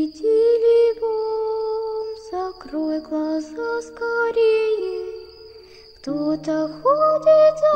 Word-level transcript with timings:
Тили-тили 0.00 0.98
бом, 1.00 2.06
закрой 2.30 2.98
глаза 3.02 3.82
скорее. 3.82 5.04
Кто-то 6.00 6.68
ходит 6.80 7.54
за 7.60 7.72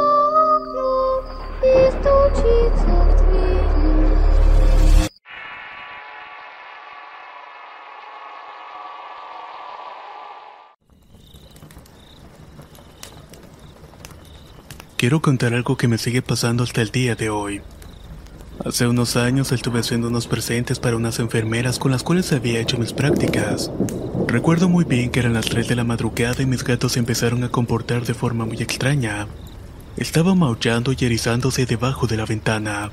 окном 0.57 1.21
и 1.63 1.91
стучится 1.91 2.91
в 3.05 3.11
двери. 3.21 4.17
Quiero 14.97 15.21
contar 15.21 15.53
algo 15.53 15.77
que 15.77 15.87
me 15.87 15.99
sigue 15.99 16.23
pasando 16.23 16.63
hasta 16.65 16.81
el 16.81 16.91
día 16.91 17.15
de 17.15 17.29
hoy. 17.29 17.63
Hace 18.64 18.88
unos 18.88 19.18
años 19.18 19.52
estuve 19.52 19.82
haciendo 19.82 20.08
unos 20.08 20.28
presentes 20.28 20.80
para 20.80 20.96
unas 20.96 21.20
enfermeras 21.20 21.78
con 21.78 21.92
las 21.92 22.04
cuales 22.04 22.32
había 22.32 22.60
hecho 22.60 22.78
mis 22.78 22.94
prácticas. 22.94 23.70
Recuerdo 24.28 24.70
muy 24.70 24.86
bien 24.86 25.12
que 25.12 25.20
eran 25.20 25.34
las 25.34 25.46
3 25.46 25.68
de 25.68 25.76
la 25.76 25.84
madrugada 25.84 26.42
y 26.42 26.46
mis 26.46 26.64
gatos 26.64 26.96
empezaron 26.96 27.44
a 27.44 27.50
comportar 27.50 28.06
de 28.06 28.14
forma 28.14 28.46
muy 28.46 28.58
extraña. 28.62 29.28
Estaban 29.98 30.40
maullando 30.40 30.94
y 30.94 31.06
erizándose 31.06 31.66
debajo 31.66 32.08
de 32.08 32.18
la 32.18 32.26
ventana. 32.26 32.92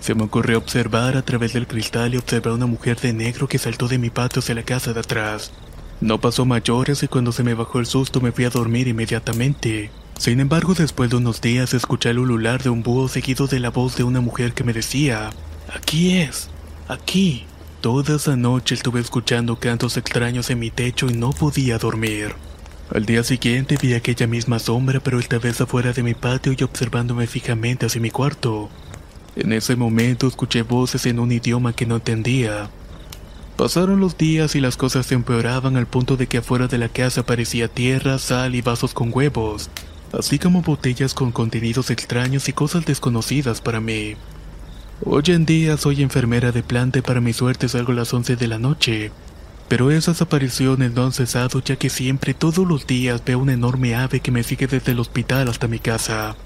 Se 0.00 0.14
me 0.14 0.24
ocurrió 0.24 0.58
observar 0.58 1.16
a 1.16 1.22
través 1.22 1.52
del 1.52 1.66
cristal 1.66 2.14
y 2.14 2.16
observé 2.16 2.50
a 2.50 2.54
una 2.54 2.66
mujer 2.66 2.98
de 2.98 3.12
negro 3.12 3.48
que 3.48 3.58
saltó 3.58 3.88
de 3.88 3.98
mi 3.98 4.10
patio 4.10 4.40
hacia 4.40 4.54
la 4.54 4.62
casa 4.62 4.92
de 4.92 5.00
atrás. 5.00 5.52
No 6.00 6.20
pasó 6.20 6.44
mayores 6.44 7.02
y 7.02 7.08
cuando 7.08 7.32
se 7.32 7.42
me 7.42 7.54
bajó 7.54 7.80
el 7.80 7.86
susto 7.86 8.20
me 8.20 8.32
fui 8.32 8.44
a 8.44 8.50
dormir 8.50 8.88
inmediatamente. 8.88 9.90
Sin 10.18 10.40
embargo, 10.40 10.74
después 10.74 11.10
de 11.10 11.16
unos 11.16 11.40
días 11.40 11.74
escuché 11.74 12.10
el 12.10 12.18
ulular 12.18 12.62
de 12.62 12.70
un 12.70 12.82
búho 12.82 13.08
seguido 13.08 13.46
de 13.46 13.60
la 13.60 13.70
voz 13.70 13.96
de 13.96 14.04
una 14.04 14.20
mujer 14.20 14.54
que 14.54 14.64
me 14.64 14.72
decía, 14.72 15.30
Aquí 15.74 16.18
es, 16.18 16.48
aquí. 16.88 17.44
Toda 17.80 18.16
esa 18.16 18.34
noche 18.34 18.74
estuve 18.74 19.00
escuchando 19.00 19.60
cantos 19.60 19.96
extraños 19.96 20.50
en 20.50 20.58
mi 20.58 20.70
techo 20.70 21.06
y 21.08 21.14
no 21.14 21.30
podía 21.30 21.78
dormir. 21.78 22.34
Al 22.92 23.04
día 23.04 23.22
siguiente 23.22 23.76
vi 23.80 23.94
aquella 23.94 24.26
misma 24.26 24.58
sombra, 24.58 25.00
pero 25.00 25.20
esta 25.20 25.38
vez 25.38 25.60
afuera 25.60 25.92
de 25.92 26.02
mi 26.02 26.14
patio 26.14 26.54
y 26.56 26.64
observándome 26.64 27.26
fijamente 27.26 27.86
hacia 27.86 28.00
mi 28.00 28.10
cuarto. 28.10 28.70
En 29.36 29.52
ese 29.52 29.76
momento 29.76 30.26
escuché 30.26 30.62
voces 30.62 31.04
en 31.06 31.18
un 31.18 31.30
idioma 31.30 31.74
que 31.74 31.84
no 31.84 31.96
entendía. 31.96 32.70
Pasaron 33.56 34.00
los 34.00 34.16
días 34.16 34.54
y 34.54 34.60
las 34.60 34.76
cosas 34.76 35.06
se 35.06 35.14
empeoraban 35.14 35.76
al 35.76 35.86
punto 35.86 36.16
de 36.16 36.26
que 36.26 36.38
afuera 36.38 36.68
de 36.68 36.78
la 36.78 36.88
casa 36.88 37.22
aparecía 37.22 37.68
tierra, 37.68 38.18
sal 38.18 38.54
y 38.54 38.62
vasos 38.62 38.94
con 38.94 39.10
huevos, 39.12 39.70
así 40.18 40.38
como 40.38 40.62
botellas 40.62 41.14
con 41.14 41.32
contenidos 41.32 41.90
extraños 41.90 42.48
y 42.48 42.52
cosas 42.52 42.84
desconocidas 42.84 43.60
para 43.60 43.80
mí. 43.80 44.16
Hoy 45.04 45.24
en 45.26 45.44
día 45.44 45.76
soy 45.76 46.02
enfermera 46.02 46.52
de 46.52 46.62
planta 46.62 46.98
y 46.98 47.02
para 47.02 47.20
mi 47.20 47.32
suerte 47.32 47.68
salgo 47.68 47.92
a 47.92 47.96
las 47.96 48.14
11 48.14 48.36
de 48.36 48.46
la 48.46 48.58
noche, 48.58 49.12
pero 49.68 49.90
esas 49.90 50.22
apariciones 50.22 50.92
no 50.92 51.04
han 51.04 51.12
cesado 51.12 51.60
ya 51.60 51.76
que 51.76 51.90
siempre 51.90 52.34
todos 52.34 52.66
los 52.66 52.86
días 52.86 53.22
veo 53.24 53.38
una 53.38 53.52
enorme 53.52 53.94
ave 53.94 54.20
que 54.20 54.30
me 54.30 54.42
sigue 54.42 54.66
desde 54.66 54.92
el 54.92 55.00
hospital 55.00 55.48
hasta 55.48 55.68
mi 55.68 55.78
casa. 55.78 56.36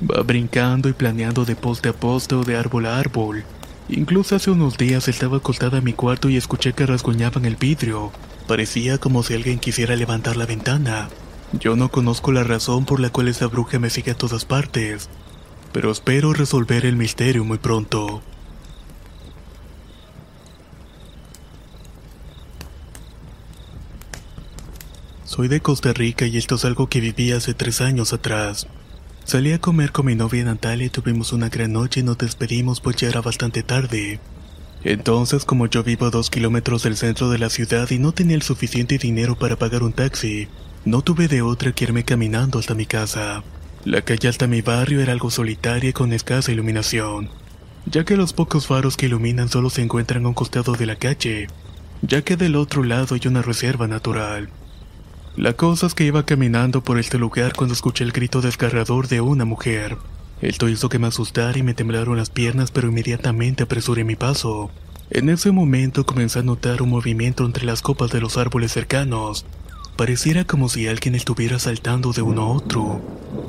Va 0.00 0.22
brincando 0.22 0.88
y 0.88 0.92
planeando 0.92 1.44
de 1.44 1.56
poste 1.56 1.88
a 1.88 1.92
poste 1.92 2.36
o 2.36 2.44
de 2.44 2.56
árbol 2.56 2.86
a 2.86 2.98
árbol. 2.98 3.44
Incluso 3.88 4.36
hace 4.36 4.50
unos 4.50 4.76
días 4.76 5.08
estaba 5.08 5.38
acostada 5.38 5.78
en 5.78 5.84
mi 5.84 5.92
cuarto 5.94 6.28
y 6.28 6.36
escuché 6.36 6.72
que 6.72 6.86
rasguñaban 6.86 7.46
el 7.46 7.56
vidrio. 7.56 8.12
Parecía 8.46 8.98
como 8.98 9.22
si 9.22 9.34
alguien 9.34 9.58
quisiera 9.58 9.96
levantar 9.96 10.36
la 10.36 10.46
ventana. 10.46 11.08
Yo 11.52 11.76
no 11.76 11.90
conozco 11.90 12.30
la 12.30 12.44
razón 12.44 12.84
por 12.84 13.00
la 13.00 13.10
cual 13.10 13.28
esa 13.28 13.46
bruja 13.46 13.78
me 13.78 13.88
sigue 13.88 14.12
a 14.12 14.16
todas 14.16 14.44
partes, 14.44 15.08
pero 15.72 15.90
espero 15.90 16.32
resolver 16.34 16.84
el 16.84 16.96
misterio 16.96 17.44
muy 17.44 17.58
pronto. 17.58 18.22
Soy 25.24 25.48
de 25.48 25.60
Costa 25.60 25.92
Rica 25.92 26.26
y 26.26 26.36
esto 26.36 26.56
es 26.56 26.64
algo 26.64 26.88
que 26.88 27.00
viví 27.00 27.32
hace 27.32 27.54
tres 27.54 27.80
años 27.80 28.12
atrás. 28.12 28.66
Salí 29.24 29.52
a 29.52 29.60
comer 29.60 29.92
con 29.92 30.06
mi 30.06 30.14
novia 30.14 30.44
Natalia 30.44 30.86
y 30.86 30.90
tuvimos 30.90 31.32
una 31.32 31.48
gran 31.48 31.72
noche 31.72 32.00
y 32.00 32.02
nos 32.02 32.18
despedimos 32.18 32.80
pues 32.80 32.96
ya 32.96 33.08
era 33.08 33.20
bastante 33.20 33.62
tarde. 33.62 34.20
Entonces, 34.84 35.44
como 35.44 35.66
yo 35.66 35.82
vivo 35.82 36.06
a 36.06 36.10
dos 36.10 36.30
kilómetros 36.30 36.82
del 36.82 36.96
centro 36.96 37.30
de 37.30 37.38
la 37.38 37.50
ciudad 37.50 37.90
y 37.90 37.98
no 37.98 38.12
tenía 38.12 38.36
el 38.36 38.42
suficiente 38.42 38.98
dinero 38.98 39.36
para 39.38 39.56
pagar 39.56 39.82
un 39.82 39.92
taxi, 39.92 40.48
no 40.88 41.02
tuve 41.02 41.28
de 41.28 41.42
otra 41.42 41.72
que 41.72 41.84
irme 41.84 42.02
caminando 42.02 42.58
hasta 42.58 42.74
mi 42.74 42.86
casa. 42.86 43.44
La 43.84 44.00
calle 44.00 44.26
hasta 44.26 44.46
mi 44.46 44.62
barrio 44.62 45.02
era 45.02 45.12
algo 45.12 45.30
solitaria 45.30 45.90
y 45.90 45.92
con 45.92 46.14
escasa 46.14 46.50
iluminación, 46.50 47.28
ya 47.84 48.04
que 48.04 48.16
los 48.16 48.32
pocos 48.32 48.66
faros 48.66 48.96
que 48.96 49.04
iluminan 49.04 49.50
solo 49.50 49.68
se 49.68 49.82
encuentran 49.82 50.24
a 50.24 50.28
un 50.28 50.34
costado 50.34 50.72
de 50.72 50.86
la 50.86 50.96
calle, 50.96 51.48
ya 52.00 52.22
que 52.22 52.38
del 52.38 52.56
otro 52.56 52.84
lado 52.84 53.14
hay 53.14 53.20
una 53.28 53.42
reserva 53.42 53.86
natural. 53.86 54.48
La 55.36 55.52
cosa 55.52 55.86
es 55.86 55.94
que 55.94 56.06
iba 56.06 56.24
caminando 56.24 56.82
por 56.82 56.98
este 56.98 57.18
lugar 57.18 57.52
cuando 57.54 57.74
escuché 57.74 58.02
el 58.02 58.12
grito 58.12 58.40
desgarrador 58.40 59.08
de 59.08 59.20
una 59.20 59.44
mujer. 59.44 59.98
Esto 60.40 60.70
hizo 60.70 60.88
que 60.88 60.98
me 60.98 61.08
asustara 61.08 61.58
y 61.58 61.62
me 61.62 61.74
temblaron 61.74 62.16
las 62.16 62.30
piernas, 62.30 62.70
pero 62.70 62.88
inmediatamente 62.88 63.64
apresuré 63.64 64.04
mi 64.04 64.16
paso. 64.16 64.70
En 65.10 65.28
ese 65.28 65.52
momento 65.52 66.06
comencé 66.06 66.38
a 66.38 66.42
notar 66.42 66.80
un 66.80 66.88
movimiento 66.88 67.44
entre 67.44 67.66
las 67.66 67.82
copas 67.82 68.10
de 68.10 68.20
los 68.22 68.38
árboles 68.38 68.72
cercanos. 68.72 69.44
Pareciera 69.98 70.44
como 70.44 70.68
si 70.68 70.86
alguien 70.86 71.16
estuviera 71.16 71.58
saltando 71.58 72.12
de 72.12 72.22
uno 72.22 72.42
a 72.42 72.52
otro. 72.52 73.00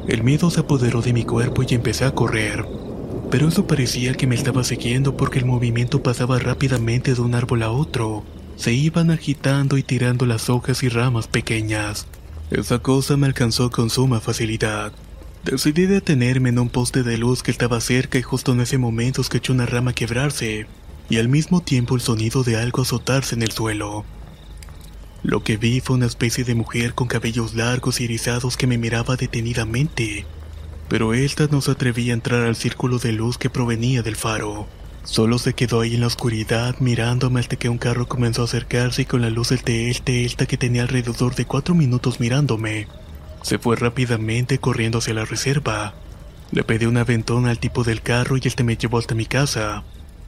El 0.07 0.23
miedo 0.23 0.49
se 0.49 0.61
apoderó 0.61 1.03
de 1.03 1.13
mi 1.13 1.23
cuerpo 1.23 1.61
y 1.61 1.75
empecé 1.75 2.05
a 2.05 2.15
correr. 2.15 2.65
Pero 3.29 3.49
eso 3.49 3.67
parecía 3.67 4.15
que 4.15 4.25
me 4.25 4.33
estaba 4.33 4.63
siguiendo 4.63 5.15
porque 5.15 5.37
el 5.37 5.45
movimiento 5.45 6.01
pasaba 6.01 6.39
rápidamente 6.39 7.13
de 7.13 7.21
un 7.21 7.35
árbol 7.35 7.61
a 7.61 7.69
otro. 7.69 8.23
Se 8.55 8.73
iban 8.73 9.11
agitando 9.11 9.77
y 9.77 9.83
tirando 9.83 10.25
las 10.25 10.49
hojas 10.49 10.81
y 10.81 10.89
ramas 10.89 11.27
pequeñas. 11.27 12.07
Esa 12.49 12.79
cosa 12.79 13.15
me 13.15 13.27
alcanzó 13.27 13.69
con 13.69 13.91
suma 13.91 14.19
facilidad. 14.19 14.91
Decidí 15.45 15.85
detenerme 15.85 16.49
en 16.49 16.57
un 16.57 16.69
poste 16.69 17.03
de 17.03 17.19
luz 17.19 17.43
que 17.43 17.51
estaba 17.51 17.79
cerca 17.79 18.17
y 18.17 18.23
justo 18.23 18.53
en 18.53 18.61
ese 18.61 18.79
momento 18.79 19.21
escuché 19.21 19.51
una 19.53 19.67
rama 19.67 19.93
quebrarse 19.93 20.65
y 21.11 21.17
al 21.17 21.29
mismo 21.29 21.61
tiempo 21.61 21.93
el 21.93 22.01
sonido 22.01 22.43
de 22.43 22.57
algo 22.57 22.81
azotarse 22.81 23.35
en 23.35 23.43
el 23.43 23.51
suelo. 23.51 24.03
Lo 25.23 25.43
que 25.43 25.57
vi 25.57 25.79
fue 25.79 25.97
una 25.97 26.05
especie 26.05 26.43
de 26.43 26.55
mujer 26.55 26.93
con 26.93 27.07
cabellos 27.07 27.53
largos 27.53 27.99
y 27.99 28.05
erizados 28.05 28.57
que 28.57 28.67
me 28.67 28.77
miraba 28.77 29.15
detenidamente, 29.15 30.25
pero 30.87 31.13
esta 31.13 31.47
no 31.47 31.61
se 31.61 31.71
atrevía 31.71 32.13
a 32.13 32.15
entrar 32.15 32.43
al 32.43 32.55
círculo 32.55 32.99
de 32.99 33.11
luz 33.11 33.37
que 33.37 33.49
provenía 33.49 34.01
del 34.01 34.15
faro. 34.15 34.67
Solo 35.03 35.39
se 35.39 35.53
quedó 35.53 35.81
ahí 35.81 35.95
en 35.95 36.01
la 36.01 36.07
oscuridad 36.07 36.75
mirándome 36.79 37.39
hasta 37.39 37.55
que 37.55 37.69
un 37.69 37.77
carro 37.77 38.07
comenzó 38.07 38.43
a 38.43 38.45
acercarse 38.45 39.03
y 39.03 39.05
con 39.05 39.21
la 39.21 39.29
luz 39.29 39.49
del 39.49 39.63
TL 39.63 40.03
Delta 40.05 40.45
que 40.45 40.57
tenía 40.57 40.83
alrededor 40.83 41.35
de 41.35 41.45
cuatro 41.45 41.73
minutos 41.73 42.19
mirándome, 42.19 42.87
se 43.41 43.57
fue 43.57 43.75
rápidamente 43.75 44.59
corriendo 44.59 44.97
hacia 44.99 45.13
la 45.13 45.25
reserva. 45.25 45.93
Le 46.51 46.63
pedí 46.63 46.85
un 46.85 46.97
aventón 46.97 47.47
al 47.47 47.59
tipo 47.59 47.83
del 47.83 48.01
carro 48.01 48.37
y 48.37 48.41
este 48.43 48.63
me 48.63 48.75
llevó 48.75 48.97
hasta 48.97 49.15
mi 49.15 49.25
casa. 49.25 49.83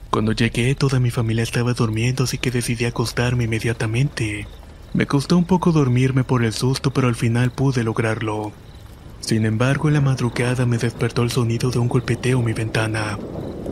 Cuando 0.10 0.32
llegué 0.32 0.76
toda 0.76 1.00
mi 1.00 1.10
familia 1.10 1.44
estaba 1.44 1.74
durmiendo 1.74 2.24
así 2.24 2.38
que 2.38 2.52
decidí 2.52 2.86
acostarme 2.86 3.46
inmediatamente. 3.46 4.48
Me 4.94 5.08
costó 5.08 5.38
un 5.38 5.46
poco 5.46 5.72
dormirme 5.72 6.24
por 6.24 6.44
el 6.44 6.52
susto 6.52 6.92
pero 6.92 7.08
al 7.08 7.16
final 7.16 7.52
pude 7.52 7.84
lograrlo. 7.84 8.52
Sin 9.22 9.46
embargo, 9.46 9.88
en 9.88 9.94
la 9.94 10.02
madrugada 10.02 10.66
me 10.66 10.78
despertó 10.78 11.24
el 11.24 11.32
sonido 11.32 11.72
de 11.72 11.80
un 11.80 11.88
golpeteo 11.88 12.40
en 12.40 12.46
mi 12.46 12.54
ventana. 12.54 13.18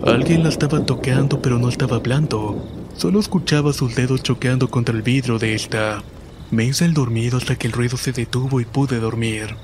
Alguien 0.06 0.44
la 0.44 0.50
estaba 0.50 0.86
tocando 0.86 1.42
pero 1.42 1.60
no 1.60 1.68
estaba 1.68 1.98
hablando. 1.98 2.66
Solo 2.95 3.19
escuchaba 3.19 3.74
sus 3.74 3.95
dedos 3.95 4.24
choqueando 4.24 4.69
contra 4.69 4.95
el 4.95 5.01
vidrio 5.01 5.39
de 5.39 5.56
esta. 5.56 6.04
Me 6.51 6.66
hice 6.66 6.86
el 6.86 6.94
dormido 6.94 7.38
hasta 7.38 7.57
que 7.57 7.68
el 7.68 7.74
ruido 7.74 7.98
se 7.98 8.13
detuvo 8.13 8.62
y 8.62 8.66
pude 8.66 9.00
dormir. 9.00 9.56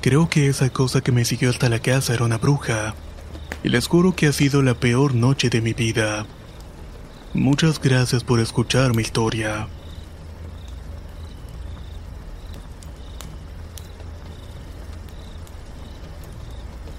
Creo 0.00 0.28
que 0.28 0.48
esa 0.48 0.70
cosa 0.70 1.00
que 1.00 1.12
me 1.12 1.24
siguió 1.24 1.48
hasta 1.48 1.68
la 1.68 1.78
casa 1.78 2.12
era 2.12 2.24
una 2.24 2.38
bruja. 2.38 2.94
Y 3.62 3.68
les 3.68 3.86
juro 3.86 4.14
que 4.14 4.26
ha 4.26 4.32
sido 4.32 4.62
la 4.62 4.74
peor 4.74 5.14
noche 5.14 5.48
de 5.48 5.60
mi 5.60 5.74
vida. 5.74 6.26
Muchas 7.32 7.80
gracias 7.80 8.24
por 8.24 8.40
escuchar 8.40 8.94
mi 8.94 9.02
historia. 9.02 9.68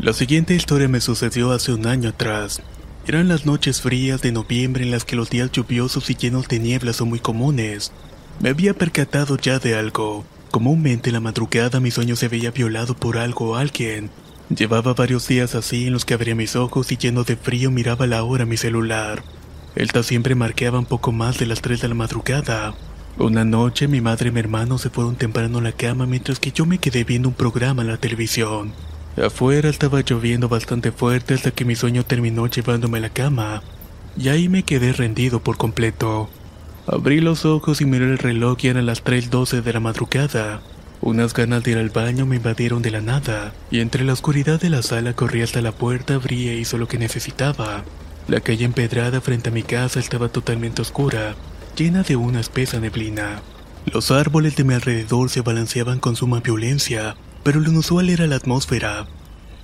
La 0.06 0.14
siguiente 0.14 0.54
historia 0.54 0.88
me 0.88 1.02
sucedió 1.02 1.52
hace 1.52 1.74
un 1.74 1.88
año 1.88 2.10
atrás. 2.10 2.62
Eran 3.08 3.28
las 3.28 3.48
noches 3.48 3.82
frías 3.82 4.22
de 4.22 4.32
noviembre 4.32 4.84
en 4.84 4.92
las 4.92 5.04
que 5.04 5.16
los 5.16 5.32
días 5.32 5.52
lluviosos 5.52 6.12
y 6.12 6.16
llenos 6.16 6.48
de 6.48 6.60
niebla 6.60 6.94
son 6.94 7.10
muy 7.10 7.18
comunes. 7.18 7.92
Me 8.40 8.50
había 8.50 8.76
percatado 8.76 9.36
ya 9.36 9.58
de 9.58 9.76
algo. 9.76 10.24
Comúnmente 10.52 11.10
en 11.10 11.16
la 11.16 11.22
madrugada 11.22 11.80
mi 11.80 11.90
sueño 11.90 12.16
se 12.16 12.28
veía 12.28 12.52
violado 12.52 12.96
por 12.96 13.18
algo 13.18 13.50
o 13.50 13.56
alguien. 13.56 14.12
Llevaba 14.56 14.94
varios 14.94 15.28
días 15.28 15.56
así 15.56 15.88
en 15.88 15.94
los 15.94 16.06
que 16.06 16.14
abría 16.14 16.36
mis 16.36 16.56
ojos 16.56 16.92
y 16.92 16.98
lleno 16.98 17.24
de 17.24 17.36
frío 17.36 17.72
miraba 17.72 18.06
la 18.06 18.24
hora 18.24 18.44
en 18.44 18.50
mi 18.50 18.58
celular. 18.58 19.24
Elta 19.76 20.04
siempre 20.04 20.36
marcaba 20.36 20.78
un 20.78 20.86
poco 20.86 21.14
más 21.14 21.40
de 21.40 21.48
las 21.48 21.62
3 21.62 21.82
de 21.82 21.88
la 21.88 21.96
madrugada. 21.96 22.76
Una 23.18 23.44
noche 23.44 23.88
mi 23.88 24.02
madre 24.02 24.30
y 24.30 24.32
mi 24.32 24.40
hermano 24.40 24.78
se 24.78 24.92
fueron 24.92 25.16
temprano 25.16 25.58
a 25.58 25.62
la 25.64 25.72
cama 25.72 26.06
mientras 26.06 26.40
que 26.40 26.52
yo 26.52 26.68
me 26.68 26.78
quedé 26.78 27.04
viendo 27.06 27.28
un 27.28 27.34
programa 27.34 27.82
en 27.82 27.88
la 27.88 27.98
televisión. 27.98 28.72
Afuera 29.18 29.70
estaba 29.70 30.02
lloviendo 30.02 30.50
bastante 30.50 30.92
fuerte 30.92 31.34
hasta 31.34 31.52
que 31.52 31.64
mi 31.64 31.76
sueño 31.76 32.04
terminó 32.04 32.48
llevándome 32.48 32.98
a 32.98 33.02
la 33.02 33.10
cama. 33.10 33.64
Y 34.18 34.30
ahí 34.30 34.50
me 34.50 34.64
quedé 34.64 34.92
rendido 34.92 35.40
por 35.40 35.58
completo. 35.58 36.30
Abrí 36.88 37.22
los 37.22 37.46
ojos 37.46 37.82
y 37.82 37.86
miré 37.86 38.06
el 38.06 38.18
reloj 38.18 38.58
y 38.62 38.68
eran 38.68 38.86
las 38.86 39.04
3.12 39.04 39.62
de 39.62 39.74
la 39.74 39.80
madrugada. 39.80 40.62
Unas 41.02 41.34
ganas 41.34 41.64
de 41.64 41.72
ir 41.72 41.78
al 41.78 41.90
baño 41.90 42.26
me 42.26 42.38
invadieron 42.38 42.82
de 42.82 42.92
la 42.92 43.02
nada, 43.02 43.54
y 43.70 43.80
entre 43.80 44.04
la 44.04 44.14
oscuridad 44.14 44.60
de 44.60 44.70
la 44.70 44.82
sala 44.82 45.14
corrí 45.14 45.42
hasta 45.42 45.62
la 45.62 45.72
puerta, 45.72 46.16
abrí 46.16 46.50
e 46.50 46.58
hizo 46.58 46.78
lo 46.78 46.88
que 46.88 46.98
necesitaba. 46.98 47.84
La 48.28 48.40
calle 48.40 48.66
empedrada 48.66 49.22
frente 49.22 49.50
a 49.50 49.52
mi 49.52 49.64
casa 49.64 50.00
estaba 50.00 50.30
totalmente 50.30 50.82
oscura, 50.82 51.36
llena 51.78 52.04
de 52.04 52.16
una 52.16 52.40
espesa 52.40 52.80
neblina. 52.80 53.42
Los 53.86 54.10
árboles 54.10 54.56
de 54.56 54.64
mi 54.64 54.74
alrededor 54.74 55.30
se 55.30 55.42
balanceaban 55.42 56.00
con 56.00 56.16
suma 56.16 56.40
violencia, 56.40 57.16
pero 57.46 57.60
lo 57.60 57.70
inusual 57.70 58.10
era 58.10 58.26
la 58.26 58.38
atmósfera. 58.38 59.06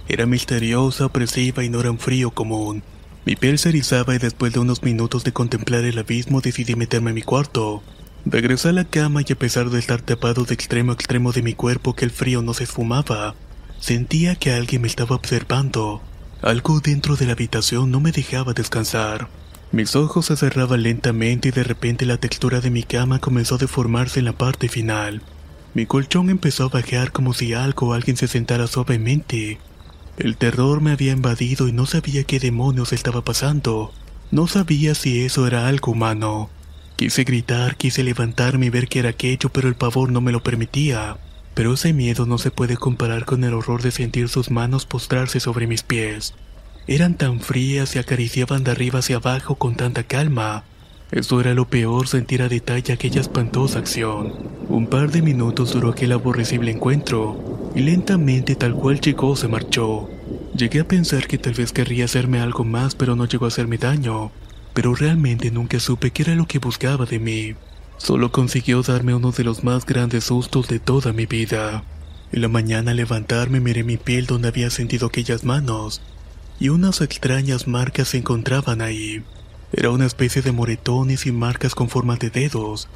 Era 0.08 0.28
misteriosa, 0.28 1.08
opresiva 1.08 1.64
y 1.64 1.70
no 1.70 1.80
era 1.80 1.90
un 1.90 1.98
frío 1.98 2.30
común. 2.30 2.84
Mi 3.26 3.36
piel 3.36 3.58
se 3.58 3.70
erizaba 3.70 4.14
y 4.14 4.20
después 4.20 4.54
de 4.54 4.60
unos 4.60 4.84
minutos 4.84 5.24
de 5.24 5.34
contemplar 5.34 5.84
el 5.86 5.98
abismo 5.98 6.42
decidí 6.42 6.76
meterme 6.76 7.10
en 7.10 7.16
mi 7.16 7.24
cuarto. 7.24 7.82
Regresé 8.24 8.70
a 8.70 8.74
la 8.74 8.86
cama 8.86 9.24
y 9.28 9.34
a 9.34 9.36
pesar 9.36 9.72
de 9.72 9.80
estar 9.80 10.00
tapado 10.00 10.44
de 10.44 10.54
extremo 10.54 10.92
a 10.92 10.94
extremo 10.94 11.32
de 11.32 11.42
mi 11.42 11.56
cuerpo 11.56 11.96
que 11.96 12.06
el 12.06 12.12
frío 12.12 12.44
no 12.44 12.54
se 12.54 12.66
esfumaba, 12.66 13.34
sentía 13.80 14.36
que 14.36 14.54
alguien 14.54 14.84
me 14.84 14.88
estaba 14.88 15.16
observando. 15.16 16.04
Algo 16.44 16.82
dentro 16.82 17.16
de 17.16 17.26
la 17.26 17.32
habitación 17.32 17.90
no 17.90 18.00
me 18.00 18.12
dejaba 18.12 18.54
descansar. 18.54 19.28
Mis 19.72 19.96
ojos 19.96 20.28
se 20.28 20.38
cerraban 20.38 20.84
lentamente 20.84 21.48
y 21.50 21.52
de 21.52 21.64
repente 21.64 22.06
la 22.06 22.18
textura 22.18 22.62
de 22.62 22.70
mi 22.70 22.84
cama 22.84 23.18
comenzó 23.18 23.56
a 23.56 23.58
deformarse 23.58 24.20
en 24.20 24.26
la 24.26 24.34
parte 24.34 24.70
final. 24.70 25.24
Mi 25.74 25.86
colchón 25.86 26.30
empezó 26.30 26.66
a 26.66 26.70
bajar 26.70 27.12
como 27.12 27.34
si 27.34 27.54
algo 27.54 27.88
o 27.88 27.94
alguien 27.94 28.18
se 28.18 28.28
sentara 28.28 28.68
suavemente. 28.68 29.58
El 30.18 30.36
terror 30.36 30.82
me 30.82 30.92
había 30.92 31.14
invadido 31.14 31.68
y 31.68 31.72
no 31.72 31.86
sabía 31.86 32.26
qué 32.26 32.40
demonios 32.40 32.92
estaba 32.92 33.24
pasando. 33.24 33.94
No 34.32 34.48
sabía 34.48 34.96
si 34.96 35.24
eso 35.24 35.48
era 35.48 35.68
algo 35.68 35.94
humano. 35.94 36.50
Quise 36.98 37.24
gritar, 37.24 37.78
quise 37.78 38.04
levantarme 38.04 38.68
y 38.68 38.70
ver 38.70 38.88
qué 38.88 39.00
era 39.00 39.10
aquello, 39.10 39.50
pero 39.50 39.70
el 39.70 39.76
pavor 39.76 40.12
no 40.12 40.20
me 40.20 40.34
lo 40.34 40.44
permitía. 40.44 41.18
Pero 41.54 41.74
ese 41.74 41.94
miedo 41.94 42.26
no 42.26 42.38
se 42.38 42.52
puede 42.52 42.76
comparar 42.78 43.26
con 43.26 43.44
el 43.44 43.54
horror 43.54 43.82
de 43.82 43.92
sentir 43.92 44.28
sus 44.30 44.52
manos 44.52 44.86
postrarse 44.86 45.40
sobre 45.40 45.68
mis 45.68 45.84
pies. 45.84 46.34
Eran 46.86 47.16
tan 47.16 47.40
frías 47.40 47.96
y 47.96 48.00
acariciaban 48.00 48.64
de 48.64 48.72
arriba 48.72 49.00
hacia 49.00 49.18
abajo 49.18 49.56
con 49.56 49.76
tanta 49.76 50.04
calma. 50.04 50.66
Eso 51.12 51.42
era 51.42 51.54
lo 51.54 51.68
peor, 51.68 52.08
sentir 52.08 52.42
a 52.42 52.48
detalle 52.48 52.94
aquella 52.94 53.20
espantosa 53.20 53.80
acción. 53.80 54.34
Un 54.70 54.88
par 54.88 55.12
de 55.12 55.22
minutos 55.22 55.74
duró 55.74 55.90
aquel 55.90 56.14
aborrecible 56.14 56.72
encuentro, 56.72 57.70
y 57.76 57.82
lentamente 57.82 58.56
tal 58.56 58.74
cual 58.74 59.02
llegó 59.02 59.36
se 59.36 59.50
marchó. 59.50 60.10
Llegué 60.56 60.80
a 60.80 60.88
pensar 60.88 61.28
que 61.28 61.38
tal 61.38 61.54
vez 61.54 61.74
querría 61.74 62.06
hacerme 62.06 62.40
algo 62.40 62.64
más, 62.64 62.96
pero 62.96 63.18
no 63.18 63.26
llegó 63.26 63.44
a 63.44 63.50
hacerme 63.50 63.78
daño. 63.78 64.32
Pero 64.74 64.96
realmente 64.96 65.52
nunca 65.52 65.82
supe 65.82 66.12
qué 66.12 66.24
era 66.24 66.36
lo 66.36 66.46
que 66.46 66.60
buscaba 66.60 67.06
de 67.06 67.20
mí. 67.20 67.56
Solo 67.98 68.32
consiguió 68.32 68.82
darme 68.82 69.14
uno 69.14 69.32
de 69.32 69.44
los 69.44 69.66
más 69.66 69.86
grandes 69.86 70.24
sustos 70.24 70.70
de 70.70 70.80
toda 70.80 71.12
mi 71.12 71.26
vida. 71.26 71.84
En 72.32 72.42
la 72.42 72.48
mañana 72.48 72.92
al 72.92 72.98
levantarme 72.98 73.60
miré 73.60 73.84
mi 73.84 73.98
piel 73.98 74.28
donde 74.28 74.48
había 74.48 74.70
sentido 74.70 75.08
aquellas 75.08 75.44
manos, 75.44 76.02
y 76.58 76.70
unas 76.70 77.02
extrañas 77.02 77.68
marcas 77.68 78.08
se 78.08 78.18
encontraban 78.18 78.82
ahí. 78.82 79.24
Era 79.74 79.90
una 79.90 80.06
especie 80.06 80.42
de 80.42 80.52
moretones 80.52 81.26
y 81.26 81.32
marcas 81.32 81.76
con 81.76 81.88
forma 81.88 82.18
de 82.18 82.30
dedos, 82.30 82.90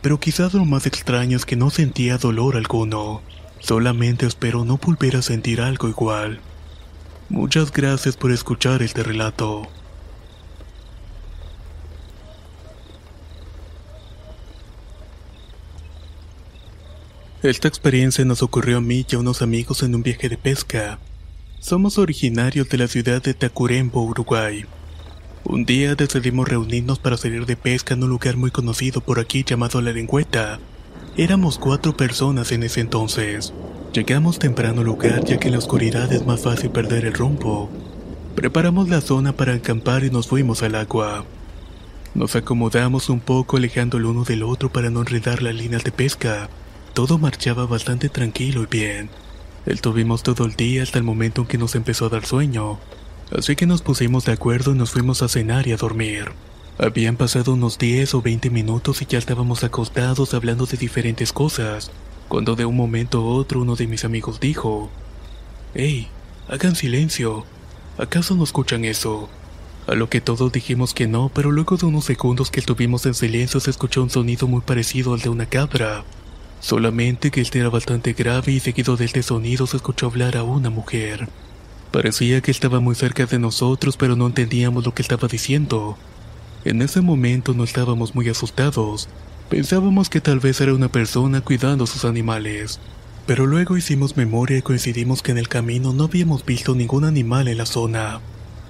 pero 0.00 0.18
quizás 0.18 0.54
lo 0.54 0.64
más 0.64 0.86
extraño 0.86 1.36
es 1.36 1.44
que 1.44 1.56
no 1.56 1.70
sentía 1.70 2.16
dolor 2.16 2.56
alguno. 2.56 3.20
Solamente 3.60 4.26
espero 4.26 4.64
no 4.64 4.78
volver 4.78 5.16
a 5.16 5.22
sentir 5.22 5.60
algo 5.60 5.88
igual. 5.88 6.40
Muchas 7.28 7.70
gracias 7.70 8.16
por 8.16 8.32
escuchar 8.32 8.82
este 8.82 9.02
relato. 9.02 9.68
Esta 17.42 17.68
experiencia 17.68 18.24
nos 18.24 18.42
ocurrió 18.42 18.78
a 18.78 18.80
mí 18.80 19.04
y 19.08 19.14
a 19.14 19.18
unos 19.18 19.42
amigos 19.42 19.82
en 19.82 19.94
un 19.94 20.02
viaje 20.02 20.28
de 20.28 20.38
pesca. 20.38 20.98
Somos 21.60 21.98
originarios 21.98 22.68
de 22.68 22.78
la 22.78 22.88
ciudad 22.88 23.22
de 23.22 23.34
Tacurembo, 23.34 24.02
Uruguay. 24.02 24.64
Un 25.44 25.64
día 25.64 25.96
decidimos 25.96 26.48
reunirnos 26.48 27.00
para 27.00 27.16
salir 27.16 27.46
de 27.46 27.56
pesca 27.56 27.94
en 27.94 28.04
un 28.04 28.10
lugar 28.10 28.36
muy 28.36 28.52
conocido 28.52 29.00
por 29.00 29.18
aquí 29.18 29.42
llamado 29.42 29.80
La 29.82 29.92
Lengüeta. 29.92 30.60
Éramos 31.16 31.58
cuatro 31.58 31.96
personas 31.96 32.52
en 32.52 32.62
ese 32.62 32.80
entonces. 32.80 33.52
Llegamos 33.92 34.38
temprano 34.38 34.82
al 34.82 34.86
lugar 34.86 35.24
ya 35.24 35.38
que 35.38 35.48
en 35.48 35.52
la 35.54 35.58
oscuridad 35.58 36.12
es 36.12 36.24
más 36.24 36.42
fácil 36.42 36.70
perder 36.70 37.06
el 37.06 37.14
rumbo. 37.14 37.68
Preparamos 38.36 38.88
la 38.88 39.00
zona 39.00 39.32
para 39.32 39.54
acampar 39.54 40.04
y 40.04 40.10
nos 40.10 40.28
fuimos 40.28 40.62
al 40.62 40.76
agua. 40.76 41.24
Nos 42.14 42.36
acomodamos 42.36 43.10
un 43.10 43.18
poco 43.18 43.56
alejando 43.56 43.98
el 43.98 44.06
uno 44.06 44.22
del 44.22 44.44
otro 44.44 44.70
para 44.70 44.90
no 44.90 45.00
enredar 45.00 45.42
las 45.42 45.56
líneas 45.56 45.82
de 45.82 45.90
pesca. 45.90 46.50
Todo 46.94 47.18
marchaba 47.18 47.66
bastante 47.66 48.08
tranquilo 48.08 48.62
y 48.62 48.66
bien. 48.66 49.10
Estuvimos 49.66 50.22
todo 50.22 50.44
el 50.44 50.54
día 50.54 50.84
hasta 50.84 50.98
el 50.98 51.04
momento 51.04 51.42
en 51.42 51.48
que 51.48 51.58
nos 51.58 51.74
empezó 51.74 52.06
a 52.06 52.10
dar 52.10 52.24
sueño. 52.24 52.78
Así 53.36 53.56
que 53.56 53.66
nos 53.66 53.80
pusimos 53.80 54.24
de 54.26 54.32
acuerdo 54.32 54.72
y 54.72 54.74
nos 54.78 54.90
fuimos 54.90 55.22
a 55.22 55.28
cenar 55.28 55.66
y 55.66 55.72
a 55.72 55.76
dormir. 55.76 56.32
Habían 56.78 57.16
pasado 57.16 57.54
unos 57.54 57.78
10 57.78 58.14
o 58.14 58.22
20 58.22 58.50
minutos 58.50 59.00
y 59.00 59.06
ya 59.06 59.18
estábamos 59.18 59.64
acostados 59.64 60.34
hablando 60.34 60.66
de 60.66 60.76
diferentes 60.76 61.32
cosas, 61.32 61.90
cuando 62.28 62.56
de 62.56 62.66
un 62.66 62.76
momento 62.76 63.18
a 63.18 63.24
otro 63.24 63.60
uno 63.60 63.76
de 63.76 63.86
mis 63.86 64.04
amigos 64.04 64.40
dijo, 64.40 64.90
¡Hey! 65.74 66.08
Hagan 66.48 66.76
silencio. 66.76 67.46
¿Acaso 67.98 68.34
no 68.34 68.44
escuchan 68.44 68.84
eso? 68.84 69.28
A 69.86 69.94
lo 69.94 70.10
que 70.10 70.20
todos 70.20 70.52
dijimos 70.52 70.92
que 70.92 71.06
no, 71.06 71.30
pero 71.32 71.50
luego 71.50 71.76
de 71.76 71.86
unos 71.86 72.04
segundos 72.04 72.50
que 72.50 72.60
estuvimos 72.60 73.06
en 73.06 73.14
silencio 73.14 73.60
se 73.60 73.70
escuchó 73.70 74.02
un 74.02 74.10
sonido 74.10 74.46
muy 74.46 74.60
parecido 74.60 75.14
al 75.14 75.20
de 75.20 75.28
una 75.28 75.46
cabra. 75.46 76.04
Solamente 76.60 77.30
que 77.30 77.40
este 77.40 77.60
era 77.60 77.70
bastante 77.70 78.12
grave 78.12 78.52
y 78.52 78.60
seguido 78.60 78.96
de 78.96 79.06
este 79.06 79.22
sonido 79.22 79.66
se 79.66 79.76
escuchó 79.76 80.06
hablar 80.06 80.36
a 80.36 80.42
una 80.42 80.70
mujer. 80.70 81.28
Parecía 81.92 82.40
que 82.40 82.50
estaba 82.50 82.80
muy 82.80 82.94
cerca 82.94 83.26
de 83.26 83.38
nosotros, 83.38 83.98
pero 83.98 84.16
no 84.16 84.26
entendíamos 84.26 84.86
lo 84.86 84.94
que 84.94 85.02
estaba 85.02 85.28
diciendo. 85.28 85.98
En 86.64 86.80
ese 86.80 87.02
momento 87.02 87.52
no 87.52 87.64
estábamos 87.64 88.14
muy 88.14 88.30
asustados. 88.30 89.10
Pensábamos 89.50 90.08
que 90.08 90.22
tal 90.22 90.40
vez 90.40 90.58
era 90.62 90.72
una 90.72 90.88
persona 90.88 91.42
cuidando 91.42 91.84
a 91.84 91.86
sus 91.86 92.06
animales. 92.06 92.80
Pero 93.26 93.46
luego 93.46 93.76
hicimos 93.76 94.16
memoria 94.16 94.56
y 94.56 94.62
coincidimos 94.62 95.22
que 95.22 95.32
en 95.32 95.38
el 95.38 95.48
camino 95.48 95.92
no 95.92 96.04
habíamos 96.04 96.46
visto 96.46 96.74
ningún 96.74 97.04
animal 97.04 97.46
en 97.46 97.58
la 97.58 97.66
zona. 97.66 98.20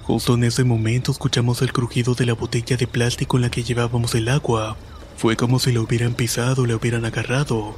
Justo 0.03 0.33
en 0.33 0.43
ese 0.43 0.65
momento 0.65 1.13
escuchamos 1.13 1.61
el 1.61 1.71
crujido 1.71 2.15
de 2.15 2.25
la 2.25 2.33
botella 2.33 2.75
de 2.75 2.87
plástico 2.87 3.37
en 3.37 3.43
la 3.43 3.49
que 3.49 3.63
llevábamos 3.63 4.15
el 4.15 4.27
agua. 4.27 4.75
Fue 5.15 5.37
como 5.37 5.59
si 5.59 5.71
la 5.71 5.79
hubieran 5.79 6.13
pisado 6.13 6.63
o 6.63 6.65
la 6.65 6.75
hubieran 6.75 7.05
agarrado. 7.05 7.77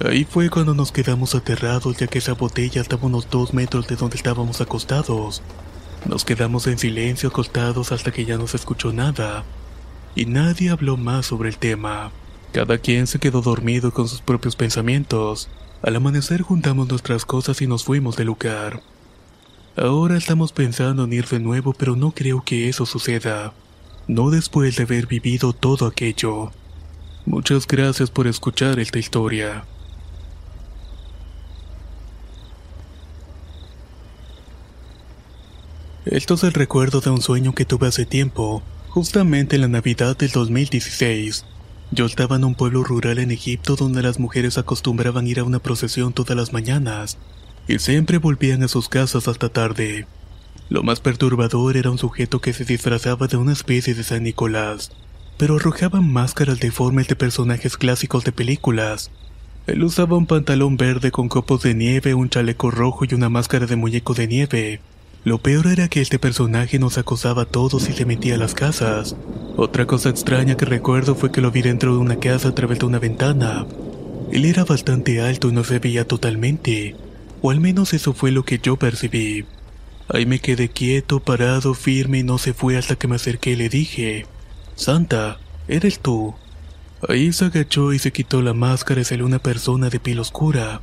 Ahí 0.00 0.24
fue 0.24 0.50
cuando 0.50 0.74
nos 0.74 0.92
quedamos 0.92 1.34
aterrados 1.34 1.96
ya 1.96 2.06
que 2.06 2.18
esa 2.18 2.34
botella 2.34 2.82
estaba 2.82 3.06
unos 3.06 3.30
dos 3.30 3.54
metros 3.54 3.86
de 3.86 3.96
donde 3.96 4.16
estábamos 4.16 4.60
acostados. 4.60 5.42
Nos 6.06 6.24
quedamos 6.24 6.66
en 6.66 6.78
silencio 6.78 7.28
acostados 7.28 7.92
hasta 7.92 8.10
que 8.10 8.24
ya 8.24 8.36
no 8.36 8.46
se 8.46 8.56
escuchó 8.56 8.92
nada. 8.92 9.44
Y 10.14 10.26
nadie 10.26 10.70
habló 10.70 10.96
más 10.96 11.26
sobre 11.26 11.48
el 11.48 11.58
tema. 11.58 12.10
Cada 12.52 12.78
quien 12.78 13.06
se 13.06 13.18
quedó 13.18 13.40
dormido 13.40 13.92
con 13.92 14.08
sus 14.08 14.20
propios 14.20 14.56
pensamientos. 14.56 15.48
Al 15.82 15.96
amanecer 15.96 16.42
juntamos 16.42 16.88
nuestras 16.88 17.24
cosas 17.24 17.62
y 17.62 17.66
nos 17.66 17.84
fuimos 17.84 18.16
del 18.16 18.26
lugar. 18.26 18.82
Ahora 19.76 20.16
estamos 20.16 20.52
pensando 20.52 21.04
en 21.04 21.12
ir 21.12 21.26
de 21.26 21.40
nuevo, 21.40 21.72
pero 21.72 21.96
no 21.96 22.12
creo 22.12 22.42
que 22.44 22.68
eso 22.68 22.86
suceda. 22.86 23.54
No 24.06 24.30
después 24.30 24.76
de 24.76 24.84
haber 24.84 25.06
vivido 25.06 25.52
todo 25.52 25.86
aquello. 25.86 26.52
Muchas 27.26 27.66
gracias 27.66 28.10
por 28.10 28.26
escuchar 28.26 28.78
esta 28.78 28.98
historia. 28.98 29.64
Esto 36.06 36.34
es 36.34 36.44
el 36.44 36.52
recuerdo 36.52 37.00
de 37.00 37.08
un 37.08 37.22
sueño 37.22 37.54
que 37.54 37.64
tuve 37.64 37.86
hace 37.86 38.04
tiempo, 38.04 38.62
justamente 38.90 39.56
en 39.56 39.62
la 39.62 39.68
Navidad 39.68 40.18
del 40.18 40.30
2016. 40.32 41.46
Yo 41.92 42.04
estaba 42.04 42.36
en 42.36 42.44
un 42.44 42.54
pueblo 42.54 42.84
rural 42.84 43.18
en 43.18 43.30
Egipto 43.30 43.74
donde 43.74 44.02
las 44.02 44.18
mujeres 44.18 44.58
acostumbraban 44.58 45.26
ir 45.26 45.40
a 45.40 45.44
una 45.44 45.60
procesión 45.60 46.12
todas 46.12 46.36
las 46.36 46.52
mañanas. 46.52 47.16
y 47.66 47.78
siempre 47.78 48.18
volvían 48.18 48.62
a 48.62 48.68
sus 48.68 48.90
casas 48.90 49.26
hasta 49.28 49.48
tarde. 49.48 50.06
Lo 50.68 50.82
más 50.82 51.00
perturbador 51.00 51.78
era 51.78 51.90
un 51.90 51.96
sujeto 51.96 52.38
que 52.42 52.52
se 52.52 52.66
disfrazaba 52.66 53.26
de 53.26 53.38
una 53.38 53.54
especie 53.54 53.94
de 53.94 54.04
San 54.04 54.24
Nicolás, 54.24 54.92
pero 55.38 55.56
arrojaba 55.56 56.02
máscaras 56.02 56.60
deformes 56.60 57.08
de 57.08 57.16
personajes 57.16 57.78
clásicos 57.78 58.24
de 58.24 58.32
películas. 58.32 59.10
Él 59.66 59.82
usaba 59.82 60.18
un 60.18 60.26
pantalón 60.26 60.76
verde 60.76 61.10
con 61.10 61.30
copos 61.30 61.62
de 61.62 61.72
nieve, 61.72 62.12
un 62.12 62.28
chaleco 62.28 62.70
rojo 62.70 63.06
y 63.06 63.14
una 63.14 63.30
máscara 63.30 63.64
de 63.64 63.76
muñeco 63.76 64.12
de 64.12 64.26
nieve. 64.26 64.80
Lo 65.24 65.38
peor 65.38 65.68
era 65.68 65.88
que 65.88 66.02
este 66.02 66.18
personaje 66.18 66.78
nos 66.78 66.98
acosaba 66.98 67.42
a 67.42 67.46
todos 67.46 67.88
y 67.88 67.94
se 67.94 68.04
metía 68.04 68.34
a 68.34 68.38
las 68.38 68.52
casas. 68.52 69.16
Otra 69.56 69.86
cosa 69.86 70.10
extraña 70.10 70.58
que 70.58 70.66
recuerdo 70.66 71.14
fue 71.14 71.32
que 71.32 71.40
lo 71.40 71.50
vi 71.50 71.62
dentro 71.62 71.94
de 71.94 71.98
una 71.98 72.16
casa 72.20 72.48
a 72.48 72.54
través 72.54 72.80
de 72.80 72.84
una 72.84 72.98
ventana. 72.98 73.64
Él 74.30 74.44
era 74.44 74.64
bastante 74.64 75.22
alto 75.22 75.48
y 75.48 75.52
no 75.52 75.64
se 75.64 75.78
veía 75.78 76.06
totalmente, 76.06 76.94
o 77.40 77.50
al 77.50 77.60
menos 77.60 77.94
eso 77.94 78.12
fue 78.12 78.32
lo 78.32 78.44
que 78.44 78.58
yo 78.58 78.76
percibí. 78.76 79.46
Ahí 80.08 80.26
me 80.26 80.40
quedé 80.40 80.68
quieto, 80.68 81.20
parado, 81.20 81.72
firme 81.72 82.18
y 82.18 82.22
no 82.22 82.36
se 82.36 82.52
fue 82.52 82.76
hasta 82.76 82.96
que 82.96 83.08
me 83.08 83.16
acerqué 83.16 83.52
y 83.52 83.56
le 83.56 83.70
dije, 83.70 84.26
Santa, 84.74 85.38
¿eres 85.68 86.00
tú? 86.00 86.34
Ahí 87.08 87.32
se 87.32 87.46
agachó 87.46 87.94
y 87.94 87.98
se 87.98 88.12
quitó 88.12 88.42
la 88.42 88.52
máscara 88.52 89.00
y 89.00 89.04
salió 89.04 89.24
una 89.24 89.38
persona 89.38 89.88
de 89.88 90.00
piel 90.00 90.18
oscura. 90.20 90.82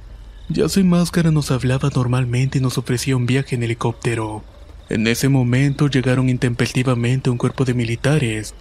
Ya 0.50 0.68
sin 0.70 0.90
máscara 0.90 1.32
nos 1.32 1.52
hablaba 1.52 1.90
normalmente 1.96 2.58
y 2.58 2.62
nos 2.62 2.78
ofrecía 2.78 3.16
un 3.16 3.26
viaje 3.26 3.56
en 3.56 3.64
helicóptero. 3.64 4.44
En 4.90 5.08
ese 5.08 5.30
momento 5.30 5.88
llegaron 5.88 6.28
intempestivamente 6.28 7.30
un 7.30 7.38
cuerpo 7.38 7.64
de 7.64 7.74
militares. 7.74 8.54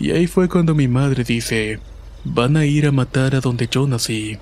Y 0.00 0.10
ahí 0.10 0.26
fue 0.26 0.48
cuando 0.48 0.74
mi 0.74 0.88
madre 0.88 1.22
dice, 1.22 1.78
van 2.24 2.56
a 2.56 2.66
ir 2.66 2.86
a 2.86 2.92
matar 2.92 3.36
a 3.36 3.40
donde 3.40 3.68
yo 3.70 3.86
nací. 3.86 4.38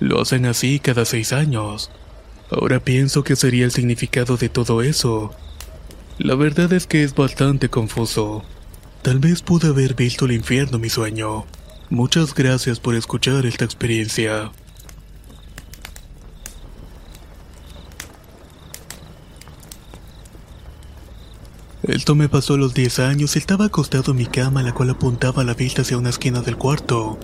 Lo 0.00 0.20
hacen 0.20 0.46
así 0.46 0.78
cada 0.78 1.04
seis 1.04 1.32
años. 1.32 1.90
Ahora 2.50 2.80
pienso 2.80 3.22
que 3.24 3.36
sería 3.36 3.64
el 3.64 3.72
significado 3.72 4.36
de 4.36 4.48
todo 4.48 4.82
eso. 4.82 5.34
La 6.18 6.34
verdad 6.34 6.72
es 6.72 6.86
que 6.86 7.02
es 7.02 7.14
bastante 7.14 7.68
confuso. 7.68 8.42
Tal 9.02 9.18
vez 9.18 9.42
pude 9.42 9.68
haber 9.68 9.94
visto 9.94 10.24
el 10.24 10.32
infierno 10.32 10.78
mi 10.78 10.88
sueño. 10.88 11.44
Muchas 11.90 12.34
gracias 12.34 12.80
por 12.80 12.94
escuchar 12.94 13.44
esta 13.44 13.64
experiencia. 13.64 14.52
Esto 21.82 22.14
me 22.14 22.28
pasó 22.28 22.54
a 22.54 22.58
los 22.58 22.74
10 22.74 23.00
años 23.00 23.34
estaba 23.34 23.64
acostado 23.64 24.12
en 24.12 24.18
mi 24.18 24.26
cama 24.26 24.62
la 24.62 24.72
cual 24.72 24.90
apuntaba 24.90 25.42
la 25.42 25.54
vista 25.54 25.82
hacia 25.82 25.98
una 25.98 26.10
esquina 26.10 26.40
del 26.40 26.56
cuarto, 26.56 27.18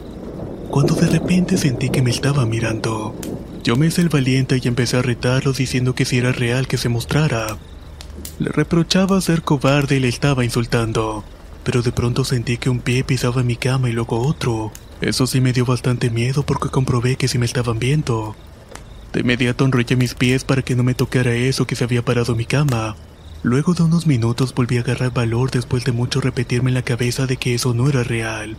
cuando 0.69 0.97
de 0.97 1.07
repente 1.07 1.57
sentí 1.57 1.91
que 1.91 2.03
me 2.03 2.11
estaba 2.11 2.45
mirando. 2.45 3.15
Yo 3.63 3.77
me 3.77 3.87
hice 3.87 4.01
el 4.01 4.09
valiente 4.09 4.59
y 4.61 4.67
empecé 4.67 4.97
a 4.97 5.03
retarlo 5.03 5.53
diciendo 5.53 5.95
que 5.95 6.05
si 6.05 6.19
era 6.19 6.33
real 6.33 6.67
que 6.67 6.77
se 6.77 6.89
mostrara. 6.89 7.57
Le 8.41 8.51
reprochaba 8.51 9.21
ser 9.21 9.43
cobarde 9.43 9.99
y 9.99 10.01
le 10.01 10.09
estaba 10.09 10.45
insultando, 10.45 11.23
pero 11.63 11.83
de 11.83 11.93
pronto 11.93 12.25
sentí 12.25 12.59
que 12.59 12.69
un 12.69 12.81
pie 12.81 13.05
pisaba 13.05 13.45
mi 13.45 13.55
cama 13.55 13.89
y 13.91 13.93
luego 13.93 14.27
otro. 14.27 14.73
Eso 15.01 15.29
sí 15.29 15.41
me 15.41 15.53
dio 15.53 15.67
bastante 15.67 16.11
miedo 16.11 16.43
porque 16.43 16.69
comprobé 16.69 17.15
que 17.15 17.29
sí 17.29 17.39
me 17.39 17.47
estaban 17.47 17.79
viendo. 17.79 18.35
De 19.13 19.21
inmediato 19.21 19.65
enrollé 19.65 19.95
mis 19.95 20.15
pies 20.15 20.43
para 20.43 20.63
que 20.63 20.75
no 20.75 20.83
me 20.83 20.95
tocara 20.95 21.33
eso 21.33 21.65
que 21.65 21.77
se 21.77 21.85
había 21.85 22.05
parado 22.05 22.33
en 22.33 22.39
mi 22.39 22.45
cama. 22.45 22.97
Luego 23.43 23.75
de 23.75 23.83
unos 23.85 24.07
minutos 24.07 24.55
volví 24.55 24.79
a 24.79 24.81
agarrar 24.81 25.13
valor 25.13 25.51
después 25.51 25.85
de 25.85 25.93
mucho 25.93 26.21
repetirme 26.21 26.71
en 26.71 26.75
la 26.75 26.83
cabeza 26.83 27.27
de 27.27 27.37
que 27.37 27.55
eso 27.55 27.75
no 27.75 27.89
era 27.89 28.03
real 28.03 28.57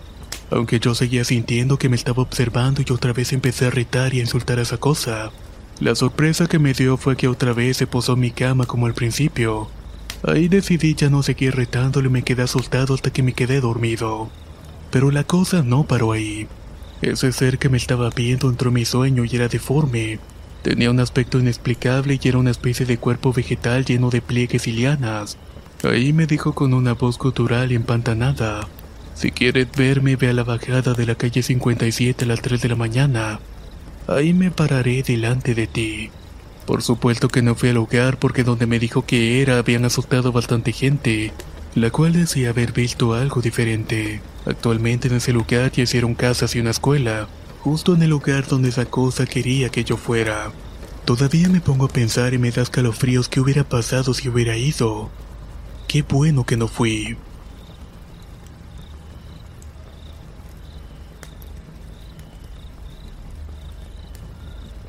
aunque 0.51 0.79
yo 0.79 0.95
seguía 0.95 1.23
sintiendo 1.23 1.77
que 1.77 1.89
me 1.89 1.95
estaba 1.95 2.23
observando 2.23 2.81
y 2.81 2.91
otra 2.91 3.13
vez 3.13 3.33
empecé 3.33 3.67
a 3.67 3.69
retar 3.69 4.13
y 4.13 4.19
a 4.19 4.21
insultar 4.21 4.59
a 4.59 4.63
esa 4.63 4.77
cosa. 4.77 5.31
La 5.79 5.95
sorpresa 5.95 6.47
que 6.47 6.59
me 6.59 6.73
dio 6.73 6.97
fue 6.97 7.15
que 7.15 7.27
otra 7.27 7.53
vez 7.53 7.77
se 7.77 7.87
posó 7.87 8.13
en 8.13 8.19
mi 8.19 8.31
cama 8.31 8.65
como 8.65 8.85
al 8.85 8.93
principio. 8.93 9.69
Ahí 10.23 10.49
decidí 10.49 10.95
ya 10.95 11.09
no 11.09 11.23
seguir 11.23 11.55
retándolo 11.55 12.09
y 12.09 12.11
me 12.11 12.23
quedé 12.23 12.43
asustado 12.43 12.93
hasta 12.93 13.11
que 13.11 13.23
me 13.23 13.33
quedé 13.33 13.61
dormido. 13.61 14.29
Pero 14.91 15.11
la 15.11 15.23
cosa 15.23 15.63
no 15.63 15.83
paró 15.83 16.11
ahí. 16.11 16.47
Ese 17.01 17.31
ser 17.31 17.59
que 17.59 17.69
me 17.69 17.77
estaba 17.77 18.09
viendo 18.09 18.49
entró 18.49 18.69
en 18.69 18.73
mi 18.73 18.85
sueño 18.85 19.23
y 19.23 19.33
era 19.33 19.47
deforme. 19.47 20.19
Tenía 20.61 20.91
un 20.91 20.99
aspecto 20.99 21.39
inexplicable 21.39 22.19
y 22.21 22.27
era 22.27 22.37
una 22.37 22.51
especie 22.51 22.85
de 22.85 22.97
cuerpo 22.97 23.31
vegetal 23.31 23.85
lleno 23.85 24.09
de 24.09 24.21
pliegues 24.21 24.67
y 24.67 24.73
lianas. 24.73 25.37
Ahí 25.83 26.11
me 26.11 26.25
dijo 26.27 26.53
con 26.53 26.73
una 26.73 26.93
voz 26.93 27.17
cultural 27.17 27.71
y 27.71 27.75
empantanada. 27.75 28.67
Si 29.13 29.31
quieres 29.31 29.67
verme, 29.75 30.17
ve 30.17 30.29
a 30.29 30.33
la 30.33 30.43
bajada 30.43 30.93
de 30.93 31.05
la 31.05 31.15
calle 31.15 31.43
57 31.43 32.25
a 32.25 32.27
las 32.27 32.41
3 32.41 32.61
de 32.61 32.69
la 32.69 32.75
mañana. 32.75 33.39
Ahí 34.07 34.33
me 34.33 34.51
pararé 34.51 35.03
delante 35.03 35.55
de 35.55 35.67
ti. 35.67 36.09
Por 36.65 36.81
supuesto 36.81 37.29
que 37.29 37.41
no 37.41 37.55
fui 37.55 37.69
al 37.69 37.75
lugar 37.75 38.17
porque 38.17 38.43
donde 38.43 38.67
me 38.67 38.79
dijo 38.79 39.05
que 39.05 39.41
era 39.41 39.57
habían 39.57 39.85
asustado 39.85 40.31
bastante 40.31 40.71
gente, 40.71 41.33
la 41.75 41.89
cual 41.89 42.13
decía 42.13 42.49
haber 42.49 42.73
visto 42.73 43.13
algo 43.13 43.41
diferente. 43.41 44.21
Actualmente 44.45 45.07
en 45.07 45.15
ese 45.15 45.33
lugar 45.33 45.71
ya 45.71 45.83
hicieron 45.83 46.15
casas 46.15 46.55
y 46.55 46.59
una 46.59 46.71
escuela, 46.71 47.27
justo 47.59 47.93
en 47.93 48.03
el 48.03 48.09
lugar 48.09 48.47
donde 48.47 48.69
esa 48.69 48.85
cosa 48.85 49.25
quería 49.25 49.69
que 49.69 49.83
yo 49.83 49.97
fuera. 49.97 50.51
Todavía 51.05 51.49
me 51.49 51.61
pongo 51.61 51.85
a 51.85 51.89
pensar 51.89 52.33
y 52.33 52.37
me 52.37 52.51
da 52.51 52.61
escalofríos 52.61 53.29
qué 53.29 53.39
hubiera 53.39 53.63
pasado 53.63 54.13
si 54.13 54.29
hubiera 54.29 54.57
ido. 54.57 55.09
Qué 55.87 56.03
bueno 56.03 56.45
que 56.45 56.55
no 56.55 56.67
fui. 56.67 57.17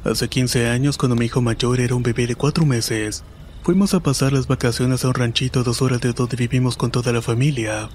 Hace 0.04 0.28
15 0.28 0.68
años, 0.68 0.98
cuando 0.98 1.14
mi 1.14 1.26
hijo 1.26 1.40
mayor 1.40 1.80
era 1.80 1.94
un 1.94 2.02
bebé 2.02 2.26
de 2.26 2.34
4 2.34 2.66
meses, 2.66 3.22
fuimos 3.62 3.94
a 3.94 4.00
pasar 4.00 4.32
las 4.32 4.46
vacaciones 4.46 5.04
a 5.04 5.08
un 5.08 5.14
ranchito 5.14 5.60
a 5.60 5.62
dos 5.62 5.82
horas 5.82 6.00
de 6.00 6.12
donde 6.12 6.36
vivimos 6.36 6.76
con 6.76 6.90
toda 6.90 7.12
la 7.12 7.22
familia. 7.22 7.90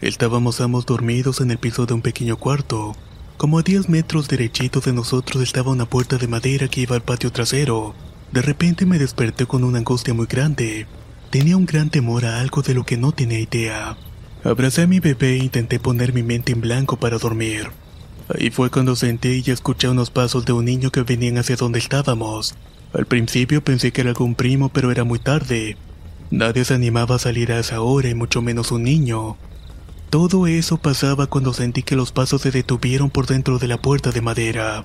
Estábamos 0.00 0.60
ambos 0.60 0.86
dormidos 0.86 1.40
en 1.40 1.50
el 1.50 1.58
piso 1.58 1.86
de 1.86 1.94
un 1.94 2.02
pequeño 2.02 2.36
cuarto. 2.36 2.96
Como 3.36 3.58
a 3.58 3.62
10 3.62 3.88
metros 3.88 4.28
derechito 4.28 4.80
de 4.80 4.92
nosotros 4.92 5.42
estaba 5.42 5.72
una 5.72 5.86
puerta 5.86 6.16
de 6.18 6.28
madera 6.28 6.68
que 6.68 6.82
iba 6.82 6.94
al 6.94 7.02
patio 7.02 7.32
trasero. 7.32 7.94
De 8.30 8.42
repente 8.42 8.86
me 8.86 8.98
desperté 8.98 9.46
con 9.46 9.64
una 9.64 9.78
angustia 9.78 10.14
muy 10.14 10.26
grande. 10.26 10.86
Tenía 11.30 11.56
un 11.56 11.66
gran 11.66 11.90
temor 11.90 12.24
a 12.24 12.40
algo 12.40 12.62
de 12.62 12.74
lo 12.74 12.84
que 12.84 12.96
no 12.96 13.12
tenía 13.12 13.40
idea. 13.40 13.96
Abracé 14.44 14.82
a 14.82 14.86
mi 14.86 15.00
bebé 15.00 15.32
e 15.34 15.44
intenté 15.44 15.80
poner 15.80 16.12
mi 16.12 16.22
mente 16.22 16.52
en 16.52 16.60
blanco 16.60 16.96
para 16.96 17.18
dormir. 17.18 17.70
Ahí 18.28 18.50
fue 18.50 18.70
cuando 18.70 18.94
senté 18.94 19.42
y 19.44 19.50
escuché 19.50 19.88
unos 19.88 20.10
pasos 20.10 20.44
de 20.44 20.52
un 20.52 20.64
niño 20.64 20.90
que 20.90 21.02
venían 21.02 21.38
hacia 21.38 21.56
donde 21.56 21.80
estábamos. 21.80 22.54
Al 22.92 23.06
principio 23.06 23.64
pensé 23.64 23.92
que 23.92 24.02
era 24.02 24.10
algún 24.10 24.36
primo, 24.36 24.68
pero 24.68 24.92
era 24.92 25.02
muy 25.02 25.18
tarde. 25.18 25.76
Nadie 26.30 26.64
se 26.64 26.74
animaba 26.74 27.16
a 27.16 27.18
salir 27.18 27.52
a 27.52 27.58
esa 27.58 27.80
hora 27.80 28.08
y 28.08 28.14
mucho 28.14 28.40
menos 28.40 28.70
un 28.70 28.84
niño. 28.84 29.36
Todo 30.14 30.46
eso 30.46 30.76
pasaba 30.78 31.26
cuando 31.26 31.52
sentí 31.52 31.82
que 31.82 31.96
los 31.96 32.12
pasos 32.12 32.42
se 32.42 32.52
detuvieron 32.52 33.10
por 33.10 33.26
dentro 33.26 33.58
de 33.58 33.66
la 33.66 33.82
puerta 33.82 34.12
de 34.12 34.20
madera. 34.20 34.84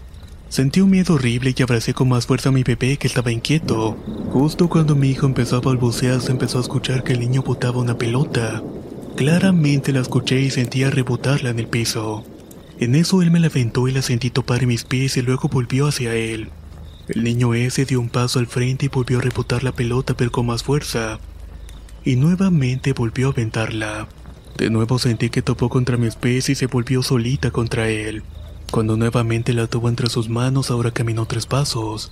Sentí 0.50 0.82
un 0.82 0.90
miedo 0.90 1.14
horrible 1.14 1.54
y 1.56 1.62
abracé 1.62 1.94
con 1.94 2.10
más 2.10 2.26
fuerza 2.26 2.50
a 2.50 2.52
mi 2.52 2.64
bebé 2.64 2.98
que 2.98 3.06
estaba 3.06 3.32
inquieto. 3.32 3.96
Justo 4.32 4.70
cuando 4.70 4.96
mi 4.96 5.10
hijo 5.10 5.28
empezó 5.28 5.58
a 5.58 5.62
balbucear 5.62 6.20
se 6.20 6.32
empezó 6.32 6.58
a 6.58 6.62
escuchar 6.62 7.04
que 7.04 7.14
el 7.14 7.20
niño 7.20 7.44
botaba 7.44 7.78
una 7.78 7.96
pelota. 7.96 8.64
Claramente 9.18 9.94
la 9.94 10.00
escuché 10.00 10.42
y 10.42 10.50
sentía 10.50 10.90
rebotarla 10.90 11.52
en 11.52 11.60
el 11.60 11.68
piso. 11.68 12.24
En 12.80 12.96
eso 12.96 13.22
él 13.22 13.30
me 13.30 13.40
la 13.40 13.50
aventó 13.50 13.88
y 13.88 13.92
la 13.92 14.02
sentí 14.02 14.32
topar 14.32 14.64
en 14.64 14.70
mis 14.70 14.84
pies 14.84 15.16
y 15.16 15.22
luego 15.22 15.48
volvió 15.48 15.86
hacia 15.86 16.16
él. 16.16 16.50
El 17.08 17.24
niño 17.24 17.54
ese 17.54 17.86
dio 17.86 18.02
un 18.02 18.10
paso 18.10 18.40
al 18.40 18.48
frente 18.48 18.88
y 18.88 18.90
volvió 18.90 19.20
a 19.20 19.22
rebotar 19.22 19.64
la 19.64 19.74
pelota 19.74 20.16
pero 20.16 20.32
con 20.32 20.48
más 20.48 20.64
fuerza. 20.64 21.20
Y 22.04 22.16
nuevamente 22.16 22.94
volvió 22.94 23.28
a 23.28 23.32
aventarla. 23.32 24.08
De 24.60 24.70
nuevo 24.70 25.00
sentí 25.00 25.30
que 25.30 25.42
topó 25.42 25.70
contra 25.70 25.96
mis 25.96 26.18
pies 26.18 26.50
y 26.50 26.56
se 26.56 26.68
volvió 26.68 27.02
solita 27.02 27.50
contra 27.50 27.88
él. 27.88 28.24
Cuando 28.72 28.98
nuevamente 28.98 29.54
la 29.54 29.68
tuvo 29.68 29.88
entre 29.88 30.10
sus 30.10 30.28
manos 30.28 30.70
ahora 30.70 30.92
caminó 30.92 31.26
tres 31.26 31.46
pasos. 31.46 32.12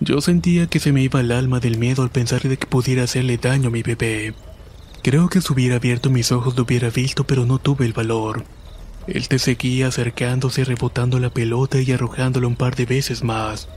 Yo 0.00 0.22
sentía 0.22 0.66
que 0.66 0.80
se 0.80 0.92
me 0.92 1.02
iba 1.02 1.20
el 1.20 1.30
alma 1.30 1.60
del 1.60 1.76
miedo 1.76 2.02
al 2.02 2.08
pensar 2.08 2.40
de 2.40 2.56
que 2.56 2.66
pudiera 2.66 3.02
hacerle 3.02 3.36
daño 3.36 3.68
a 3.68 3.70
mi 3.70 3.82
bebé. 3.82 4.32
Creo 5.02 5.28
que 5.28 5.42
si 5.42 5.52
hubiera 5.52 5.76
abierto 5.76 6.08
mis 6.08 6.32
ojos 6.32 6.56
lo 6.56 6.62
hubiera 6.62 6.88
visto 6.88 7.24
pero 7.24 7.44
no 7.44 7.58
tuve 7.58 7.84
el 7.84 7.92
valor. 7.92 8.44
Él 9.06 9.28
te 9.28 9.38
seguía 9.38 9.88
acercándose, 9.88 10.64
rebotando 10.64 11.18
la 11.18 11.28
pelota 11.28 11.82
y 11.82 11.92
arrojándola 11.92 12.46
un 12.46 12.56
par 12.56 12.76
de 12.76 12.86
veces 12.86 13.22
más, 13.22 13.68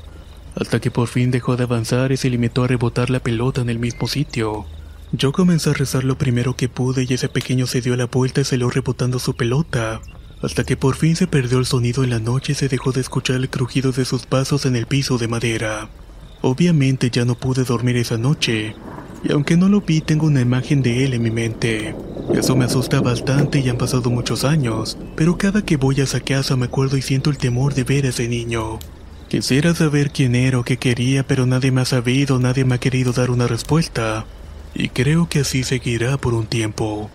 hasta 0.56 0.80
que 0.80 0.92
por 0.92 1.10
fin 1.10 1.30
dejó 1.30 1.58
de 1.58 1.64
avanzar 1.64 2.14
y 2.14 2.18
se 2.18 2.30
limitó 2.30 2.64
a 2.64 2.68
rebotar 2.68 3.10
la 3.10 3.20
pelota 3.20 3.60
en 3.60 3.70
el 3.70 3.80
mismo 3.80 4.08
sitio. 4.08 4.66
Yo 5.14 5.34
comencé 5.34 5.70
a 5.70 5.74
rezar 5.74 6.06
lo 6.06 6.18
primero 6.18 6.56
que 6.56 6.70
pude 6.70 7.06
y 7.08 7.14
ese 7.14 7.28
pequeño 7.28 7.68
se 7.68 7.82
dio 7.82 7.98
la 7.98 8.06
vuelta 8.06 8.40
y 8.40 8.46
salió 8.46 8.70
rebotando 8.70 9.20
su 9.20 9.36
pelota, 9.36 10.00
hasta 10.42 10.64
que 10.64 10.78
por 10.78 10.96
fin 10.96 11.18
se 11.18 11.28
perdió 11.28 11.60
el 11.60 11.66
sonido 11.66 12.06
en 12.06 12.12
la 12.12 12.20
noche 12.20 12.54
y 12.54 12.56
se 12.56 12.70
dejó 12.70 12.94
de 12.94 13.02
escuchar 13.02 13.36
el 13.36 13.50
crujido 13.50 13.92
de 13.92 14.06
sus 14.06 14.26
pasos 14.26 14.66
en 14.66 14.78
el 14.78 14.86
piso 14.86 15.18
de 15.18 15.28
madera. 15.28 15.90
Obviamente 16.42 17.10
ya 17.10 17.26
no 17.26 17.36
pude 17.36 17.66
dormir 17.66 17.98
esa 17.98 18.18
noche, 18.18 18.74
y 19.22 19.34
aunque 19.34 19.58
no 19.58 19.68
lo 19.68 19.82
vi 19.82 20.00
tengo 20.00 20.28
una 20.28 20.40
imagen 20.40 20.82
de 20.82 21.04
él 21.04 21.14
en 21.14 21.24
mi 21.24 21.30
mente. 21.30 21.94
Eso 22.34 22.56
me 22.56 22.64
asusta 22.64 23.02
bastante 23.02 23.60
y 23.60 23.68
han 23.68 23.78
pasado 23.78 24.10
muchos 24.10 24.46
años, 24.46 24.98
pero 25.18 25.38
cada 25.38 25.62
que 25.62 25.76
voy 25.76 26.00
a 26.00 26.06
esa 26.06 26.22
casa 26.22 26.56
me 26.56 26.68
acuerdo 26.68 26.96
y 26.96 27.02
siento 27.02 27.30
el 27.30 27.38
temor 27.38 27.74
de 27.74 27.84
ver 27.84 28.06
a 28.06 28.10
ese 28.10 28.30
niño. 28.30 28.80
Quisiera 29.28 29.76
saber 29.76 30.12
quién 30.12 30.36
era 30.36 30.58
o 30.60 30.64
qué 30.64 30.78
quería, 30.78 31.28
pero 31.28 31.46
nadie 31.46 31.72
me 31.72 31.82
ha 31.82 31.86
sabido, 31.86 32.40
nadie 32.40 32.64
me 32.64 32.76
ha 32.76 32.80
querido 32.80 33.12
dar 33.12 33.30
una 33.30 33.48
respuesta. 33.48 34.26
Y 34.74 34.90
creo 34.90 35.28
que 35.28 35.40
así 35.40 35.64
seguirá 35.64 36.18
por 36.18 36.34
un 36.34 36.48
tiempo. 36.48 37.10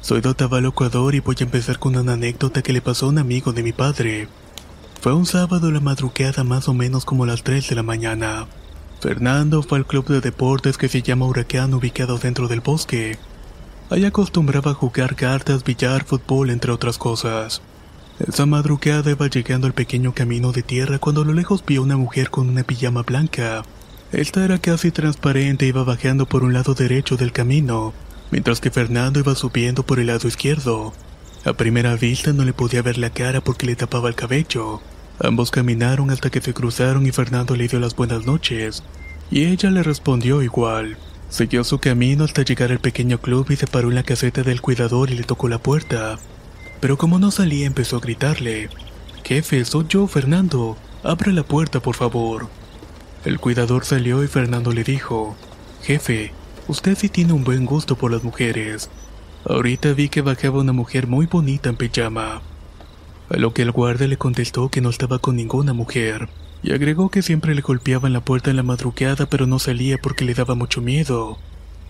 Soy 0.00 0.20
de 0.20 0.28
Otavalo, 0.28 0.70
Ecuador 0.70 1.14
y 1.14 1.20
voy 1.20 1.36
a 1.38 1.44
empezar 1.44 1.78
con 1.78 1.94
una 1.94 2.14
anécdota 2.14 2.62
que 2.62 2.72
le 2.72 2.82
pasó 2.82 3.06
a 3.06 3.08
un 3.10 3.18
amigo 3.18 3.52
de 3.52 3.62
mi 3.62 3.72
padre. 3.72 4.26
Fue 5.00 5.12
un 5.12 5.24
sábado 5.24 5.70
la 5.70 5.78
madrugada 5.78 6.42
más 6.42 6.68
o 6.68 6.74
menos 6.74 7.04
como 7.04 7.26
las 7.26 7.44
3 7.44 7.68
de 7.68 7.74
la 7.76 7.82
mañana. 7.84 8.48
Fernando 9.00 9.62
fue 9.62 9.78
al 9.78 9.86
club 9.86 10.06
de 10.08 10.20
deportes 10.20 10.76
que 10.76 10.88
se 10.88 11.00
llama 11.00 11.26
Huracán 11.26 11.72
ubicado 11.74 12.18
dentro 12.18 12.48
del 12.48 12.60
bosque. 12.60 13.18
Allí 13.88 14.04
acostumbraba 14.04 14.72
a 14.72 14.74
jugar 14.74 15.16
cartas, 15.16 15.64
billar, 15.64 16.04
fútbol, 16.04 16.50
entre 16.50 16.72
otras 16.72 16.98
cosas. 16.98 17.62
Esa 18.26 18.46
madrugada 18.46 19.10
iba 19.10 19.26
llegando 19.28 19.66
al 19.66 19.72
pequeño 19.72 20.14
camino 20.14 20.52
de 20.52 20.62
tierra 20.62 20.98
cuando 20.98 21.22
a 21.22 21.24
lo 21.24 21.32
lejos 21.32 21.64
vio 21.66 21.82
una 21.82 21.96
mujer 21.96 22.30
con 22.30 22.48
una 22.48 22.62
pijama 22.62 23.02
blanca. 23.02 23.62
Esta 24.12 24.44
era 24.44 24.58
casi 24.58 24.90
transparente 24.90 25.66
y 25.66 25.68
iba 25.68 25.84
bajando 25.84 26.26
por 26.26 26.44
un 26.44 26.52
lado 26.52 26.74
derecho 26.74 27.16
del 27.16 27.32
camino 27.32 27.92
mientras 28.30 28.60
que 28.60 28.70
Fernando 28.70 29.20
iba 29.20 29.34
subiendo 29.34 29.84
por 29.84 29.98
el 29.98 30.08
lado 30.08 30.28
izquierdo. 30.28 30.92
A 31.44 31.52
primera 31.54 31.96
vista 31.96 32.32
no 32.32 32.44
le 32.44 32.52
podía 32.52 32.82
ver 32.82 32.98
la 32.98 33.10
cara 33.10 33.40
porque 33.40 33.66
le 33.66 33.76
tapaba 33.76 34.08
el 34.08 34.14
cabello. 34.14 34.80
Ambos 35.18 35.50
caminaron 35.50 36.10
hasta 36.10 36.30
que 36.30 36.40
se 36.40 36.54
cruzaron 36.54 37.06
y 37.06 37.12
Fernando 37.12 37.56
le 37.56 37.68
dio 37.68 37.80
las 37.80 37.94
buenas 37.96 38.26
noches. 38.26 38.82
Y 39.30 39.44
ella 39.46 39.70
le 39.70 39.82
respondió 39.82 40.42
igual. 40.42 40.96
Siguió 41.28 41.62
su 41.62 41.78
camino 41.78 42.24
hasta 42.24 42.42
llegar 42.42 42.72
al 42.72 42.80
pequeño 42.80 43.18
club 43.18 43.46
y 43.50 43.56
se 43.56 43.66
paró 43.66 43.88
en 43.88 43.94
la 43.94 44.02
caseta 44.02 44.42
del 44.42 44.60
cuidador 44.60 45.10
y 45.10 45.14
le 45.14 45.22
tocó 45.22 45.48
la 45.48 45.58
puerta. 45.58 46.18
Pero 46.80 46.98
como 46.98 47.18
no 47.18 47.30
salía 47.30 47.66
empezó 47.66 47.96
a 47.96 48.00
gritarle. 48.00 48.68
Jefe, 49.24 49.64
soy 49.64 49.86
yo, 49.88 50.06
Fernando. 50.06 50.76
Abre 51.02 51.32
la 51.32 51.42
puerta, 51.42 51.80
por 51.80 51.96
favor. 51.96 52.48
El 53.24 53.38
cuidador 53.38 53.84
salió 53.84 54.24
y 54.24 54.28
Fernando 54.28 54.72
le 54.72 54.84
dijo, 54.84 55.36
Jefe, 55.82 56.32
Usted 56.70 56.96
sí 56.96 57.08
tiene 57.08 57.32
un 57.32 57.42
buen 57.42 57.66
gusto 57.66 57.96
por 57.96 58.12
las 58.12 58.22
mujeres. 58.22 58.90
Ahorita 59.44 59.92
vi 59.92 60.08
que 60.08 60.22
bajaba 60.22 60.60
una 60.60 60.72
mujer 60.72 61.08
muy 61.08 61.26
bonita 61.26 61.68
en 61.68 61.76
pijama. 61.76 62.42
A 63.28 63.36
lo 63.36 63.52
que 63.52 63.62
el 63.62 63.72
guardia 63.72 64.06
le 64.06 64.18
contestó 64.18 64.68
que 64.68 64.80
no 64.80 64.88
estaba 64.90 65.18
con 65.18 65.34
ninguna 65.34 65.72
mujer, 65.72 66.28
y 66.62 66.72
agregó 66.72 67.10
que 67.10 67.22
siempre 67.22 67.56
le 67.56 67.62
golpeaban 67.62 68.12
la 68.12 68.20
puerta 68.24 68.50
en 68.50 68.56
la 68.56 68.62
madrugada 68.62 69.26
pero 69.26 69.48
no 69.48 69.58
salía 69.58 69.98
porque 69.98 70.24
le 70.24 70.34
daba 70.34 70.54
mucho 70.54 70.80
miedo. 70.80 71.38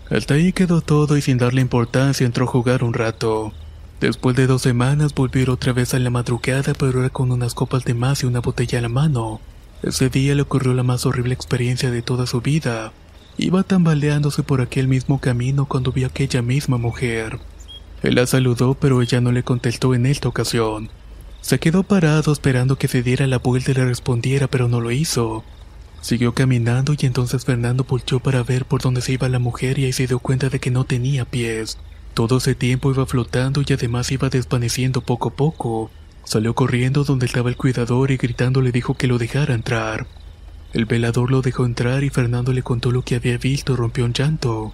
Hasta 0.09 0.33
ahí 0.33 0.51
quedó 0.51 0.81
todo 0.81 1.15
y 1.15 1.21
sin 1.21 1.37
darle 1.37 1.61
importancia 1.61 2.25
entró 2.25 2.45
a 2.45 2.49
jugar 2.49 2.83
un 2.83 2.95
rato. 2.95 3.53
Después 4.01 4.35
de 4.35 4.47
dos 4.47 4.63
semanas 4.63 5.13
volvió 5.13 5.53
otra 5.53 5.73
vez 5.73 5.93
a 5.93 5.99
la 5.99 6.09
madrugada 6.09 6.73
pero 6.73 7.01
era 7.01 7.11
con 7.11 7.31
unas 7.31 7.53
copas 7.53 7.85
de 7.85 7.93
más 7.93 8.23
y 8.23 8.25
una 8.25 8.39
botella 8.39 8.79
a 8.79 8.81
la 8.81 8.89
mano. 8.89 9.39
Ese 9.83 10.09
día 10.09 10.33
le 10.33 10.41
ocurrió 10.41 10.73
la 10.73 10.81
más 10.81 11.05
horrible 11.05 11.35
experiencia 11.35 11.91
de 11.91 12.01
toda 12.01 12.25
su 12.25 12.41
vida. 12.41 12.93
Iba 13.37 13.61
tambaleándose 13.61 14.41
por 14.41 14.59
aquel 14.59 14.87
mismo 14.87 15.21
camino 15.21 15.67
cuando 15.67 15.91
vio 15.91 16.07
a 16.07 16.09
aquella 16.09 16.41
misma 16.41 16.79
mujer. 16.79 17.39
Él 18.01 18.15
la 18.15 18.25
saludó, 18.25 18.73
pero 18.73 19.03
ella 19.03 19.21
no 19.21 19.31
le 19.31 19.43
contestó 19.43 19.93
en 19.93 20.07
esta 20.07 20.27
ocasión. 20.27 20.89
Se 21.41 21.59
quedó 21.59 21.83
parado 21.83 22.33
esperando 22.33 22.79
que 22.79 22.87
se 22.87 23.03
diera 23.03 23.27
la 23.27 23.37
vuelta 23.37 23.69
y 23.69 23.75
le 23.75 23.85
respondiera, 23.85 24.47
pero 24.47 24.67
no 24.67 24.81
lo 24.81 24.89
hizo. 24.89 25.43
Siguió 26.01 26.33
caminando 26.33 26.95
y 26.99 27.05
entonces 27.05 27.45
Fernando 27.45 27.83
pulchó 27.83 28.19
para 28.19 28.41
ver 28.41 28.65
por 28.65 28.81
dónde 28.81 29.01
se 29.01 29.13
iba 29.13 29.29
la 29.29 29.37
mujer 29.37 29.77
y 29.77 29.85
ahí 29.85 29.93
se 29.93 30.07
dio 30.07 30.17
cuenta 30.17 30.49
de 30.49 30.59
que 30.59 30.71
no 30.71 30.85
tenía 30.85 31.25
pies. 31.25 31.77
Todo 32.13 32.37
ese 32.37 32.55
tiempo 32.55 32.91
iba 32.91 33.05
flotando 33.05 33.61
y 33.65 33.73
además 33.73 34.11
iba 34.11 34.29
desvaneciendo 34.29 35.01
poco 35.01 35.29
a 35.29 35.33
poco. 35.33 35.89
Salió 36.25 36.53
corriendo 36.53 37.03
donde 37.03 37.25
estaba 37.25 37.49
el 37.49 37.57
cuidador 37.57 38.11
y 38.11 38.17
gritando 38.17 38.61
le 38.61 38.71
dijo 38.71 38.95
que 38.95 39.07
lo 39.07 39.17
dejara 39.17 39.53
entrar. 39.53 40.07
El 40.73 40.85
velador 40.85 41.31
lo 41.31 41.41
dejó 41.41 41.65
entrar 41.65 42.03
y 42.03 42.09
Fernando 42.09 42.53
le 42.53 42.63
contó 42.63 42.91
lo 42.91 43.01
que 43.01 43.15
había 43.15 43.37
visto 43.37 43.75
rompió 43.75 44.05
un 44.05 44.13
llanto. 44.13 44.73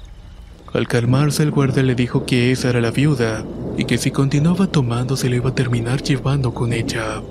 Al 0.74 0.88
calmarse 0.88 1.44
el 1.44 1.52
guardia 1.52 1.84
le 1.84 1.96
dijo 1.96 2.26
que 2.26 2.52
esa 2.52 2.70
era 2.70 2.82
la 2.82 2.92
viuda 2.92 3.46
y 3.78 3.86
que 3.86 3.98
si 3.98 4.12
continuaba 4.12 4.68
tomando 4.68 5.16
se 5.16 5.30
le 5.30 5.38
iba 5.38 5.50
a 5.50 5.56
terminar 5.56 6.04
llevando 6.04 6.54
con 6.54 6.74
ella. 6.74 7.22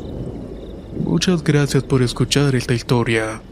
Muchas 1.04 1.44
gracias 1.44 1.82
por 1.84 2.02
escuchar 2.02 2.54
esta 2.54 2.74
historia. 2.74 3.42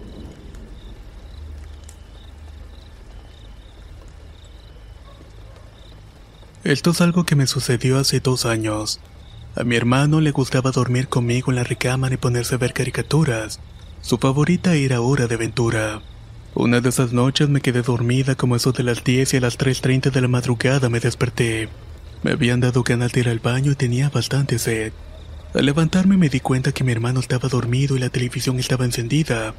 Esto 6.65 6.93
es 6.93 7.03
algo 7.03 7.25
que 7.25 7.37
me 7.37 7.47
sucedió 7.47 7.99
hace 7.99 8.21
dos 8.21 8.47
años. 8.47 8.99
A 9.55 9.65
mi 9.65 9.77
hermano 9.77 10.23
le 10.23 10.31
gustaba 10.31 10.71
dormir 10.71 11.09
conmigo 11.09 11.53
en 11.53 11.57
la 11.57 11.65
recámara 11.65 12.15
y 12.15 12.17
ponerse 12.19 12.55
a 12.55 12.59
ver 12.59 12.73
caricaturas, 12.73 13.61
su 14.01 14.19
favorita 14.19 14.75
era 14.75 15.03
Hora 15.03 15.27
de 15.27 15.35
Aventura. 15.35 16.03
Una 16.55 16.81
de 16.81 16.89
esas 16.89 17.13
noches 17.13 17.49
me 17.49 17.61
quedé 17.61 17.83
dormida 17.83 18.35
como 18.35 18.57
eso 18.57 18.73
de 18.73 18.83
las 18.83 19.05
10 19.05 19.35
y 19.35 19.37
a 19.39 19.41
las 19.41 19.59
3.30 19.59 20.11
de 20.11 20.21
la 20.23 20.29
madrugada 20.29 20.89
me 20.89 21.01
desperté. 21.01 21.69
Me 22.23 22.33
habían 22.33 22.61
dado 22.61 22.83
ganas 22.83 23.13
de 23.13 23.21
ir 23.21 23.29
al 23.29 23.41
baño 23.41 23.73
y 23.73 23.77
tenía 23.77 24.09
bastante 24.09 24.59
sed. 24.59 24.93
Al 25.53 25.67
levantarme 25.67 26.17
me 26.17 26.31
di 26.31 26.41
cuenta 26.41 26.73
que 26.73 26.83
mi 26.83 26.93
hermano 26.93 27.21
estaba 27.21 27.49
dormido 27.49 27.97
y 27.97 27.99
la 27.99 28.09
televisión 28.09 28.59
estaba 28.59 28.87
encendida. 28.87 29.55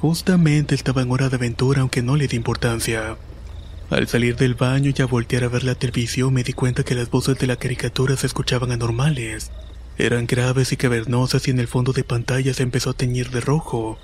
Justamente 0.00 0.74
estaba 0.74 1.02
en 1.02 1.10
hora 1.10 1.28
de 1.28 1.36
aventura 1.36 1.80
aunque 1.80 2.02
no 2.02 2.14
le 2.14 2.28
di 2.28 2.36
importancia. 2.36 3.16
Al 3.90 4.08
salir 4.08 4.36
del 4.36 4.54
baño 4.54 4.92
y 4.96 5.02
a 5.02 5.06
voltear 5.06 5.44
a 5.44 5.48
ver 5.48 5.62
la 5.62 5.74
televisión 5.74 6.32
me 6.32 6.42
di 6.42 6.54
cuenta 6.54 6.84
que 6.84 6.94
las 6.94 7.10
voces 7.10 7.38
de 7.38 7.46
la 7.46 7.56
caricatura 7.56 8.16
se 8.16 8.26
escuchaban 8.26 8.72
anormales. 8.72 9.50
Eran 9.98 10.26
graves 10.26 10.72
y 10.72 10.76
cavernosas 10.76 11.46
y 11.46 11.50
en 11.50 11.60
el 11.60 11.68
fondo 11.68 11.92
de 11.92 12.02
pantalla 12.02 12.54
se 12.54 12.62
empezó 12.62 12.90
a 12.90 12.94
teñir 12.94 13.30
de 13.30 13.40
rojo. 13.40 13.98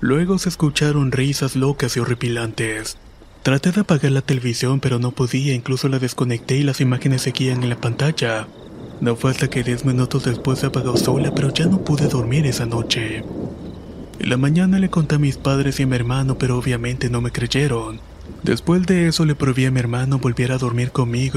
Luego 0.00 0.38
se 0.38 0.50
escucharon 0.50 1.12
risas 1.12 1.56
locas 1.56 1.96
y 1.96 2.00
horripilantes. 2.00 2.98
Traté 3.42 3.72
de 3.72 3.80
apagar 3.80 4.12
la 4.12 4.20
televisión 4.20 4.80
pero 4.80 4.98
no 4.98 5.12
podía, 5.12 5.54
incluso 5.54 5.88
la 5.88 5.98
desconecté 5.98 6.56
y 6.56 6.62
las 6.62 6.80
imágenes 6.80 7.22
seguían 7.22 7.62
en 7.62 7.70
la 7.70 7.80
pantalla. 7.80 8.46
No 9.00 9.16
fue 9.16 9.30
hasta 9.30 9.48
que 9.48 9.64
10 9.64 9.86
minutos 9.86 10.24
después 10.24 10.60
se 10.60 10.66
apagó 10.66 10.96
sola, 10.96 11.34
pero 11.34 11.52
ya 11.52 11.66
no 11.66 11.82
pude 11.82 12.06
dormir 12.06 12.46
esa 12.46 12.66
noche. 12.66 13.24
En 14.20 14.28
la 14.28 14.36
mañana 14.36 14.78
le 14.78 14.90
conté 14.90 15.16
a 15.16 15.18
mis 15.18 15.38
padres 15.38 15.80
y 15.80 15.84
a 15.84 15.86
mi 15.86 15.96
hermano, 15.96 16.38
pero 16.38 16.56
obviamente 16.56 17.10
no 17.10 17.20
me 17.20 17.32
creyeron. 17.32 18.11
Después 18.42 18.86
de 18.86 19.08
eso 19.08 19.24
le 19.24 19.34
prohibí 19.34 19.66
a 19.66 19.70
mi 19.70 19.80
hermano 19.80 20.18
volver 20.18 20.52
a 20.52 20.58
dormir 20.58 20.90
conmigo 20.90 21.36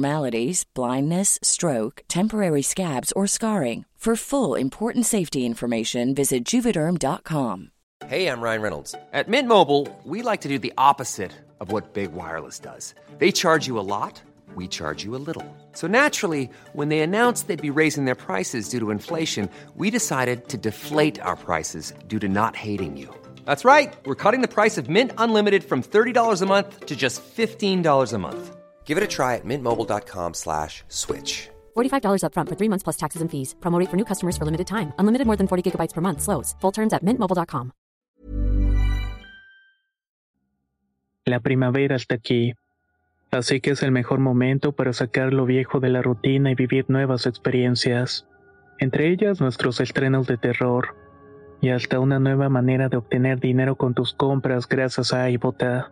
blindness, 0.73 1.37
stroke, 1.43 2.01
temporary 2.07 2.63
scabs, 2.63 3.11
or 3.11 3.27
scarring. 3.27 3.85
For 4.01 4.15
full 4.15 4.55
important 4.55 5.05
safety 5.05 5.45
information, 5.45 6.15
visit 6.15 6.43
juvederm.com. 6.43 7.69
Hey, 8.07 8.25
I'm 8.25 8.41
Ryan 8.41 8.61
Reynolds. 8.63 8.95
At 9.13 9.29
Mint 9.29 9.47
Mobile, 9.47 9.87
we 10.03 10.23
like 10.23 10.41
to 10.41 10.49
do 10.49 10.57
the 10.57 10.73
opposite 10.75 11.31
of 11.59 11.71
what 11.71 11.93
Big 11.93 12.11
Wireless 12.11 12.57
does. 12.57 12.95
They 13.19 13.31
charge 13.31 13.67
you 13.67 13.77
a 13.77 13.85
lot, 13.85 14.19
we 14.55 14.67
charge 14.67 15.03
you 15.03 15.15
a 15.15 15.21
little. 15.27 15.45
So 15.73 15.85
naturally, 15.85 16.49
when 16.73 16.89
they 16.89 17.01
announced 17.01 17.47
they'd 17.47 17.61
be 17.61 17.69
raising 17.69 18.05
their 18.05 18.15
prices 18.15 18.69
due 18.69 18.79
to 18.79 18.89
inflation, 18.89 19.51
we 19.75 19.91
decided 19.91 20.47
to 20.47 20.57
deflate 20.57 21.21
our 21.21 21.35
prices 21.35 21.93
due 22.07 22.17
to 22.19 22.27
not 22.27 22.55
hating 22.55 22.97
you. 22.97 23.13
That's 23.45 23.63
right. 23.63 23.93
We're 24.07 24.15
cutting 24.23 24.41
the 24.41 24.55
price 24.55 24.79
of 24.79 24.89
Mint 24.89 25.11
Unlimited 25.19 25.63
from 25.63 25.83
$30 25.83 26.41
a 26.41 26.45
month 26.47 26.87
to 26.87 26.95
just 26.95 27.21
$15 27.23 28.13
a 28.13 28.17
month. 28.17 28.55
Give 28.83 28.97
it 28.97 29.03
a 29.05 29.07
try 29.07 29.35
at 29.35 29.45
mintmobile.com 29.45 30.33
slash 30.33 30.83
switch. 30.89 31.49
$45 31.77 32.23
upfront 32.25 32.49
for 32.49 32.55
three 32.59 32.67
months 32.67 32.83
plus 32.83 32.97
taxes 32.97 33.21
and 33.21 33.31
fees. 33.31 33.55
Promo 33.61 33.79
rate 33.79 33.89
for 33.89 33.95
new 33.95 34.05
customers 34.05 34.35
for 34.35 34.43
limited 34.43 34.67
time. 34.67 34.91
Unlimited 34.99 35.27
more 35.27 35.37
than 35.37 35.47
40 35.47 35.71
gigabytes 35.71 35.93
per 35.93 36.01
month. 36.01 36.21
Slows. 36.21 36.55
Full 36.59 36.73
terms 36.73 36.91
at 36.91 37.05
mintmobile.com. 37.05 37.71
La 41.25 41.39
primavera 41.39 41.95
está 41.95 42.15
aquí. 42.15 42.55
Así 43.31 43.61
que 43.61 43.71
es 43.71 43.83
el 43.83 43.91
mejor 43.91 44.19
momento 44.19 44.73
para 44.73 44.91
sacar 44.91 45.33
lo 45.33 45.45
viejo 45.45 45.79
de 45.79 45.89
la 45.89 46.01
rutina 46.01 46.51
y 46.51 46.55
vivir 46.55 46.85
nuevas 46.89 47.25
experiencias. 47.27 48.27
Entre 48.79 49.07
ellas 49.09 49.39
nuestros 49.39 49.79
estrenos 49.79 50.27
de 50.27 50.37
terror. 50.37 50.95
Y 51.61 51.69
hasta 51.69 51.99
una 51.99 52.19
nueva 52.19 52.49
manera 52.49 52.89
de 52.89 52.97
obtener 52.97 53.39
dinero 53.39 53.75
con 53.75 53.93
tus 53.93 54.13
compras 54.13 54.67
gracias 54.67 55.13
a 55.13 55.29
iBota. 55.29 55.91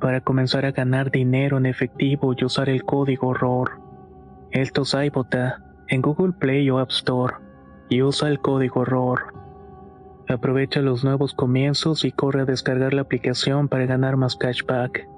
para 0.00 0.20
comenzar 0.20 0.64
a 0.64 0.72
ganar 0.72 1.10
dinero 1.10 1.58
en 1.58 1.66
efectivo 1.66 2.34
y 2.36 2.44
usar 2.44 2.68
el 2.68 2.84
código 2.84 3.34
ROR. 3.34 3.80
Esto 4.50 4.82
es 4.82 4.94
iBota 4.94 5.62
en 5.88 6.02
Google 6.02 6.32
Play 6.32 6.70
o 6.70 6.78
App 6.78 6.90
Store 6.90 7.34
y 7.88 8.02
usa 8.02 8.28
el 8.28 8.40
código 8.40 8.84
ROR. 8.84 9.34
Aprovecha 10.28 10.80
los 10.80 11.04
nuevos 11.04 11.34
comienzos 11.34 12.04
y 12.04 12.12
corre 12.12 12.42
a 12.42 12.44
descargar 12.44 12.92
la 12.92 13.02
aplicación 13.02 13.68
para 13.68 13.86
ganar 13.86 14.16
más 14.16 14.36
cashback. 14.36 15.08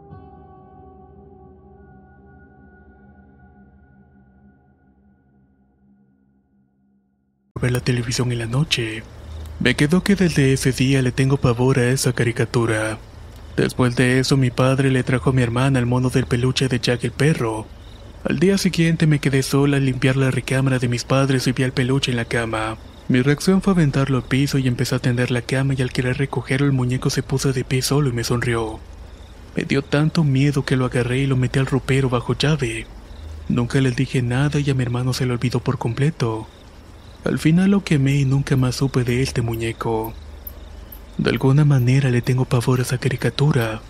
Ver 7.61 7.73
la 7.73 7.81
televisión 7.81 8.33
en 8.33 8.39
la 8.39 8.47
noche. 8.47 9.03
Me 9.59 9.75
quedó 9.75 10.03
que 10.03 10.15
desde 10.15 10.55
ese 10.55 10.73
día 10.73 11.03
le 11.03 11.13
tengo 11.13 11.37
pavor 11.37 11.79
a 11.79 11.91
esa 11.91 12.15
caricatura. 12.15 12.99
Después 13.61 13.95
de 13.95 14.21
eso 14.21 14.39
mi 14.39 14.51
padre 14.51 14.91
le 14.91 15.03
trajo 15.03 15.29
a 15.29 15.33
mi 15.35 15.43
hermana 15.43 15.79
el 15.79 15.85
mono 15.85 16.09
del 16.09 16.25
peluche 16.25 16.67
de 16.69 16.81
Jack 16.81 17.05
el 17.05 17.11
perro. 17.11 17.67
Al 18.25 18.39
día 18.39 18.57
siguiente 18.57 19.07
me 19.07 19.19
quedé 19.19 19.43
sola 19.43 19.77
a 19.77 19.81
limpiar 19.81 20.17
la 20.17 20.31
recámara 20.31 20.79
de 20.79 20.89
mis 20.89 21.05
padres 21.05 21.47
y 21.47 21.53
vi 21.53 21.65
al 21.65 21.73
peluche 21.73 22.11
en 22.11 22.17
la 22.17 22.25
cama. 22.25 22.79
Mi 23.09 23.21
reacción 23.21 23.61
fue 23.61 23.75
aventarlo 23.75 24.17
al 24.17 24.23
piso 24.23 24.57
y 24.57 24.67
empecé 24.67 24.95
a 24.95 24.99
tender 24.99 25.31
la 25.31 25.43
cama 25.43 25.75
y 25.77 25.83
al 25.83 25.93
querer 25.93 26.17
recogerlo 26.17 26.67
el 26.67 26.73
muñeco 26.73 27.11
se 27.11 27.23
puso 27.23 27.53
de 27.53 27.65
pie 27.65 27.83
solo 27.83 28.09
y 28.09 28.13
me 28.13 28.25
sonrió. 28.25 28.81
Me 29.55 29.65
dio 29.65 29.83
tanto 29.83 30.25
miedo 30.25 30.65
que 30.65 30.77
lo 30.77 30.87
agarré 30.87 31.19
y 31.19 31.27
lo 31.27 31.37
metí 31.37 31.59
al 31.59 31.67
ropero 31.67 32.09
bajo 32.09 32.33
llave. 32.33 32.87
Nunca 33.51 33.79
le 33.83 33.91
dije 33.91 34.23
nada 34.23 34.59
y 34.59 34.71
a 34.71 34.75
mi 34.75 34.85
hermano 34.85 35.13
se 35.13 35.27
le 35.27 35.35
olvidó 35.35 35.61
por 35.61 35.77
completo. 35.77 36.49
Al 37.25 37.39
final 37.39 37.73
lo 37.73 37.85
quemé 37.85 38.17
y 38.17 38.25
nunca 38.25 38.57
más 38.57 38.77
supe 38.77 39.05
de 39.05 39.21
este 39.21 39.43
muñeco. 39.43 40.15
De 41.21 41.29
alguna 41.29 41.67
manera 41.67 42.09
le 42.09 42.23
tengo 42.23 42.47
pavor 42.47 42.79
a 42.79 42.83
esa 42.83 42.97
caricatura 42.97 43.83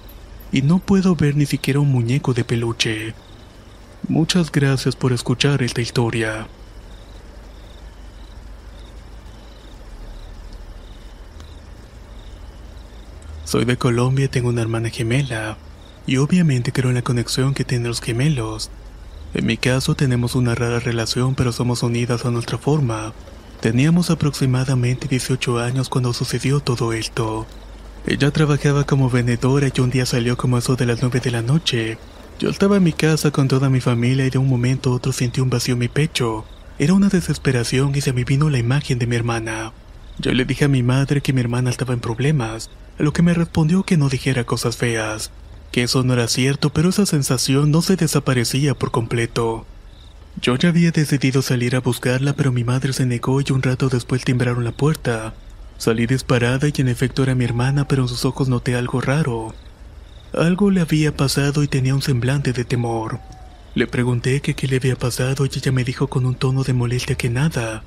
y 0.51 0.63
no 0.63 0.81
puedo 0.81 1.15
ver 1.15 1.37
ni 1.37 1.47
siquiera 1.47 1.79
un 1.79 1.89
muñeco 1.89 2.35
de 2.35 2.43
peluche. 2.43 3.15
Muchas 4.09 4.51
gracias 4.51 4.97
por 4.97 5.13
escuchar 5.13 5.63
esta 5.63 5.81
historia. 5.81 6.49
Soy 13.45 13.65
de 13.65 13.77
Colombia 13.77 14.25
y 14.25 14.29
tengo 14.29 14.49
una 14.49 14.63
hermana 14.63 14.91
gemela, 14.91 15.57
y 16.09 16.17
obviamente 16.17 16.73
creo 16.73 16.89
en 16.89 16.97
la 16.97 17.03
conexión 17.03 17.55
que 17.55 17.65
tienen 17.65 17.87
los 17.87 18.01
gemelos. 18.01 18.71
En 19.35 19.47
mi 19.47 19.57
caso 19.57 19.95
tenemos 19.95 20.35
una 20.35 20.57
rara 20.57 20.81
relación 20.81 21.37
pero 21.37 21.53
somos 21.53 21.85
unidas 21.85 22.25
a 22.25 22.33
nuestra 22.33 22.59
forma. 22.59 23.13
Teníamos 23.61 24.09
aproximadamente 24.09 25.07
18 25.07 25.59
años 25.59 25.91
cuando 25.91 26.15
sucedió 26.15 26.61
todo 26.61 26.95
esto. 26.95 27.47
Ella 28.07 28.31
trabajaba 28.31 28.85
como 28.85 29.11
vendedora 29.11 29.69
y 29.75 29.81
un 29.83 29.91
día 29.91 30.07
salió 30.07 30.39
como 30.39 30.57
eso 30.57 30.77
de 30.77 30.87
las 30.87 31.03
9 31.03 31.21
de 31.21 31.31
la 31.31 31.43
noche. 31.43 31.99
Yo 32.39 32.49
estaba 32.49 32.79
en 32.79 32.85
mi 32.85 32.95
casa 32.95 33.31
con 33.31 33.49
toda 33.49 33.69
mi 33.69 33.83
familia 33.83 34.25
y 34.25 34.31
de 34.31 34.39
un 34.39 34.49
momento 34.49 34.91
a 34.91 34.95
otro 34.95 35.13
sentí 35.13 35.43
un 35.43 35.51
vacío 35.51 35.75
en 35.75 35.81
mi 35.81 35.89
pecho. 35.89 36.47
Era 36.79 36.95
una 36.95 37.11
desesperación 37.11 37.95
y 37.95 38.01
se 38.01 38.15
me 38.15 38.25
vino 38.25 38.49
la 38.49 38.57
imagen 38.57 38.99
de 38.99 39.07
mi 39.07 39.17
hermana. 39.17 39.75
Yo 40.19 40.33
le 40.33 40.47
dije 40.47 40.65
a 40.65 40.69
mi 40.69 40.83
madre 40.83 41.21
que 41.21 41.35
mi 41.35 41.43
hermana 41.43 41.69
estaba 41.69 41.93
en 41.93 42.01
problemas, 42.01 42.71
a 42.99 43.03
lo 43.03 43.13
que 43.13 43.21
me 43.21 43.35
respondió 43.35 43.83
que 43.83 43.99
no 43.99 44.09
dijera 44.09 44.45
cosas 44.45 44.79
feas, 44.79 45.31
que 45.71 45.83
eso 45.83 46.03
no 46.03 46.15
era 46.15 46.29
cierto, 46.29 46.71
pero 46.71 46.89
esa 46.89 47.05
sensación 47.05 47.71
no 47.71 47.83
se 47.83 47.97
desaparecía 47.97 48.75
por 48.75 48.91
completo. 48.91 49.67
Yo 50.41 50.57
ya 50.57 50.69
había 50.71 50.91
decidido 50.91 51.43
salir 51.43 51.77
a 51.77 51.81
buscarla, 51.81 52.35
pero 52.35 52.53
mi 52.53 52.65
madre 52.65 52.93
se 52.93 53.05
negó 53.05 53.41
y 53.41 53.53
un 53.53 53.63
rato 53.63 53.89
después 53.89 54.25
timbraron 54.25 54.65
la 54.65 54.73
puerta. 54.73 55.35
Salí 55.77 56.07
disparada 56.07 56.69
y 56.69 56.81
en 56.81 56.89
efecto 56.89 57.23
era 57.23 57.35
mi 57.35 57.45
hermana, 57.45 57.89
pero 57.89 58.03
en 58.03 58.09
sus 58.09 58.25
ojos 58.25 58.49
noté 58.49 58.75
algo 58.75 59.01
raro. 59.01 59.55
Algo 60.33 60.71
le 60.71 60.81
había 60.81 61.17
pasado 61.17 61.63
y 61.63 61.69
tenía 61.69 61.95
un 61.95 62.03
semblante 62.03 62.53
de 62.53 62.65
temor. 62.65 63.19
Le 63.75 63.87
pregunté 63.87 64.41
que 64.41 64.55
qué 64.55 64.67
le 64.67 64.77
había 64.77 64.97
pasado 64.97 65.45
y 65.45 65.51
ella 65.55 65.73
me 65.73 65.85
dijo 65.85 66.09
con 66.09 66.27
un 66.27 66.35
tono 66.35 66.65
de 66.65 66.73
molestia 66.73 67.17
que 67.17 67.31
nada, 67.31 67.83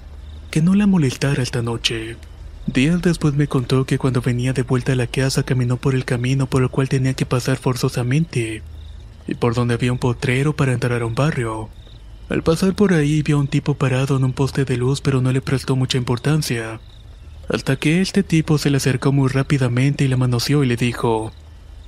que 0.52 0.62
no 0.62 0.76
la 0.76 0.88
molestara 0.88 1.42
esta 1.42 1.62
noche. 1.62 2.18
Días 2.66 3.02
después 3.02 3.34
me 3.34 3.48
contó 3.48 3.86
que 3.86 3.98
cuando 3.98 4.22
venía 4.22 4.54
de 4.54 4.64
vuelta 4.64 4.94
a 4.94 4.96
la 4.96 5.08
casa 5.08 5.44
caminó 5.44 5.78
por 5.78 5.96
el 5.96 6.06
camino 6.06 6.48
por 6.48 6.64
el 6.64 6.70
cual 6.70 6.88
tenía 6.88 7.14
que 7.14 7.26
pasar 7.26 7.58
forzosamente, 7.58 8.64
y 9.28 9.36
por 9.36 9.54
donde 9.54 9.74
había 9.74 9.92
un 9.92 10.00
potrero 10.00 10.56
para 10.56 10.74
entrar 10.74 11.02
a 11.02 11.06
un 11.06 11.16
barrio. 11.16 11.70
Al 12.34 12.42
pasar 12.42 12.74
por 12.74 12.96
ahí 12.96 13.22
vio 13.22 13.38
a 13.38 13.42
un 13.42 13.48
tipo 13.48 13.76
parado 13.76 14.18
en 14.18 14.24
un 14.24 14.34
poste 14.34 14.66
de 14.66 14.76
luz 14.76 15.02
pero 15.02 15.22
no 15.22 15.32
le 15.32 15.40
prestó 15.40 15.76
mucha 15.76 16.00
importancia. 16.00 16.80
Hasta 17.48 17.76
que 17.76 18.02
este 18.02 18.24
tipo 18.24 18.58
se 18.58 18.72
le 18.72 18.78
acercó 18.78 19.12
muy 19.12 19.30
rápidamente 19.30 20.04
y 20.04 20.08
la 20.08 20.18
manoseó 20.18 20.64
y 20.64 20.68
le 20.68 20.76
dijo, 20.76 21.32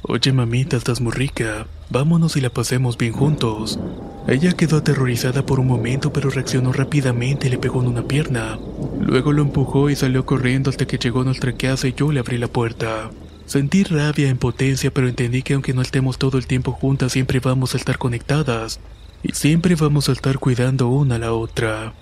Oye 0.03 0.33
mamita, 0.33 0.77
estás 0.77 1.01
muy 1.01 1.13
rica, 1.13 1.65
vámonos 1.89 2.37
y 2.37 2.41
la 2.41 2.51
pasemos 2.51 2.95
bien 2.95 3.13
juntos. 3.13 3.79
Ella 4.27 4.53
quedó 4.53 4.77
aterrorizada 4.77 5.43
por 5.47 5.59
un 5.59 5.65
momento 5.65 6.13
pero 6.13 6.29
reaccionó 6.29 6.71
rápidamente 6.71 7.47
y 7.47 7.49
le 7.49 7.57
pegó 7.57 7.81
en 7.81 7.87
una 7.87 8.07
pierna. 8.07 8.59
Luego 9.01 9.33
lo 9.33 9.41
empujó 9.41 9.89
y 9.89 9.95
salió 9.95 10.27
corriendo 10.27 10.69
hasta 10.69 10.85
que 10.85 10.99
llegó 10.99 11.21
a 11.21 11.25
nuestra 11.25 11.53
casa 11.53 11.87
y 11.87 11.95
yo 11.95 12.11
le 12.11 12.19
abrí 12.19 12.37
la 12.37 12.49
puerta. 12.49 13.09
Sentí 13.47 13.83
rabia 13.83 14.27
e 14.27 14.29
impotencia 14.29 14.93
pero 14.93 15.07
entendí 15.07 15.41
que 15.41 15.55
aunque 15.55 15.73
no 15.73 15.81
estemos 15.81 16.19
todo 16.19 16.37
el 16.37 16.45
tiempo 16.45 16.71
juntas 16.71 17.13
siempre 17.13 17.39
vamos 17.39 17.73
a 17.73 17.77
estar 17.77 17.97
conectadas 17.97 18.79
y 19.27 19.33
siempre 19.33 19.73
vamos 19.73 20.07
a 20.07 20.11
estar 20.11 20.37
cuidando 20.37 20.87
una 20.87 21.15
a 21.15 21.19
la 21.19 21.33
otra. 21.33 21.93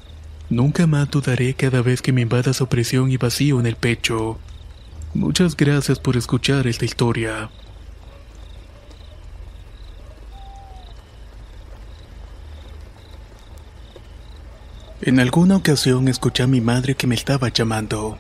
Nunca 0.50 0.88
más 0.88 1.10
dudaré 1.10 1.54
cada 1.54 1.82
vez 1.82 2.02
que 2.02 2.12
me 2.12 2.20
invada 2.20 2.52
opresión 2.60 3.12
y 3.12 3.16
vacío 3.16 3.62
en 3.62 3.66
el 3.66 3.78
pecho. 3.78 4.40
Muchas 5.14 5.56
gracias 5.56 6.00
por 6.00 6.18
escuchar 6.18 6.68
esta 6.68 6.84
historia. 6.84 7.50
En 15.02 15.22
alguna 15.22 15.56
ocasión 15.56 16.10
escuché 16.10 16.44
a 16.44 16.48
mi 16.48 16.60
madre 16.60 16.96
que 16.96 17.08
me 17.08 17.16
estaba 17.16 17.48
llamando, 17.48 18.18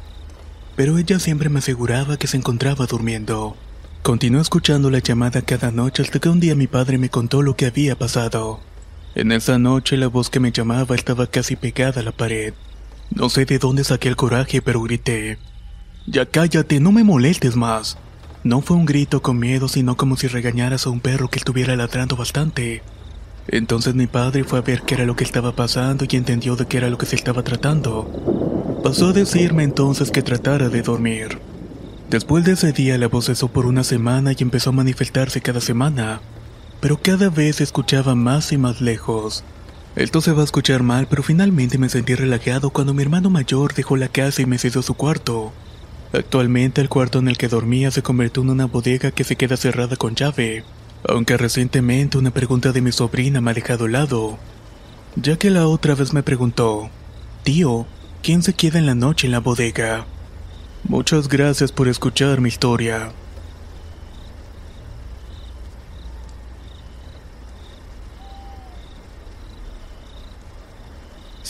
pero 0.77 0.97
ella 0.97 1.19
siempre 1.19 1.49
me 1.49 1.59
aseguraba 1.59 2.15
que 2.15 2.27
se 2.27 2.37
encontraba 2.37 2.85
durmiendo. 2.85 3.57
Continué 4.01 4.41
escuchando 4.41 4.89
la 4.89 4.99
llamada 4.99 5.41
cada 5.41 5.71
noche 5.71 6.03
hasta 6.03 6.19
que 6.19 6.29
un 6.29 6.39
día 6.39 6.55
mi 6.55 6.67
padre 6.67 6.97
me 6.97 7.09
contó 7.09 7.41
lo 7.41 7.57
que 7.57 7.65
había 7.65 7.97
pasado. 7.97 8.61
En 9.15 9.31
esa 9.31 9.59
noche 9.59 9.95
la 9.95 10.07
voz 10.07 10.31
que 10.31 10.39
me 10.39 10.51
llamaba 10.51 10.95
estaba 10.95 11.27
casi 11.27 11.55
pegada 11.55 12.01
a 12.01 12.03
la 12.03 12.11
pared. 12.11 12.53
No 13.11 13.29
sé 13.29 13.45
de 13.45 13.59
dónde 13.59 13.83
saqué 13.83 14.09
el 14.09 14.15
coraje, 14.15 14.61
pero 14.61 14.81
grité. 14.81 15.37
Ya 16.07 16.25
cállate, 16.25 16.79
no 16.79 16.91
me 16.91 17.03
molestes 17.03 17.55
más. 17.55 17.97
No 18.43 18.61
fue 18.61 18.75
un 18.75 18.85
grito 18.85 19.21
con 19.21 19.37
miedo, 19.37 19.67
sino 19.67 19.95
como 19.95 20.17
si 20.17 20.27
regañaras 20.27 20.87
a 20.87 20.89
un 20.89 20.99
perro 20.99 21.29
que 21.29 21.37
estuviera 21.37 21.75
ladrando 21.75 22.15
bastante. 22.15 22.81
Entonces 23.47 23.93
mi 23.93 24.07
padre 24.07 24.43
fue 24.43 24.59
a 24.59 24.63
ver 24.63 24.81
qué 24.81 24.95
era 24.95 25.05
lo 25.05 25.15
que 25.15 25.23
estaba 25.23 25.55
pasando 25.55 26.05
y 26.09 26.15
entendió 26.15 26.55
de 26.55 26.65
qué 26.65 26.77
era 26.77 26.89
lo 26.89 26.97
que 26.97 27.05
se 27.05 27.15
estaba 27.15 27.43
tratando. 27.43 28.81
Pasó 28.83 29.09
a 29.09 29.13
decirme 29.13 29.63
entonces 29.63 30.09
que 30.09 30.23
tratara 30.23 30.69
de 30.69 30.81
dormir. 30.81 31.37
Después 32.09 32.45
de 32.45 32.53
ese 32.53 32.73
día 32.73 32.97
la 32.97 33.07
voz 33.07 33.25
cesó 33.25 33.47
por 33.47 33.65
una 33.67 33.83
semana 33.83 34.31
y 34.31 34.41
empezó 34.41 34.71
a 34.71 34.73
manifestarse 34.73 35.39
cada 35.39 35.61
semana, 35.61 36.19
pero 36.83 36.99
cada 37.01 37.29
vez 37.29 37.61
escuchaba 37.61 38.13
más 38.13 38.51
y 38.51 38.57
más 38.57 38.81
lejos. 38.81 39.45
Esto 39.95 40.19
se 40.19 40.33
va 40.33 40.41
a 40.41 40.43
escuchar 40.43 40.83
mal, 40.83 41.07
pero 41.07 41.23
finalmente 41.23 41.77
me 41.77 41.87
sentí 41.87 42.13
relajado 42.13 42.71
cuando 42.71 42.93
mi 42.93 43.01
hermano 43.01 43.29
mayor 43.29 43.73
dejó 43.73 43.95
la 43.95 44.09
casa 44.09 44.41
y 44.41 44.45
me 44.45 44.57
cedió 44.57 44.81
su 44.81 44.93
cuarto. 44.93 45.53
Actualmente 46.11 46.81
el 46.81 46.89
cuarto 46.89 47.19
en 47.19 47.29
el 47.29 47.37
que 47.37 47.47
dormía 47.47 47.89
se 47.89 48.03
convirtió 48.03 48.43
en 48.43 48.49
una 48.49 48.65
bodega 48.65 49.11
que 49.11 49.23
se 49.23 49.37
queda 49.37 49.55
cerrada 49.55 49.95
con 49.95 50.15
llave, 50.15 50.65
aunque 51.07 51.37
recientemente 51.37 52.17
una 52.17 52.31
pregunta 52.31 52.73
de 52.73 52.81
mi 52.81 52.91
sobrina 52.91 53.39
me 53.39 53.51
ha 53.51 53.53
dejado 53.53 53.87
lado, 53.87 54.37
ya 55.15 55.37
que 55.37 55.51
la 55.51 55.67
otra 55.67 55.95
vez 55.95 56.11
me 56.11 56.21
preguntó, 56.21 56.89
Tío, 57.43 57.85
¿quién 58.21 58.43
se 58.43 58.55
queda 58.55 58.77
en 58.77 58.87
la 58.87 58.95
noche 58.95 59.27
en 59.27 59.31
la 59.31 59.39
bodega? 59.39 60.05
Muchas 60.83 61.29
gracias 61.29 61.71
por 61.71 61.87
escuchar 61.87 62.41
mi 62.41 62.49
historia. 62.49 63.13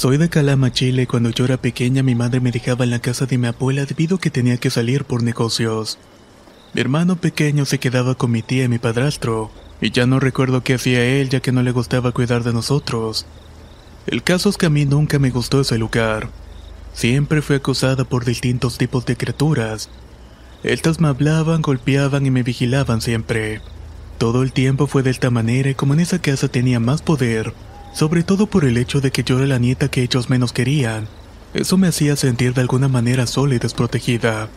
Soy 0.03 0.17
de 0.17 0.27
Calama, 0.27 0.69
Chile. 0.69 1.07
Cuando 1.07 1.29
yo 1.29 1.45
era 1.45 1.55
pequeña 1.55 2.03
mi 2.03 2.13
madre 2.13 2.41
me 2.41 2.51
dejaba 2.51 2.83
en 2.83 2.89
la 2.89 2.99
casa 2.99 3.25
de 3.25 3.37
mi 3.37 3.47
abuela 3.47 3.85
debido 3.85 4.17
a 4.17 4.19
que 4.19 4.29
tenía 4.29 4.57
que 4.57 4.69
salir 4.69 5.05
por 5.05 5.23
negocios. 5.23 5.97
Mi 6.73 6.81
hermano 6.81 7.15
pequeño 7.15 7.63
se 7.63 7.79
quedaba 7.79 8.13
con 8.15 8.29
mi 8.29 8.41
tía 8.41 8.65
y 8.65 8.67
mi 8.67 8.79
padrastro, 8.79 9.49
y 9.79 9.91
ya 9.91 10.05
no 10.05 10.19
recuerdo 10.19 10.61
qué 10.61 10.73
hacía 10.73 11.05
él 11.05 11.29
ya 11.29 11.39
que 11.39 11.53
no 11.53 11.63
le 11.63 11.71
gustaba 11.71 12.11
cuidar 12.11 12.43
de 12.43 12.51
nosotros. 12.51 13.25
El 14.05 14.23
caso 14.23 14.49
es 14.49 14.57
que 14.57 14.65
a 14.65 14.69
mí 14.69 14.83
nunca 14.83 15.19
me 15.19 15.29
gustó 15.29 15.61
ese 15.61 15.77
lugar. 15.77 16.27
Siempre 16.91 17.41
fui 17.41 17.55
acosada 17.55 18.03
por 18.03 18.25
distintos 18.25 18.77
tipos 18.77 19.05
de 19.05 19.15
criaturas. 19.15 19.89
Estas 20.63 20.99
me 20.99 21.07
hablaban, 21.07 21.61
golpeaban 21.61 22.25
y 22.25 22.29
me 22.29 22.43
vigilaban 22.43 22.99
siempre. 22.99 23.61
Todo 24.17 24.43
el 24.43 24.51
tiempo 24.51 24.85
fue 24.85 25.01
de 25.01 25.11
esta 25.11 25.29
manera 25.29 25.69
y 25.69 25.75
como 25.75 25.93
en 25.93 26.01
esa 26.01 26.19
casa 26.19 26.49
tenía 26.49 26.81
más 26.81 27.01
poder, 27.01 27.53
sobre 27.93 28.23
todo 28.23 28.47
por 28.47 28.65
el 28.65 28.77
hecho 28.77 28.99
de 29.01 29.11
que 29.11 29.23
yo 29.23 29.37
era 29.37 29.47
la 29.47 29.59
nieta 29.59 29.89
que 29.89 30.01
ellos 30.01 30.29
menos 30.29 30.51
querían. 30.51 31.07
Eso 31.53 31.77
me 31.77 31.87
hacía 31.87 32.15
sentir 32.15 32.53
de 32.53 32.61
alguna 32.61 32.87
manera 32.87 33.27
sola 33.27 33.55
y 33.55 33.59
desprotegida. 33.59 34.49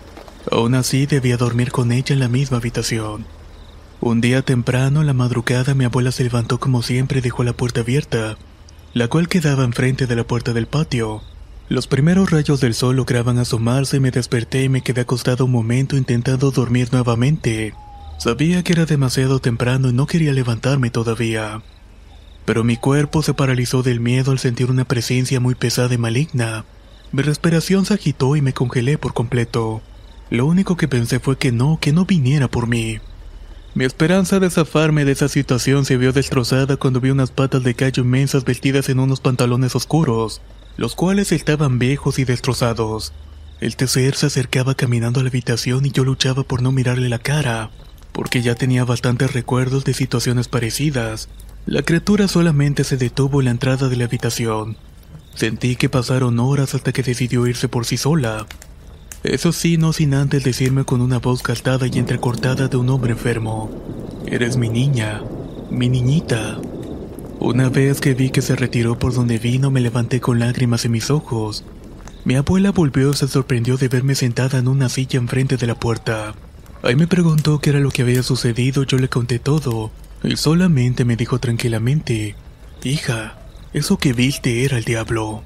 Aún 0.50 0.74
así 0.74 1.06
debía 1.06 1.36
dormir 1.36 1.70
con 1.70 1.92
ella 1.92 2.14
en 2.14 2.20
la 2.20 2.28
misma 2.28 2.56
habitación. 2.56 3.26
Un 4.00 4.20
día 4.20 4.42
temprano, 4.42 5.00
a 5.00 5.04
la 5.04 5.12
madrugada, 5.12 5.74
mi 5.74 5.84
abuela 5.84 6.12
se 6.12 6.24
levantó 6.24 6.58
como 6.58 6.82
siempre 6.82 7.18
y 7.18 7.22
dejó 7.22 7.44
la 7.44 7.52
puerta 7.52 7.80
abierta, 7.80 8.38
la 8.94 9.08
cual 9.08 9.28
quedaba 9.28 9.64
enfrente 9.64 10.06
de 10.06 10.16
la 10.16 10.24
puerta 10.24 10.52
del 10.52 10.66
patio. 10.66 11.22
Los 11.68 11.86
primeros 11.86 12.30
rayos 12.30 12.60
del 12.60 12.74
sol 12.74 12.96
lograban 12.96 13.38
asomarse 13.38 13.96
y 13.96 14.00
me 14.00 14.10
desperté 14.10 14.64
y 14.64 14.68
me 14.68 14.82
quedé 14.82 15.02
acostado 15.02 15.44
un 15.44 15.50
momento 15.50 15.96
intentando 15.96 16.50
dormir 16.50 16.88
nuevamente. 16.92 17.74
Sabía 18.18 18.62
que 18.62 18.72
era 18.72 18.86
demasiado 18.86 19.40
temprano 19.40 19.90
y 19.90 19.92
no 19.92 20.06
quería 20.06 20.32
levantarme 20.32 20.90
todavía 20.90 21.62
pero 22.46 22.64
mi 22.64 22.76
cuerpo 22.76 23.22
se 23.22 23.34
paralizó 23.34 23.82
del 23.82 24.00
miedo 24.00 24.30
al 24.30 24.38
sentir 24.38 24.70
una 24.70 24.86
presencia 24.86 25.40
muy 25.40 25.56
pesada 25.56 25.92
y 25.92 25.98
maligna. 25.98 26.64
Mi 27.12 27.22
respiración 27.22 27.84
se 27.84 27.94
agitó 27.94 28.36
y 28.36 28.40
me 28.40 28.54
congelé 28.54 28.96
por 28.98 29.12
completo. 29.12 29.82
Lo 30.30 30.46
único 30.46 30.76
que 30.76 30.88
pensé 30.88 31.18
fue 31.20 31.36
que 31.36 31.52
no, 31.52 31.78
que 31.80 31.92
no 31.92 32.06
viniera 32.06 32.48
por 32.48 32.68
mí. 32.68 33.00
Mi 33.74 33.84
esperanza 33.84 34.38
de 34.40 34.48
zafarme 34.48 35.04
de 35.04 35.12
esa 35.12 35.28
situación 35.28 35.84
se 35.84 35.96
vio 35.96 36.12
destrozada 36.12 36.76
cuando 36.76 37.00
vi 37.00 37.10
unas 37.10 37.30
patas 37.30 37.62
de 37.62 37.74
callo 37.74 38.04
inmensas 38.04 38.44
vestidas 38.44 38.88
en 38.88 39.00
unos 39.00 39.20
pantalones 39.20 39.74
oscuros, 39.74 40.40
los 40.76 40.94
cuales 40.94 41.32
estaban 41.32 41.78
viejos 41.78 42.18
y 42.18 42.24
destrozados. 42.24 43.12
El 43.60 43.76
tercer 43.76 44.14
se 44.14 44.26
acercaba 44.26 44.74
caminando 44.74 45.20
a 45.20 45.24
la 45.24 45.30
habitación 45.30 45.84
y 45.84 45.90
yo 45.90 46.04
luchaba 46.04 46.44
por 46.44 46.62
no 46.62 46.72
mirarle 46.72 47.08
la 47.08 47.18
cara, 47.18 47.70
porque 48.12 48.40
ya 48.40 48.54
tenía 48.54 48.84
bastantes 48.84 49.32
recuerdos 49.32 49.84
de 49.84 49.94
situaciones 49.94 50.48
parecidas, 50.48 51.28
la 51.66 51.82
criatura 51.82 52.28
solamente 52.28 52.84
se 52.84 52.96
detuvo 52.96 53.40
en 53.40 53.46
la 53.46 53.50
entrada 53.50 53.88
de 53.88 53.96
la 53.96 54.04
habitación. 54.04 54.76
Sentí 55.34 55.74
que 55.74 55.88
pasaron 55.88 56.38
horas 56.38 56.76
hasta 56.76 56.92
que 56.92 57.02
decidió 57.02 57.44
irse 57.48 57.68
por 57.68 57.84
sí 57.84 57.96
sola. 57.96 58.46
Eso 59.24 59.52
sí, 59.52 59.76
no 59.76 59.92
sin 59.92 60.14
antes 60.14 60.44
decirme 60.44 60.84
con 60.84 61.00
una 61.00 61.18
voz 61.18 61.42
gastada 61.42 61.88
y 61.88 61.98
entrecortada 61.98 62.68
de 62.68 62.76
un 62.76 62.88
hombre 62.88 63.12
enfermo. 63.12 63.70
Eres 64.26 64.56
mi 64.56 64.68
niña, 64.68 65.22
mi 65.68 65.88
niñita. 65.88 66.58
Una 67.40 67.68
vez 67.68 68.00
que 68.00 68.14
vi 68.14 68.30
que 68.30 68.42
se 68.42 68.54
retiró 68.54 68.96
por 68.96 69.12
donde 69.12 69.38
vino, 69.38 69.72
me 69.72 69.80
levanté 69.80 70.20
con 70.20 70.38
lágrimas 70.38 70.84
en 70.84 70.92
mis 70.92 71.10
ojos. 71.10 71.64
Mi 72.24 72.36
abuela 72.36 72.70
volvió 72.70 73.10
y 73.10 73.14
se 73.14 73.26
sorprendió 73.26 73.76
de 73.76 73.88
verme 73.88 74.14
sentada 74.14 74.58
en 74.58 74.68
una 74.68 74.88
silla 74.88 75.18
enfrente 75.18 75.56
de 75.56 75.66
la 75.66 75.74
puerta. 75.74 76.36
Ahí 76.84 76.94
me 76.94 77.08
preguntó 77.08 77.58
qué 77.58 77.70
era 77.70 77.80
lo 77.80 77.90
que 77.90 78.02
había 78.02 78.22
sucedido, 78.22 78.84
yo 78.84 78.98
le 78.98 79.08
conté 79.08 79.40
todo, 79.40 79.90
y 80.22 80.36
solamente 80.36 81.04
me 81.04 81.16
dijo 81.16 81.38
tranquilamente, 81.38 82.34
hija, 82.82 83.38
eso 83.72 83.98
que 83.98 84.12
viste 84.12 84.64
era 84.64 84.78
el 84.78 84.84
diablo. 84.84 85.42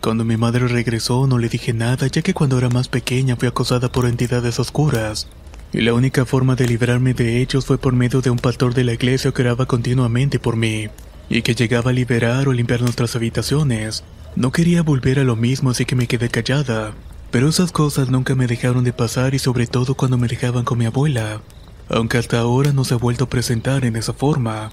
Cuando 0.00 0.24
mi 0.24 0.36
madre 0.36 0.68
regresó 0.68 1.26
no 1.26 1.38
le 1.38 1.48
dije 1.48 1.72
nada 1.72 2.06
ya 2.06 2.22
que 2.22 2.34
cuando 2.34 2.58
era 2.58 2.68
más 2.68 2.88
pequeña 2.88 3.36
fui 3.36 3.48
acosada 3.48 3.90
por 3.90 4.06
entidades 4.06 4.58
oscuras, 4.58 5.28
y 5.72 5.80
la 5.80 5.94
única 5.94 6.24
forma 6.24 6.54
de 6.54 6.66
librarme 6.66 7.14
de 7.14 7.40
ellos 7.40 7.66
fue 7.66 7.78
por 7.78 7.94
medio 7.94 8.20
de 8.20 8.30
un 8.30 8.38
pastor 8.38 8.74
de 8.74 8.84
la 8.84 8.92
iglesia 8.92 9.32
que 9.32 9.42
oraba 9.42 9.66
continuamente 9.66 10.38
por 10.38 10.56
mí, 10.56 10.88
y 11.28 11.42
que 11.42 11.54
llegaba 11.54 11.90
a 11.90 11.94
liberar 11.94 12.48
o 12.48 12.52
limpiar 12.52 12.82
nuestras 12.82 13.16
habitaciones. 13.16 14.04
No 14.36 14.52
quería 14.52 14.82
volver 14.82 15.18
a 15.18 15.24
lo 15.24 15.36
mismo 15.36 15.70
así 15.70 15.84
que 15.84 15.96
me 15.96 16.06
quedé 16.06 16.28
callada, 16.28 16.94
pero 17.30 17.48
esas 17.48 17.72
cosas 17.72 18.10
nunca 18.10 18.34
me 18.34 18.46
dejaron 18.46 18.84
de 18.84 18.92
pasar 18.92 19.34
y 19.34 19.38
sobre 19.38 19.66
todo 19.66 19.94
cuando 19.94 20.18
me 20.18 20.28
dejaban 20.28 20.64
con 20.64 20.78
mi 20.78 20.86
abuela 20.86 21.40
aunque 21.92 22.18
hasta 22.18 22.38
ahora 22.38 22.72
no 22.72 22.84
se 22.84 22.94
ha 22.94 22.96
vuelto 22.96 23.24
a 23.24 23.28
presentar 23.28 23.84
en 23.84 23.96
esa 23.96 24.14
forma. 24.14 24.72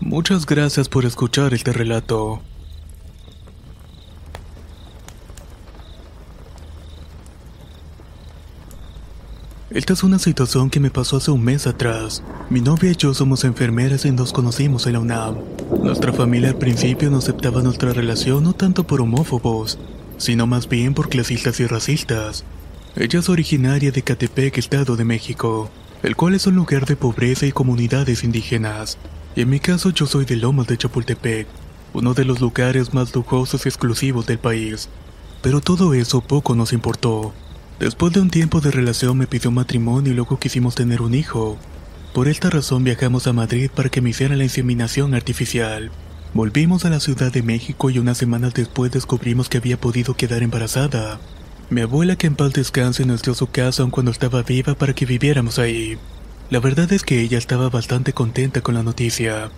Muchas 0.00 0.44
gracias 0.44 0.88
por 0.88 1.04
escuchar 1.04 1.54
este 1.54 1.72
relato. 1.72 2.42
Esta 9.70 9.92
es 9.92 10.04
una 10.04 10.18
situación 10.18 10.70
que 10.70 10.78
me 10.78 10.90
pasó 10.90 11.16
hace 11.16 11.30
un 11.30 11.42
mes 11.42 11.66
atrás. 11.66 12.22
Mi 12.50 12.60
novia 12.60 12.92
y 12.92 12.96
yo 12.96 13.12
somos 13.14 13.44
enfermeras 13.44 14.04
y 14.04 14.12
nos 14.12 14.32
conocimos 14.32 14.86
en 14.86 14.92
la 14.92 15.00
UNAM. 15.00 15.36
Nuestra 15.82 16.12
familia 16.12 16.50
al 16.50 16.58
principio 16.58 17.10
no 17.10 17.18
aceptaba 17.18 17.62
nuestra 17.62 17.92
relación 17.92 18.44
no 18.44 18.52
tanto 18.52 18.86
por 18.86 19.00
homófobos, 19.00 19.78
sino 20.16 20.46
más 20.46 20.68
bien 20.68 20.94
por 20.94 21.08
clasistas 21.08 21.58
y 21.58 21.66
racistas. 21.66 22.44
Ella 22.94 23.18
es 23.18 23.28
originaria 23.28 23.90
de 23.90 24.02
Catepec, 24.02 24.58
Estado 24.58 24.94
de 24.94 25.04
México 25.04 25.70
el 26.04 26.16
cual 26.16 26.34
es 26.34 26.46
un 26.46 26.54
lugar 26.54 26.84
de 26.84 26.96
pobreza 26.96 27.46
y 27.46 27.52
comunidades 27.52 28.24
indígenas. 28.24 28.98
Y 29.34 29.40
en 29.40 29.48
mi 29.48 29.58
caso 29.58 29.88
yo 29.88 30.06
soy 30.06 30.26
de 30.26 30.36
Lomas 30.36 30.66
de 30.66 30.76
Chapultepec, 30.76 31.46
uno 31.94 32.12
de 32.12 32.26
los 32.26 32.42
lugares 32.42 32.92
más 32.92 33.14
lujosos 33.14 33.64
y 33.64 33.70
exclusivos 33.70 34.26
del 34.26 34.38
país. 34.38 34.90
Pero 35.40 35.62
todo 35.62 35.94
eso 35.94 36.20
poco 36.20 36.54
nos 36.54 36.74
importó. 36.74 37.32
Después 37.80 38.12
de 38.12 38.20
un 38.20 38.28
tiempo 38.28 38.60
de 38.60 38.70
relación 38.70 39.16
me 39.16 39.26
pidió 39.26 39.50
matrimonio 39.50 40.12
y 40.12 40.14
luego 40.14 40.38
quisimos 40.38 40.74
tener 40.74 41.00
un 41.00 41.14
hijo. 41.14 41.56
Por 42.12 42.28
esta 42.28 42.50
razón 42.50 42.84
viajamos 42.84 43.26
a 43.26 43.32
Madrid 43.32 43.70
para 43.74 43.88
que 43.88 44.02
me 44.02 44.10
hiciera 44.10 44.36
la 44.36 44.44
inseminación 44.44 45.14
artificial. 45.14 45.90
Volvimos 46.34 46.84
a 46.84 46.90
la 46.90 47.00
Ciudad 47.00 47.32
de 47.32 47.42
México 47.42 47.88
y 47.88 47.98
unas 47.98 48.18
semanas 48.18 48.52
después 48.52 48.92
descubrimos 48.92 49.48
que 49.48 49.56
había 49.56 49.80
podido 49.80 50.14
quedar 50.14 50.42
embarazada. 50.42 51.18
Mi 51.70 51.80
abuela 51.80 52.16
que 52.16 52.26
en 52.26 52.36
paz 52.36 52.52
descanse 52.52 53.06
nos 53.06 53.22
dio 53.22 53.34
su 53.34 53.46
casa 53.46 53.82
aun 53.82 53.90
cuando 53.90 54.10
estaba 54.10 54.42
viva 54.42 54.74
para 54.74 54.92
que 54.92 55.06
viviéramos 55.06 55.58
ahí. 55.58 55.98
La 56.50 56.60
verdad 56.60 56.92
es 56.92 57.02
que 57.02 57.20
ella 57.20 57.38
estaba 57.38 57.70
bastante 57.70 58.12
contenta 58.12 58.60
con 58.60 58.74
la 58.74 58.82
noticia. 58.82 59.50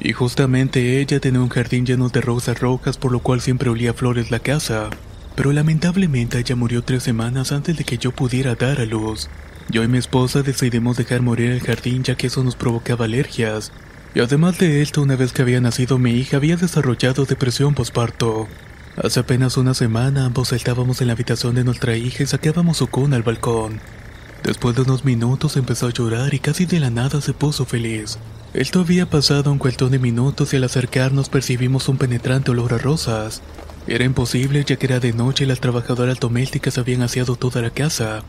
Y 0.00 0.12
justamente 0.12 1.00
ella 1.00 1.20
tenía 1.20 1.40
un 1.40 1.48
jardín 1.48 1.86
lleno 1.86 2.08
de 2.08 2.20
rosas 2.20 2.58
rojas 2.58 2.98
por 2.98 3.12
lo 3.12 3.20
cual 3.20 3.40
siempre 3.40 3.70
olía 3.70 3.94
flores 3.94 4.32
la 4.32 4.40
casa. 4.40 4.90
Pero 5.36 5.52
lamentablemente 5.52 6.38
ella 6.38 6.56
murió 6.56 6.82
tres 6.82 7.04
semanas 7.04 7.52
antes 7.52 7.76
de 7.76 7.84
que 7.84 7.98
yo 7.98 8.10
pudiera 8.10 8.56
dar 8.56 8.80
a 8.80 8.84
luz. 8.84 9.28
Yo 9.70 9.84
y 9.84 9.88
mi 9.88 9.98
esposa 9.98 10.42
decidimos 10.42 10.96
dejar 10.96 11.22
morir 11.22 11.52
el 11.52 11.60
jardín 11.60 12.02
ya 12.02 12.16
que 12.16 12.26
eso 12.26 12.42
nos 12.42 12.56
provocaba 12.56 13.04
alergias. 13.04 13.72
Y 14.12 14.20
además 14.20 14.58
de 14.58 14.82
esto, 14.82 15.02
una 15.02 15.16
vez 15.16 15.32
que 15.32 15.42
había 15.42 15.60
nacido 15.60 15.98
mi 15.98 16.12
hija 16.12 16.36
había 16.36 16.56
desarrollado 16.56 17.24
depresión 17.24 17.74
posparto. 17.74 18.48
Hace 18.96 19.20
apenas 19.20 19.56
una 19.56 19.74
semana 19.74 20.24
ambos 20.24 20.52
estábamos 20.52 21.00
en 21.00 21.08
la 21.08 21.14
habitación 21.14 21.56
de 21.56 21.64
nuestra 21.64 21.96
hija 21.96 22.22
y 22.22 22.26
sacábamos 22.26 22.76
su 22.76 22.86
cuna 22.86 23.16
al 23.16 23.24
balcón. 23.24 23.80
Después 24.44 24.76
de 24.76 24.82
unos 24.82 25.04
minutos 25.04 25.56
empezó 25.56 25.88
a 25.88 25.90
llorar 25.90 26.32
y 26.32 26.38
casi 26.38 26.64
de 26.64 26.78
la 26.78 26.90
nada 26.90 27.20
se 27.20 27.32
puso 27.32 27.64
feliz. 27.64 28.18
Esto 28.52 28.80
había 28.80 29.10
pasado 29.10 29.50
un 29.50 29.58
cuartón 29.58 29.90
de 29.90 29.98
minutos 29.98 30.52
y 30.52 30.58
al 30.58 30.64
acercarnos 30.64 31.28
percibimos 31.28 31.88
un 31.88 31.96
penetrante 31.96 32.52
olor 32.52 32.72
a 32.72 32.78
rosas. 32.78 33.42
Era 33.88 34.04
imposible 34.04 34.64
ya 34.64 34.76
que 34.76 34.86
era 34.86 35.00
de 35.00 35.12
noche 35.12 35.42
y 35.42 35.48
las 35.48 35.58
trabajadoras 35.58 36.20
domésticas 36.20 36.78
habían 36.78 37.02
aseado 37.02 37.34
toda 37.34 37.62
la 37.62 37.70
casa. 37.70 38.22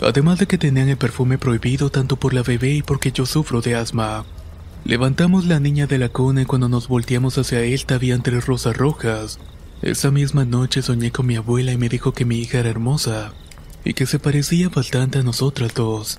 Además 0.00 0.38
de 0.38 0.46
que 0.46 0.56
tenían 0.56 0.88
el 0.88 0.96
perfume 0.96 1.36
prohibido 1.36 1.90
tanto 1.90 2.16
por 2.16 2.32
la 2.32 2.42
bebé 2.42 2.72
y 2.72 2.82
porque 2.82 3.12
yo 3.12 3.26
sufro 3.26 3.60
de 3.60 3.74
asma. 3.74 4.24
Levantamos 4.84 5.44
la 5.44 5.60
niña 5.60 5.86
de 5.86 5.98
la 5.98 6.08
cuna 6.08 6.42
y 6.42 6.46
cuando 6.46 6.70
nos 6.70 6.88
volteamos 6.88 7.36
hacia 7.36 7.60
él 7.60 7.84
habían 7.88 8.22
tres 8.22 8.46
rosas 8.46 8.76
rojas. 8.76 9.38
Esa 9.82 10.10
misma 10.10 10.44
noche 10.44 10.82
soñé 10.82 11.12
con 11.12 11.26
mi 11.26 11.36
abuela 11.36 11.72
y 11.72 11.76
me 11.76 11.88
dijo 11.88 12.12
que 12.12 12.24
mi 12.24 12.38
hija 12.38 12.58
era 12.58 12.70
hermosa 12.70 13.32
y 13.84 13.94
que 13.94 14.06
se 14.06 14.18
parecía 14.18 14.68
bastante 14.68 15.18
a 15.18 15.22
nosotras 15.22 15.74
dos. 15.74 16.18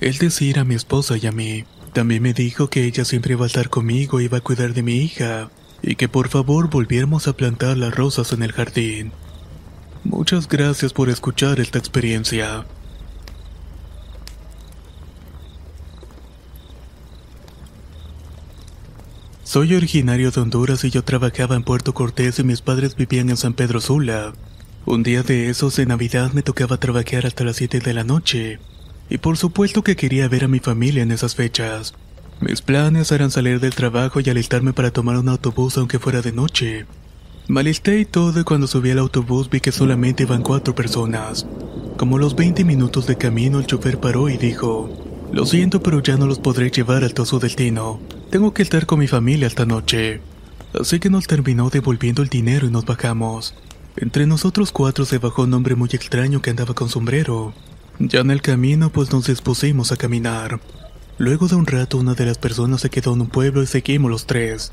Él 0.00 0.18
decir 0.18 0.58
a 0.58 0.64
mi 0.64 0.74
esposa 0.74 1.16
y 1.16 1.26
a 1.26 1.32
mí. 1.32 1.64
También 1.92 2.22
me 2.22 2.34
dijo 2.34 2.70
que 2.70 2.84
ella 2.84 3.04
siempre 3.04 3.32
iba 3.32 3.44
a 3.44 3.48
estar 3.48 3.68
conmigo 3.68 4.20
y 4.20 4.24
iba 4.24 4.38
a 4.38 4.42
cuidar 4.42 4.74
de 4.74 4.82
mi 4.82 4.98
hija 4.98 5.50
y 5.82 5.96
que 5.96 6.08
por 6.08 6.28
favor 6.28 6.70
volviéramos 6.70 7.26
a 7.26 7.32
plantar 7.32 7.76
las 7.76 7.94
rosas 7.94 8.32
en 8.32 8.42
el 8.42 8.52
jardín. 8.52 9.12
Muchas 10.04 10.48
gracias 10.48 10.92
por 10.92 11.08
escuchar 11.08 11.58
esta 11.58 11.78
experiencia. 11.78 12.66
Soy 19.50 19.74
originario 19.74 20.30
de 20.30 20.40
Honduras 20.40 20.84
y 20.84 20.90
yo 20.90 21.02
trabajaba 21.02 21.56
en 21.56 21.64
Puerto 21.64 21.92
Cortés 21.92 22.38
y 22.38 22.44
mis 22.44 22.62
padres 22.62 22.94
vivían 22.94 23.30
en 23.30 23.36
San 23.36 23.52
Pedro 23.52 23.80
Sula. 23.80 24.32
Un 24.86 25.02
día 25.02 25.24
de 25.24 25.50
esos 25.50 25.74
de 25.74 25.86
Navidad 25.86 26.30
me 26.32 26.42
tocaba 26.42 26.76
trabajar 26.76 27.26
hasta 27.26 27.42
las 27.42 27.56
7 27.56 27.80
de 27.80 27.92
la 27.92 28.04
noche. 28.04 28.60
Y 29.08 29.18
por 29.18 29.36
supuesto 29.36 29.82
que 29.82 29.96
quería 29.96 30.28
ver 30.28 30.44
a 30.44 30.46
mi 30.46 30.60
familia 30.60 31.02
en 31.02 31.10
esas 31.10 31.34
fechas. 31.34 31.94
Mis 32.38 32.62
planes 32.62 33.10
eran 33.10 33.32
salir 33.32 33.58
del 33.58 33.74
trabajo 33.74 34.20
y 34.20 34.30
alistarme 34.30 34.72
para 34.72 34.92
tomar 34.92 35.16
un 35.16 35.28
autobús 35.28 35.76
aunque 35.78 35.98
fuera 35.98 36.22
de 36.22 36.30
noche. 36.30 36.86
Me 37.48 37.58
alisté 37.58 37.98
y 37.98 38.04
todo 38.04 38.38
y 38.38 38.44
cuando 38.44 38.68
subí 38.68 38.92
al 38.92 39.00
autobús 39.00 39.50
vi 39.50 39.58
que 39.58 39.72
solamente 39.72 40.22
iban 40.22 40.42
cuatro 40.42 40.76
personas. 40.76 41.44
Como 41.96 42.18
los 42.18 42.36
20 42.36 42.62
minutos 42.62 43.08
de 43.08 43.16
camino 43.16 43.58
el 43.58 43.66
chofer 43.66 43.98
paró 43.98 44.28
y 44.28 44.36
dijo, 44.36 45.09
lo 45.32 45.46
siento 45.46 45.82
pero 45.82 46.02
ya 46.02 46.16
no 46.16 46.26
los 46.26 46.38
podré 46.38 46.70
llevar 46.70 47.04
hasta 47.04 47.24
su 47.24 47.38
destino. 47.38 48.00
Tengo 48.30 48.52
que 48.52 48.62
estar 48.62 48.86
con 48.86 48.98
mi 48.98 49.06
familia 49.06 49.46
esta 49.46 49.66
noche. 49.66 50.20
Así 50.78 51.00
que 51.00 51.10
nos 51.10 51.26
terminó 51.26 51.70
devolviendo 51.70 52.22
el 52.22 52.28
dinero 52.28 52.66
y 52.66 52.70
nos 52.70 52.84
bajamos. 52.84 53.54
Entre 53.96 54.26
nosotros 54.26 54.72
cuatro 54.72 55.04
se 55.04 55.18
bajó 55.18 55.42
un 55.42 55.54
hombre 55.54 55.74
muy 55.74 55.88
extraño 55.92 56.40
que 56.40 56.50
andaba 56.50 56.74
con 56.74 56.88
sombrero. 56.88 57.52
Ya 57.98 58.20
en 58.20 58.30
el 58.30 58.40
camino 58.40 58.90
pues 58.90 59.12
nos 59.12 59.26
dispusimos 59.26 59.92
a 59.92 59.96
caminar. 59.96 60.60
Luego 61.18 61.48
de 61.48 61.56
un 61.56 61.66
rato 61.66 61.98
una 61.98 62.14
de 62.14 62.24
las 62.24 62.38
personas 62.38 62.80
se 62.80 62.90
quedó 62.90 63.12
en 63.14 63.20
un 63.20 63.28
pueblo 63.28 63.62
y 63.62 63.66
seguimos 63.66 64.10
los 64.10 64.26
tres. 64.26 64.72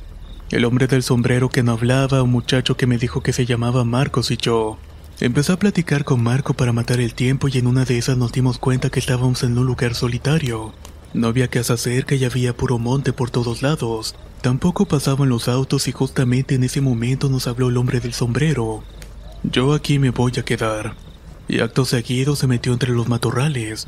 El 0.49 0.63
hombre 0.63 0.87
del 0.87 1.03
sombrero 1.03 1.49
que 1.49 1.61
no 1.61 1.73
hablaba, 1.73 2.23
un 2.23 2.31
muchacho 2.31 2.77
que 2.77 2.87
me 2.87 2.97
dijo 2.97 3.21
que 3.21 3.33
se 3.33 3.45
llamaba 3.45 3.83
Marcos 3.83 4.31
y 4.31 4.37
yo. 4.37 4.77
Empecé 5.19 5.51
a 5.51 5.57
platicar 5.57 6.03
con 6.03 6.21
Marco 6.21 6.53
para 6.53 6.73
matar 6.73 6.99
el 6.99 7.15
tiempo 7.15 7.47
y 7.47 7.57
en 7.57 7.65
una 7.65 7.85
de 7.85 7.97
esas 7.97 8.17
nos 8.17 8.31
dimos 8.31 8.59
cuenta 8.59 8.91
que 8.91 8.99
estábamos 8.99 9.41
en 9.41 9.57
un 9.57 9.65
lugar 9.65 9.95
solitario. 9.95 10.73
No 11.15 11.27
había 11.27 11.47
casa 11.47 11.75
cerca 11.75 12.13
y 12.13 12.23
había 12.23 12.55
puro 12.55 12.77
monte 12.77 13.13
por 13.13 13.31
todos 13.31 13.63
lados. 13.63 14.13
Tampoco 14.41 14.85
pasaban 14.85 15.29
los 15.29 15.47
autos 15.47 15.87
y 15.87 15.91
justamente 15.91 16.53
en 16.53 16.63
ese 16.63 16.81
momento 16.81 17.29
nos 17.29 17.47
habló 17.47 17.69
el 17.69 17.77
hombre 17.77 17.99
del 17.99 18.13
sombrero. 18.13 18.83
Yo 19.41 19.73
aquí 19.73 19.97
me 19.97 20.11
voy 20.11 20.33
a 20.37 20.45
quedar. 20.45 20.93
Y 21.47 21.61
acto 21.61 21.85
seguido 21.85 22.35
se 22.35 22.45
metió 22.45 22.71
entre 22.71 22.91
los 22.91 23.07
matorrales. 23.07 23.87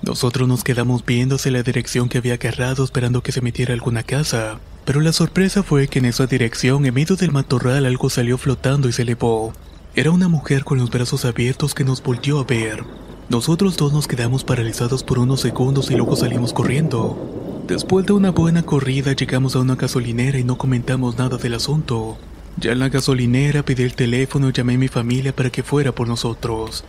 Nosotros 0.00 0.48
nos 0.48 0.64
quedamos 0.64 1.04
viendo 1.04 1.34
hacia 1.34 1.52
la 1.52 1.62
dirección 1.62 2.08
que 2.08 2.16
había 2.16 2.34
agarrado 2.34 2.82
esperando 2.82 3.22
que 3.22 3.32
se 3.32 3.42
metiera 3.42 3.74
alguna 3.74 4.04
casa. 4.04 4.58
Pero 4.86 5.02
la 5.02 5.12
sorpresa 5.12 5.62
fue 5.62 5.86
que 5.88 5.98
en 5.98 6.06
esa 6.06 6.26
dirección, 6.26 6.86
en 6.86 6.94
medio 6.94 7.16
del 7.16 7.30
matorral, 7.30 7.84
algo 7.84 8.08
salió 8.08 8.38
flotando 8.38 8.88
y 8.88 8.92
se 8.92 9.02
elevó. 9.02 9.52
Era 9.94 10.10
una 10.10 10.26
mujer 10.26 10.64
con 10.64 10.78
los 10.78 10.90
brazos 10.90 11.26
abiertos 11.26 11.74
que 11.74 11.84
nos 11.84 12.02
volvió 12.02 12.40
a 12.40 12.44
ver. 12.44 12.82
Nosotros 13.28 13.76
dos 13.76 13.92
nos 13.92 14.08
quedamos 14.08 14.42
paralizados 14.42 15.04
por 15.04 15.18
unos 15.18 15.42
segundos 15.42 15.90
y 15.90 15.96
luego 15.96 16.16
salimos 16.16 16.54
corriendo. 16.54 17.62
Después 17.68 18.06
de 18.06 18.14
una 18.14 18.30
buena 18.30 18.62
corrida 18.62 19.12
llegamos 19.12 19.54
a 19.54 19.58
una 19.58 19.74
gasolinera 19.74 20.38
y 20.38 20.44
no 20.44 20.56
comentamos 20.56 21.18
nada 21.18 21.36
del 21.36 21.52
asunto. 21.52 22.16
Ya 22.56 22.72
en 22.72 22.78
la 22.78 22.88
gasolinera 22.88 23.64
pedí 23.64 23.82
el 23.82 23.94
teléfono 23.94 24.48
y 24.48 24.52
llamé 24.52 24.76
a 24.76 24.78
mi 24.78 24.88
familia 24.88 25.36
para 25.36 25.50
que 25.50 25.62
fuera 25.62 25.92
por 25.92 26.08
nosotros. 26.08 26.84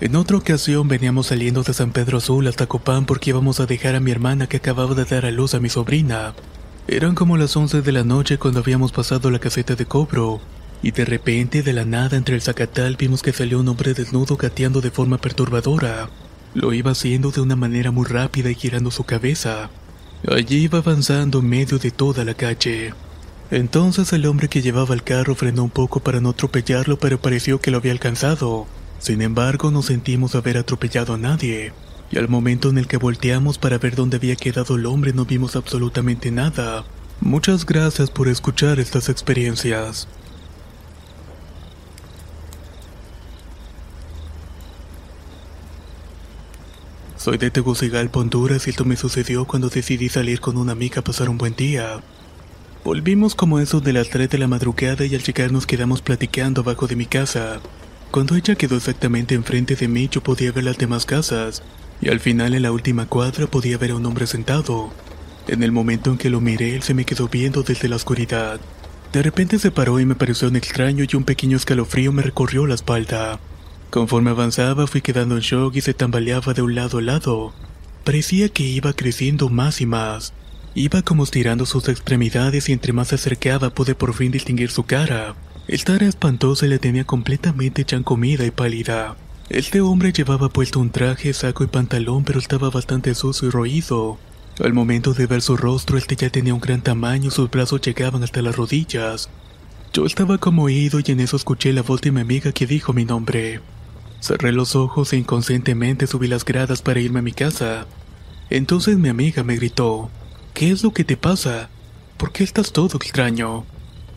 En 0.00 0.16
otra 0.16 0.38
ocasión 0.38 0.88
veníamos 0.88 1.26
saliendo 1.26 1.62
de 1.62 1.74
San 1.74 1.90
Pedro 1.90 2.16
Azul 2.16 2.46
hasta 2.46 2.66
Copán 2.66 3.04
porque 3.04 3.28
íbamos 3.28 3.60
a 3.60 3.66
dejar 3.66 3.94
a 3.94 4.00
mi 4.00 4.10
hermana 4.10 4.46
que 4.46 4.56
acababa 4.56 4.94
de 4.94 5.04
dar 5.04 5.26
a 5.26 5.30
luz 5.30 5.52
a 5.52 5.60
mi 5.60 5.68
sobrina. 5.68 6.32
Eran 6.86 7.14
como 7.14 7.36
las 7.36 7.54
11 7.54 7.82
de 7.82 7.92
la 7.92 8.04
noche 8.04 8.38
cuando 8.38 8.60
habíamos 8.60 8.90
pasado 8.90 9.30
la 9.30 9.38
caseta 9.38 9.74
de 9.74 9.84
cobro 9.84 10.40
y 10.82 10.92
de 10.92 11.04
repente 11.04 11.62
de 11.62 11.72
la 11.72 11.84
nada 11.84 12.16
entre 12.16 12.34
el 12.34 12.42
zacatal 12.42 12.96
vimos 12.96 13.22
que 13.22 13.32
salió 13.32 13.60
un 13.60 13.68
hombre 13.68 13.94
desnudo 13.94 14.36
gateando 14.36 14.80
de 14.80 14.90
forma 14.90 15.18
perturbadora. 15.18 16.08
Lo 16.54 16.72
iba 16.72 16.92
haciendo 16.92 17.30
de 17.30 17.40
una 17.40 17.56
manera 17.56 17.90
muy 17.90 18.06
rápida 18.06 18.50
y 18.50 18.54
girando 18.54 18.90
su 18.90 19.04
cabeza. 19.04 19.70
Allí 20.26 20.64
iba 20.64 20.78
avanzando 20.78 21.40
en 21.40 21.48
medio 21.48 21.78
de 21.78 21.90
toda 21.90 22.24
la 22.24 22.34
calle. 22.34 22.94
Entonces 23.50 24.12
el 24.12 24.26
hombre 24.26 24.48
que 24.48 24.62
llevaba 24.62 24.94
el 24.94 25.02
carro 25.02 25.34
frenó 25.34 25.64
un 25.64 25.70
poco 25.70 26.00
para 26.00 26.20
no 26.20 26.30
atropellarlo, 26.30 26.98
pero 26.98 27.20
pareció 27.20 27.60
que 27.60 27.70
lo 27.70 27.78
había 27.78 27.92
alcanzado. 27.92 28.66
Sin 28.98 29.22
embargo, 29.22 29.70
no 29.70 29.82
sentimos 29.82 30.34
haber 30.34 30.58
atropellado 30.58 31.14
a 31.14 31.18
nadie. 31.18 31.72
Y 32.10 32.18
al 32.18 32.28
momento 32.28 32.70
en 32.70 32.78
el 32.78 32.86
que 32.86 32.96
volteamos 32.96 33.58
para 33.58 33.78
ver 33.78 33.94
dónde 33.94 34.16
había 34.16 34.36
quedado 34.36 34.76
el 34.76 34.86
hombre 34.86 35.12
no 35.12 35.24
vimos 35.24 35.56
absolutamente 35.56 36.30
nada. 36.30 36.84
Muchas 37.20 37.64
gracias 37.64 38.10
por 38.10 38.28
escuchar 38.28 38.80
estas 38.80 39.08
experiencias. 39.08 40.08
Soy 47.28 47.36
de 47.36 47.50
Tegucigalpa, 47.50 48.20
Honduras 48.20 48.66
y 48.66 48.70
esto 48.70 48.86
me 48.86 48.96
sucedió 48.96 49.44
cuando 49.44 49.68
decidí 49.68 50.08
salir 50.08 50.40
con 50.40 50.56
una 50.56 50.72
amiga 50.72 51.00
a 51.00 51.04
pasar 51.04 51.28
un 51.28 51.36
buen 51.36 51.54
día. 51.54 52.00
Volvimos 52.86 53.34
como 53.34 53.58
eso 53.58 53.80
de 53.82 53.92
las 53.92 54.08
3 54.08 54.30
de 54.30 54.38
la 54.38 54.48
madrugada 54.48 55.04
y 55.04 55.14
al 55.14 55.22
llegar 55.22 55.52
nos 55.52 55.66
quedamos 55.66 56.00
platicando 56.00 56.62
abajo 56.62 56.86
de 56.86 56.96
mi 56.96 57.04
casa. 57.04 57.60
Cuando 58.10 58.34
ella 58.34 58.54
quedó 58.54 58.78
exactamente 58.78 59.34
enfrente 59.34 59.76
de 59.76 59.88
mí 59.88 60.08
yo 60.10 60.22
podía 60.22 60.52
ver 60.52 60.64
las 60.64 60.78
demás 60.78 61.04
casas 61.04 61.62
y 62.00 62.08
al 62.08 62.18
final 62.18 62.54
en 62.54 62.62
la 62.62 62.72
última 62.72 63.04
cuadra 63.04 63.46
podía 63.46 63.76
ver 63.76 63.90
a 63.90 63.96
un 63.96 64.06
hombre 64.06 64.26
sentado. 64.26 64.90
En 65.48 65.62
el 65.62 65.70
momento 65.70 66.10
en 66.10 66.16
que 66.16 66.30
lo 66.30 66.40
miré 66.40 66.76
él 66.76 66.82
se 66.82 66.94
me 66.94 67.04
quedó 67.04 67.28
viendo 67.28 67.62
desde 67.62 67.90
la 67.90 67.96
oscuridad. 67.96 68.58
De 69.12 69.22
repente 69.22 69.58
se 69.58 69.70
paró 69.70 70.00
y 70.00 70.06
me 70.06 70.14
pareció 70.14 70.48
un 70.48 70.56
extraño 70.56 71.04
y 71.06 71.14
un 71.14 71.24
pequeño 71.24 71.58
escalofrío 71.58 72.10
me 72.10 72.22
recorrió 72.22 72.66
la 72.66 72.76
espalda. 72.76 73.38
Conforme 73.90 74.30
avanzaba 74.30 74.86
fui 74.86 75.00
quedando 75.00 75.36
en 75.36 75.40
shock 75.40 75.76
y 75.76 75.80
se 75.80 75.94
tambaleaba 75.94 76.52
de 76.52 76.62
un 76.62 76.74
lado 76.74 76.98
a 76.98 77.02
lado. 77.02 77.54
Parecía 78.04 78.48
que 78.50 78.62
iba 78.62 78.92
creciendo 78.92 79.48
más 79.48 79.80
y 79.80 79.86
más. 79.86 80.34
Iba 80.74 81.02
como 81.02 81.24
estirando 81.24 81.64
sus 81.64 81.88
extremidades 81.88 82.68
y 82.68 82.72
entre 82.72 82.92
más 82.92 83.08
se 83.08 83.14
acercaba 83.14 83.70
pude 83.70 83.94
por 83.94 84.14
fin 84.14 84.30
distinguir 84.30 84.70
su 84.70 84.84
cara. 84.84 85.34
Esta 85.66 85.96
era 85.96 86.06
espantosa 86.06 86.66
y 86.66 86.68
la 86.68 86.78
tenía 86.78 87.04
completamente 87.04 87.84
chancomida 87.84 88.44
y 88.44 88.50
pálida. 88.50 89.16
Este 89.48 89.80
hombre 89.80 90.12
llevaba 90.12 90.50
puesto 90.50 90.78
un 90.80 90.90
traje, 90.90 91.32
saco 91.32 91.64
y 91.64 91.68
pantalón, 91.68 92.24
pero 92.24 92.38
estaba 92.38 92.68
bastante 92.68 93.14
sucio 93.14 93.48
y 93.48 93.50
roído. 93.50 94.18
Al 94.62 94.74
momento 94.74 95.14
de 95.14 95.26
ver 95.26 95.40
su 95.40 95.56
rostro, 95.56 95.96
este 95.96 96.16
ya 96.16 96.28
tenía 96.28 96.52
un 96.52 96.60
gran 96.60 96.82
tamaño 96.82 97.28
y 97.28 97.30
sus 97.30 97.50
brazos 97.50 97.80
llegaban 97.80 98.22
hasta 98.22 98.42
las 98.42 98.56
rodillas. 98.56 99.30
Yo 99.94 100.04
estaba 100.04 100.36
como 100.36 100.64
oído 100.64 101.00
y 101.00 101.10
en 101.10 101.20
eso 101.20 101.36
escuché 101.36 101.72
la 101.72 101.82
voz 101.82 102.02
de 102.02 102.12
mi 102.12 102.20
amiga 102.20 102.52
que 102.52 102.66
dijo 102.66 102.92
mi 102.92 103.06
nombre. 103.06 103.60
Cerré 104.20 104.52
los 104.52 104.74
ojos 104.76 105.12
e 105.12 105.16
inconscientemente 105.16 106.06
subí 106.06 106.28
las 106.28 106.44
gradas 106.44 106.82
para 106.82 107.00
irme 107.00 107.20
a 107.20 107.22
mi 107.22 107.32
casa. 107.32 107.86
Entonces 108.50 108.98
mi 108.98 109.08
amiga 109.08 109.42
me 109.42 109.56
gritó, 109.56 110.10
¿qué 110.54 110.70
es 110.70 110.82
lo 110.82 110.92
que 110.92 111.04
te 111.04 111.16
pasa? 111.16 111.70
¿Por 112.16 112.32
qué 112.32 112.44
estás 112.44 112.72
todo 112.72 112.96
extraño? 112.96 113.64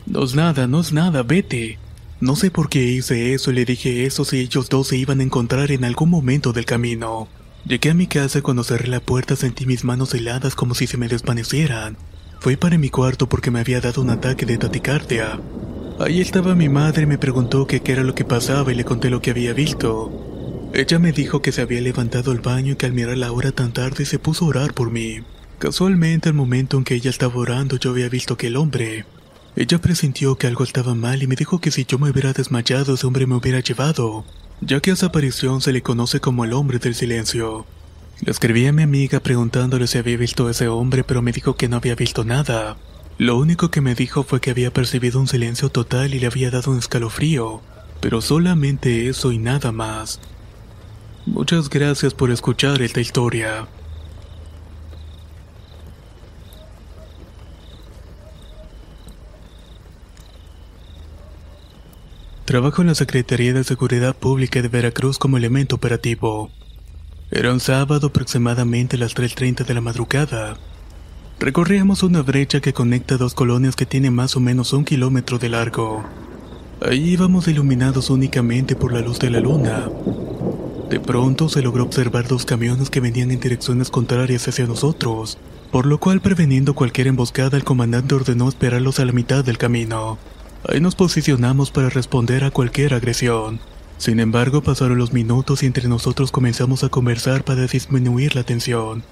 No 0.06 0.24
es 0.24 0.36
nada, 0.36 0.68
no 0.68 0.80
es 0.80 0.92
nada, 0.92 1.24
vete. 1.24 1.78
No 2.20 2.36
sé 2.36 2.52
por 2.52 2.70
qué 2.70 2.84
hice 2.84 3.34
eso 3.34 3.52
y 3.52 3.56
le 3.56 3.66
dije 3.66 4.06
eso 4.06 4.26
si 4.26 4.40
ellos 4.40 4.70
dos 4.70 4.88
se 4.88 4.98
iban 4.98 5.20
a 5.20 5.24
encontrar 5.24 5.72
en 5.72 5.84
algún 5.84 6.10
momento 6.10 6.54
del 6.54 6.66
camino. 6.66 7.28
Llegué 7.66 7.92
a 7.92 7.94
mi 7.94 8.08
casa 8.08 8.42
cuando 8.42 8.64
cerré 8.64 8.88
la 8.88 9.00
puerta 9.00 9.36
sentí 9.36 9.66
mis 9.66 9.84
manos 9.84 10.14
heladas 10.14 10.56
como 10.56 10.74
si 10.74 10.88
se 10.88 10.98
me 10.98 11.08
desvanecieran. 11.08 11.98
Fui 12.40 12.56
para 12.56 12.78
mi 12.80 12.90
cuarto 12.90 13.30
porque 13.30 13.52
me 13.52 13.60
había 13.60 13.82
dado 13.82 14.02
un 14.02 14.10
ataque 14.10 14.48
de 14.48 14.58
taticardia. 14.58 15.40
Ahí 16.04 16.20
estaba 16.20 16.56
mi 16.56 16.68
madre 16.68 17.06
me 17.06 17.20
preguntó 17.20 17.68
qué 17.68 17.80
era 17.86 18.02
lo 18.02 18.16
que 18.16 18.26
pasaba 18.26 18.72
y 18.72 18.76
le 18.76 18.84
conté 18.84 19.12
lo 19.12 19.22
que 19.22 19.30
había 19.30 19.54
visto. 19.54 20.12
Ella 20.74 20.98
me 20.98 21.12
dijo 21.12 21.44
que 21.44 21.52
se 21.52 21.62
había 21.62 21.80
levantado 21.80 22.32
al 22.32 22.40
baño 22.40 22.74
y 22.74 22.76
que 22.76 22.88
al 22.88 22.94
mirar 22.94 23.20
la 23.20 23.32
hora 23.32 23.52
tan 23.52 23.72
tarde 23.72 24.06
se 24.06 24.18
puso 24.18 24.46
a 24.46 24.48
orar 24.48 24.74
por 24.74 24.90
mí. 24.90 25.20
Casualmente 25.60 26.30
al 26.30 26.34
momento 26.34 26.78
en 26.78 26.86
que 26.86 26.96
ella 26.96 27.12
estaba 27.12 27.36
orando 27.36 27.78
yo 27.78 27.92
había 27.92 28.10
visto 28.10 28.36
que 28.36 28.48
el 28.48 28.58
hombre. 28.58 29.06
Ella 29.56 29.78
presintió 29.78 30.38
que 30.38 30.48
algo 30.48 30.64
estaba 30.64 30.96
mal 30.96 31.22
y 31.22 31.28
me 31.28 31.36
dijo 31.36 31.62
que 31.62 31.70
si 31.70 31.86
yo 31.86 32.00
me 32.00 32.10
hubiera 32.10 32.34
desmayado 32.34 32.96
ese 32.96 33.06
hombre 33.06 33.28
me 33.28 33.36
hubiera 33.36 33.60
llevado, 33.60 34.26
ya 34.60 34.80
que 34.80 34.90
a 34.90 34.94
esa 34.94 35.08
aparición 35.08 35.62
se 35.62 35.72
le 35.72 35.84
conoce 35.84 36.20
como 36.20 36.46
el 36.46 36.54
hombre 36.54 36.80
del 36.80 36.96
silencio. 36.96 37.68
Le 38.22 38.32
escribí 38.32 38.66
a 38.66 38.74
mi 38.74 38.82
amiga 38.82 39.20
preguntándole 39.20 39.86
si 39.86 40.00
había 40.00 40.18
visto 40.18 40.48
a 40.48 40.52
ese 40.52 40.68
hombre 40.68 41.04
pero 41.04 41.22
me 41.22 41.32
dijo 41.32 41.56
que 41.56 41.70
no 41.70 41.78
había 41.78 41.94
visto 41.94 42.24
nada. 42.24 42.76
Lo 43.18 43.38
único 43.38 43.70
que 43.70 43.82
me 43.82 43.96
dijo 43.96 44.24
fue 44.24 44.42
que 44.42 44.52
había 44.52 44.74
percibido 44.74 45.20
un 45.20 45.28
silencio 45.28 45.70
total 45.70 46.14
y 46.14 46.20
le 46.20 46.28
había 46.28 46.50
dado 46.50 46.72
un 46.72 46.80
escalofrío, 46.80 47.62
pero 48.00 48.22
solamente 48.22 49.08
eso 49.10 49.32
y 49.32 49.38
nada 49.38 49.72
más. 49.72 50.20
Muchas 51.26 51.70
gracias 51.70 52.14
por 52.14 52.32
escuchar 52.32 52.82
esta 52.82 53.00
historia. 53.00 53.68
Trabajo 62.46 62.82
en 62.82 62.90
la 62.90 62.96
Secretaría 62.96 63.54
de 63.54 63.64
Seguridad 63.64 64.14
Pública 64.14 64.62
de 64.62 64.68
Veracruz 64.68 65.18
como 65.18 65.38
elemento 65.38 65.76
operativo. 65.76 66.52
Era 67.30 67.54
un 67.54 67.62
sábado 67.62 68.08
aproximadamente 68.08 68.98
a 68.98 69.00
las 69.00 69.16
3.30 69.16 69.64
de 69.64 69.74
la 69.74 69.80
madrugada. 69.80 70.58
Recorríamos 71.42 72.04
una 72.04 72.22
brecha 72.22 72.60
que 72.60 72.72
conecta 72.72 73.18
dos 73.18 73.34
colonias 73.34 73.76
que 73.76 73.88
tienen 73.88 74.14
más 74.14 74.36
o 74.36 74.40
menos 74.40 74.74
un 74.74 74.86
kilómetro 74.86 75.40
de 75.40 75.50
largo. 75.50 76.04
Ahí 76.88 77.14
íbamos 77.14 77.48
iluminados 77.48 78.12
únicamente 78.12 78.76
por 78.76 78.94
la 78.94 79.02
luz 79.02 79.18
de 79.18 79.32
la 79.32 79.40
luna. 79.40 79.90
De 80.92 81.00
pronto 81.00 81.50
se 81.50 81.64
logró 81.64 81.84
observar 81.84 82.28
dos 82.28 82.46
camiones 82.46 82.92
que 82.92 83.00
venían 83.00 83.32
en 83.32 83.40
direcciones 83.40 83.90
contrarias 83.90 84.48
hacia 84.48 84.68
nosotros, 84.68 85.40
por 85.72 85.88
lo 85.88 86.00
cual 86.00 86.22
preveniendo 86.22 86.76
cualquier 86.76 87.08
emboscada 87.08 87.58
el 87.58 87.64
comandante 87.64 88.14
ordenó 88.14 88.48
esperarlos 88.48 89.00
a 89.00 89.06
la 89.06 89.12
mitad 89.12 89.44
del 89.44 89.58
camino. 89.58 90.20
Ahí 90.70 90.80
nos 90.80 90.94
posicionamos 90.94 91.72
para 91.72 91.90
responder 91.90 92.44
a 92.44 92.52
cualquier 92.52 92.94
agresión. 92.94 93.60
Sin 93.98 94.20
embargo, 94.20 94.62
pasaron 94.62 95.00
los 95.00 95.12
minutos 95.12 95.64
y 95.64 95.66
entre 95.66 95.88
nosotros 95.88 96.32
comenzamos 96.32 96.84
a 96.84 96.90
conversar 96.90 97.44
para 97.44 97.66
disminuir 97.66 98.36
la 98.36 98.44
tensión. 98.44 99.04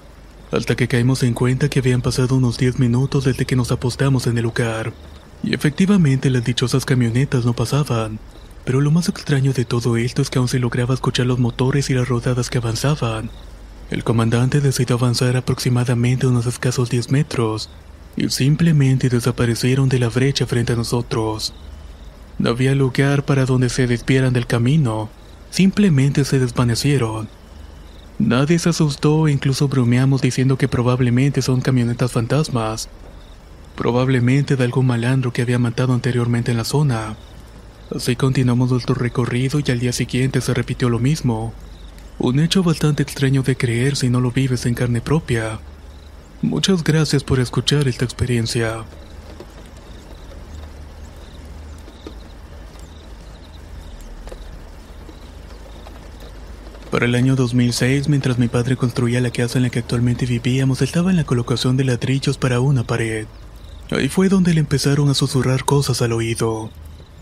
Hasta 0.52 0.74
que 0.74 0.88
caímos 0.88 1.22
en 1.22 1.34
cuenta 1.34 1.68
que 1.68 1.78
habían 1.78 2.02
pasado 2.02 2.34
unos 2.34 2.58
10 2.58 2.80
minutos 2.80 3.24
desde 3.24 3.46
que 3.46 3.54
nos 3.54 3.70
apostamos 3.70 4.26
en 4.26 4.36
el 4.36 4.44
lugar. 4.44 4.92
Y 5.42 5.54
efectivamente 5.54 6.28
las 6.28 6.44
dichosas 6.44 6.84
camionetas 6.84 7.44
no 7.44 7.54
pasaban. 7.54 8.18
Pero 8.64 8.80
lo 8.80 8.90
más 8.90 9.08
extraño 9.08 9.52
de 9.52 9.64
todo 9.64 9.96
esto 9.96 10.22
es 10.22 10.28
que 10.28 10.38
aún 10.38 10.48
se 10.48 10.58
lograba 10.58 10.94
escuchar 10.94 11.26
los 11.26 11.38
motores 11.38 11.88
y 11.88 11.94
las 11.94 12.08
rodadas 12.08 12.50
que 12.50 12.58
avanzaban. 12.58 13.30
El 13.90 14.04
comandante 14.04 14.60
decidió 14.60 14.96
avanzar 14.96 15.36
aproximadamente 15.36 16.26
unos 16.26 16.46
escasos 16.46 16.90
10 16.90 17.10
metros 17.10 17.70
y 18.16 18.28
simplemente 18.28 19.08
desaparecieron 19.08 19.88
de 19.88 19.98
la 19.98 20.08
brecha 20.08 20.46
frente 20.46 20.72
a 20.72 20.76
nosotros. 20.76 21.54
No 22.38 22.50
había 22.50 22.74
lugar 22.74 23.24
para 23.24 23.46
donde 23.46 23.68
se 23.68 23.86
despieran 23.86 24.32
del 24.32 24.46
camino, 24.46 25.10
simplemente 25.50 26.24
se 26.24 26.38
desvanecieron. 26.38 27.28
Nadie 28.20 28.58
se 28.58 28.68
asustó 28.68 29.28
e 29.28 29.32
incluso 29.32 29.66
bromeamos 29.66 30.20
diciendo 30.20 30.58
que 30.58 30.68
probablemente 30.68 31.40
son 31.40 31.62
camionetas 31.62 32.12
fantasmas, 32.12 32.90
probablemente 33.76 34.56
de 34.56 34.64
algún 34.64 34.86
malandro 34.86 35.32
que 35.32 35.40
había 35.40 35.58
matado 35.58 35.94
anteriormente 35.94 36.50
en 36.50 36.58
la 36.58 36.64
zona. 36.64 37.16
Así 37.96 38.16
continuamos 38.16 38.70
nuestro 38.70 38.94
recorrido 38.94 39.58
y 39.64 39.70
al 39.70 39.80
día 39.80 39.92
siguiente 39.92 40.42
se 40.42 40.52
repitió 40.52 40.90
lo 40.90 40.98
mismo. 40.98 41.54
Un 42.18 42.40
hecho 42.40 42.62
bastante 42.62 43.02
extraño 43.02 43.42
de 43.42 43.56
creer 43.56 43.96
si 43.96 44.10
no 44.10 44.20
lo 44.20 44.30
vives 44.30 44.66
en 44.66 44.74
carne 44.74 45.00
propia. 45.00 45.58
Muchas 46.42 46.84
gracias 46.84 47.24
por 47.24 47.40
escuchar 47.40 47.88
esta 47.88 48.04
experiencia. 48.04 48.84
Para 56.90 57.06
el 57.06 57.14
año 57.14 57.36
2006, 57.36 58.08
mientras 58.08 58.40
mi 58.40 58.48
padre 58.48 58.74
construía 58.76 59.20
la 59.20 59.30
casa 59.30 59.58
en 59.58 59.62
la 59.62 59.70
que 59.70 59.78
actualmente 59.78 60.26
vivíamos, 60.26 60.82
estaba 60.82 61.10
en 61.10 61.16
la 61.16 61.24
colocación 61.24 61.76
de 61.76 61.84
ladrillos 61.84 62.36
para 62.36 62.58
una 62.58 62.82
pared. 62.82 63.26
Ahí 63.92 64.08
fue 64.08 64.28
donde 64.28 64.54
le 64.54 64.60
empezaron 64.60 65.08
a 65.08 65.14
susurrar 65.14 65.64
cosas 65.64 66.02
al 66.02 66.12
oído. 66.12 66.70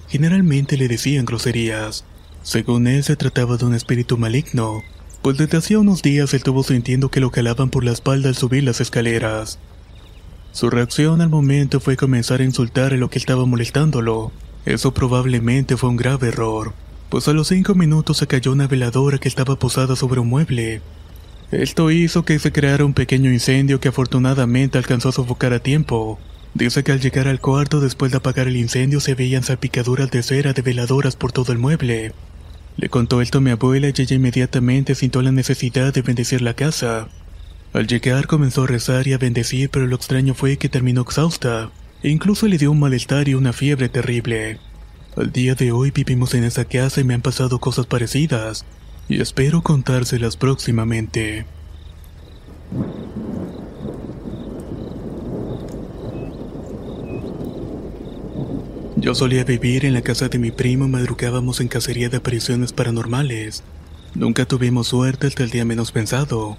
Generalmente 0.09 0.79
le 0.79 0.89
decían 0.89 1.27
groserías. 1.27 2.07
Según 2.43 2.87
él, 2.87 3.05
se 3.05 3.17
trataba 3.17 3.59
de 3.59 3.67
un 3.67 3.75
espíritu 3.75 4.17
maligno, 4.17 4.83
pues 5.21 5.37
desde 5.37 5.59
hacía 5.59 5.79
unos 5.79 6.01
días 6.01 6.33
estuvo 6.33 6.63
sintiendo 6.63 7.11
que 7.11 7.21
lo 7.21 7.31
calaban 7.31 7.69
por 7.69 7.85
la 7.85 7.93
espalda 7.93 8.31
al 8.31 8.37
subir 8.37 8.65
las 8.65 8.81
escaleras. 8.81 9.59
Su 10.53 10.71
reacción 10.71 11.21
al 11.21 11.29
momento 11.29 11.79
fue 11.79 11.99
comenzar 11.99 12.41
a 12.41 12.45
insultar 12.45 12.95
a 12.95 12.97
lo 12.97 13.11
que 13.11 13.19
estaba 13.19 13.45
molestándolo. 13.45 14.33
Eso 14.65 14.95
probablemente 14.95 15.77
fue 15.77 15.91
un 15.91 15.97
grave 15.97 16.29
error 16.29 16.73
pues 17.09 17.27
a 17.29 17.33
los 17.33 17.49
cinco 17.49 17.75
minutos 17.75 18.19
se 18.19 18.27
cayó 18.27 18.53
una 18.53 18.67
veladora 18.67 19.19
que 19.19 19.29
estaba 19.29 19.59
posada 19.59 19.97
sobre 19.97 20.21
un 20.21 20.29
mueble. 20.29 20.83
Esto 21.51 21.91
hizo 21.91 22.25
que 22.25 22.39
se 22.39 22.53
creara 22.53 22.85
un 22.85 22.93
pequeño 22.93 23.33
incendio 23.33 23.81
que 23.81 23.89
afortunadamente 23.89 24.77
alcanzó 24.77 25.09
a 25.09 25.13
sofocar 25.13 25.55
a 25.55 25.61
tiempo. 25.61 26.19
Dice 26.53 26.85
que 26.85 26.93
al 26.93 27.01
llegar 27.01 27.29
al 27.29 27.41
cuarto 27.41 27.81
después 27.81 28.11
de 28.11 28.19
apagar 28.19 28.49
el 28.49 28.57
incendio 28.57 29.01
se 29.01 29.15
veían 29.15 29.43
salpicaduras 29.43 30.11
de 30.11 30.23
cera 30.23 30.53
de 30.53 30.63
veladoras 30.63 31.17
por 31.17 31.33
todo 31.33 31.53
el 31.53 31.59
mueble. 31.59 32.13
Le 32.77 32.89
contó 32.91 33.23
esto 33.23 33.39
a 33.39 33.41
mi 33.41 33.51
abuela 33.51 33.89
y 33.89 33.95
ella 33.97 34.17
inmediatamente 34.17 34.95
sintió 34.95 35.23
la 35.23 35.33
necesidad 35.33 35.93
de 35.95 36.03
bendecir 36.03 36.43
la 36.43 36.55
casa. 36.55 37.09
Al 37.73 37.87
llegar 37.87 38.27
comenzó 38.27 38.65
a 38.65 38.67
rezar 38.67 39.07
y 39.07 39.15
a 39.15 39.19
bendecir, 39.19 39.71
pero 39.71 39.87
lo 39.87 39.97
extraño 39.97 40.35
fue 40.35 40.59
que 40.59 40.69
terminó 40.69 41.03
exhausta, 41.03 41.71
e 42.03 42.09
incluso 42.09 42.47
le 42.47 42.59
dio 42.59 42.71
un 42.71 42.81
malestar 42.81 43.29
y 43.29 43.35
una 43.35 43.53
fiebre 43.53 43.89
terrible. 43.89 44.59
Al 45.19 45.33
día 45.33 45.57
de 45.57 45.73
hoy 45.73 45.91
vivimos 45.91 46.33
en 46.35 46.45
esa 46.45 46.65
casa 46.65 47.01
y 47.01 47.05
me 47.05 47.13
han 47.13 47.23
pasado 47.23 47.59
cosas 47.59 47.87
parecidas, 47.87 48.65
y 49.09 49.21
espero 49.21 49.63
contárselas 49.63 50.37
próximamente. 50.37 51.45
Yo 58.95 59.17
solía 59.17 59.43
vivir 59.43 59.85
en 59.85 59.95
la 59.95 60.03
casa 60.03 60.29
de 60.29 60.39
mi 60.39 60.53
primo 60.53 60.85
y 60.85 60.89
madrugábamos 60.89 61.61
en 61.61 61.67
cacería 61.67 62.09
de 62.09 62.19
apariciones 62.19 62.73
paranormales. 62.73 63.65
Nunca 64.15 64.45
tuvimos 64.45 64.87
suerte 64.87 65.27
hasta 65.27 65.43
el 65.43 65.51
día 65.51 65.65
menos 65.65 65.91
pensado. 65.91 66.59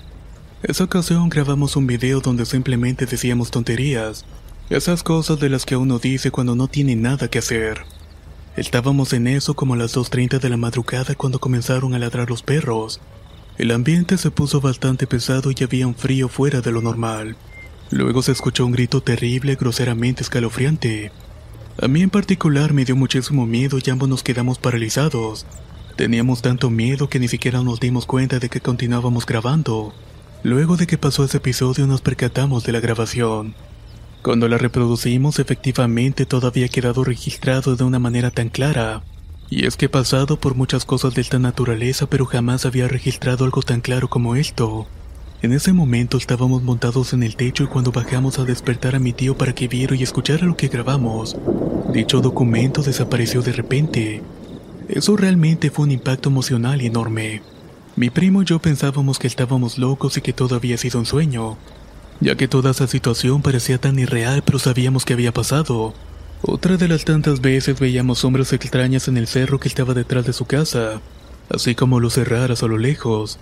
Esa 0.64 0.84
ocasión 0.84 1.30
grabamos 1.30 1.78
un 1.78 1.88
video 1.88 2.20
donde 2.20 2.46
simplemente 2.46 3.06
decíamos 3.06 3.52
tonterías, 3.52 4.26
esas 4.70 5.02
cosas 5.02 5.40
de 5.40 5.48
las 5.48 5.66
que 5.66 5.78
uno 5.78 5.98
dice 5.98 6.30
cuando 6.30 6.56
no 6.56 6.68
tiene 6.68 6.98
nada 6.98 7.30
que 7.30 7.40
hacer. 7.40 7.86
Estábamos 8.56 9.14
en 9.14 9.28
eso 9.28 9.54
como 9.54 9.76
a 9.76 9.78
las 9.78 9.96
2.30 9.96 10.40
de 10.40 10.50
la 10.50 10.58
madrugada 10.58 11.16
cuando 11.16 11.40
comenzaron 11.40 11.94
a 11.94 12.00
ladrar 12.00 12.30
los 12.30 12.44
perros. 12.44 13.00
El 13.58 13.72
ambiente 13.72 14.18
se 14.18 14.32
puso 14.32 14.62
bastante 14.62 15.08
pesado 15.08 15.52
y 15.52 15.64
había 15.64 15.88
un 15.88 15.96
frío 15.96 16.30
fuera 16.30 16.62
de 16.62 16.72
lo 16.72 16.82
normal. 16.82 17.36
Luego 17.92 18.22
se 18.22 18.32
escuchó 18.32 18.66
un 18.66 18.72
grito 18.72 19.02
terrible, 19.02 19.56
groseramente 19.56 20.24
escalofriante. 20.24 21.12
A 21.82 21.88
mí 21.88 22.02
en 22.02 22.10
particular 22.10 22.74
me 22.74 22.86
dio 22.86 22.96
muchísimo 22.96 23.46
miedo 23.46 23.78
y 23.84 23.90
ambos 23.90 24.10
nos 24.10 24.24
quedamos 24.24 24.60
paralizados. 24.60 25.46
Teníamos 25.96 26.42
tanto 26.42 26.70
miedo 26.70 27.10
que 27.10 27.20
ni 27.20 27.28
siquiera 27.28 27.62
nos 27.62 27.80
dimos 27.80 28.06
cuenta 28.06 28.40
de 28.40 28.50
que 28.50 28.62
continuábamos 28.62 29.26
grabando. 29.26 29.94
Luego 30.44 30.78
de 30.78 30.88
que 30.88 30.98
pasó 30.98 31.24
ese 31.24 31.38
episodio 31.38 31.88
nos 31.88 32.02
percatamos 32.02 32.64
de 32.64 32.72
la 32.72 32.80
grabación. 32.80 33.56
Cuando 34.22 34.50
la 34.50 34.58
reproducimos 34.58 35.40
efectivamente 35.40 36.26
todo 36.26 36.48
había 36.48 36.68
quedado 36.68 37.04
registrado 37.04 37.76
de 37.76 37.86
una 37.86 38.00
manera 38.00 38.32
tan 38.32 38.50
clara. 38.50 39.02
Y 39.50 39.66
es 39.66 39.78
que 39.78 39.86
he 39.86 39.90
pasado 39.90 40.40
por 40.40 40.56
muchas 40.56 40.86
cosas 40.86 41.16
de 41.16 41.22
esta 41.22 41.40
naturaleza 41.40 42.06
pero 42.08 42.26
jamás 42.26 42.66
había 42.66 42.88
registrado 42.88 43.46
algo 43.46 43.62
tan 43.62 43.82
claro 43.82 44.10
como 44.10 44.36
esto. 44.36 44.88
En 45.42 45.54
ese 45.54 45.72
momento 45.72 46.18
estábamos 46.18 46.64
montados 46.64 47.14
en 47.14 47.24
el 47.24 47.38
techo 47.38 47.64
y 47.64 47.68
cuando 47.68 47.94
bajamos 47.94 48.40
a 48.40 48.44
despertar 48.44 48.96
a 48.96 49.00
mi 49.00 49.14
tío 49.14 49.38
para 49.38 49.56
que 49.56 49.70
viera 49.70 49.96
y 49.96 50.04
escuchara 50.04 50.46
lo 50.46 50.58
que 50.58 50.68
grabamos, 50.68 51.38
dicho 51.94 52.20
documento 52.20 52.84
desapareció 52.84 53.42
de 53.42 53.54
repente. 53.54 54.22
Eso 54.90 55.16
realmente 55.16 55.72
fue 55.72 55.86
un 55.86 55.92
impacto 55.92 56.28
emocional 56.28 56.82
enorme. 56.82 57.42
Mi 57.96 58.10
primo 58.10 58.42
y 58.42 58.46
yo 58.46 58.60
pensábamos 58.60 59.18
que 59.18 59.28
estábamos 59.28 59.78
locos 59.78 60.18
y 60.18 60.22
que 60.22 60.34
todo 60.34 60.56
había 60.56 60.78
sido 60.78 61.00
un 61.00 61.06
sueño, 61.06 61.58
ya 62.22 62.36
que 62.36 62.48
toda 62.48 62.72
esa 62.72 62.88
situación 62.88 63.42
parecía 63.42 63.78
tan 63.78 63.98
irreal, 64.00 64.44
pero 64.46 64.60
sabíamos 64.60 65.06
que 65.06 65.14
había 65.14 65.34
pasado. 65.34 65.94
Otra 66.42 66.78
de 66.78 66.88
las 66.88 67.06
tantas 67.06 67.42
veces 67.42 67.80
veíamos 67.80 68.20
sombras 68.20 68.54
extrañas 68.54 69.08
en 69.08 69.18
el 69.18 69.28
cerro 69.28 69.60
que 69.60 69.68
estaba 69.68 69.94
detrás 69.94 70.26
de 70.26 70.34
su 70.34 70.46
casa, 70.46 71.02
así 71.50 71.76
como 71.76 72.00
luces 72.00 72.28
raras 72.28 72.64
a 72.64 72.68
lo 72.68 72.78
lejos, 72.78 73.40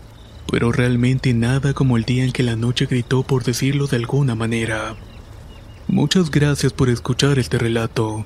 pero 0.52 0.72
realmente 0.72 1.34
nada 1.34 1.74
como 1.74 1.98
el 1.98 2.04
día 2.04 2.24
en 2.24 2.32
que 2.32 2.44
la 2.44 2.56
noche 2.56 2.86
gritó 2.86 3.24
por 3.24 3.44
decirlo 3.44 3.88
de 3.88 3.98
alguna 3.98 4.36
manera. 4.36 4.96
Muchas 5.88 6.32
gracias 6.32 6.74
por 6.74 6.90
escuchar 6.90 7.40
este 7.40 7.58
relato. 7.58 8.26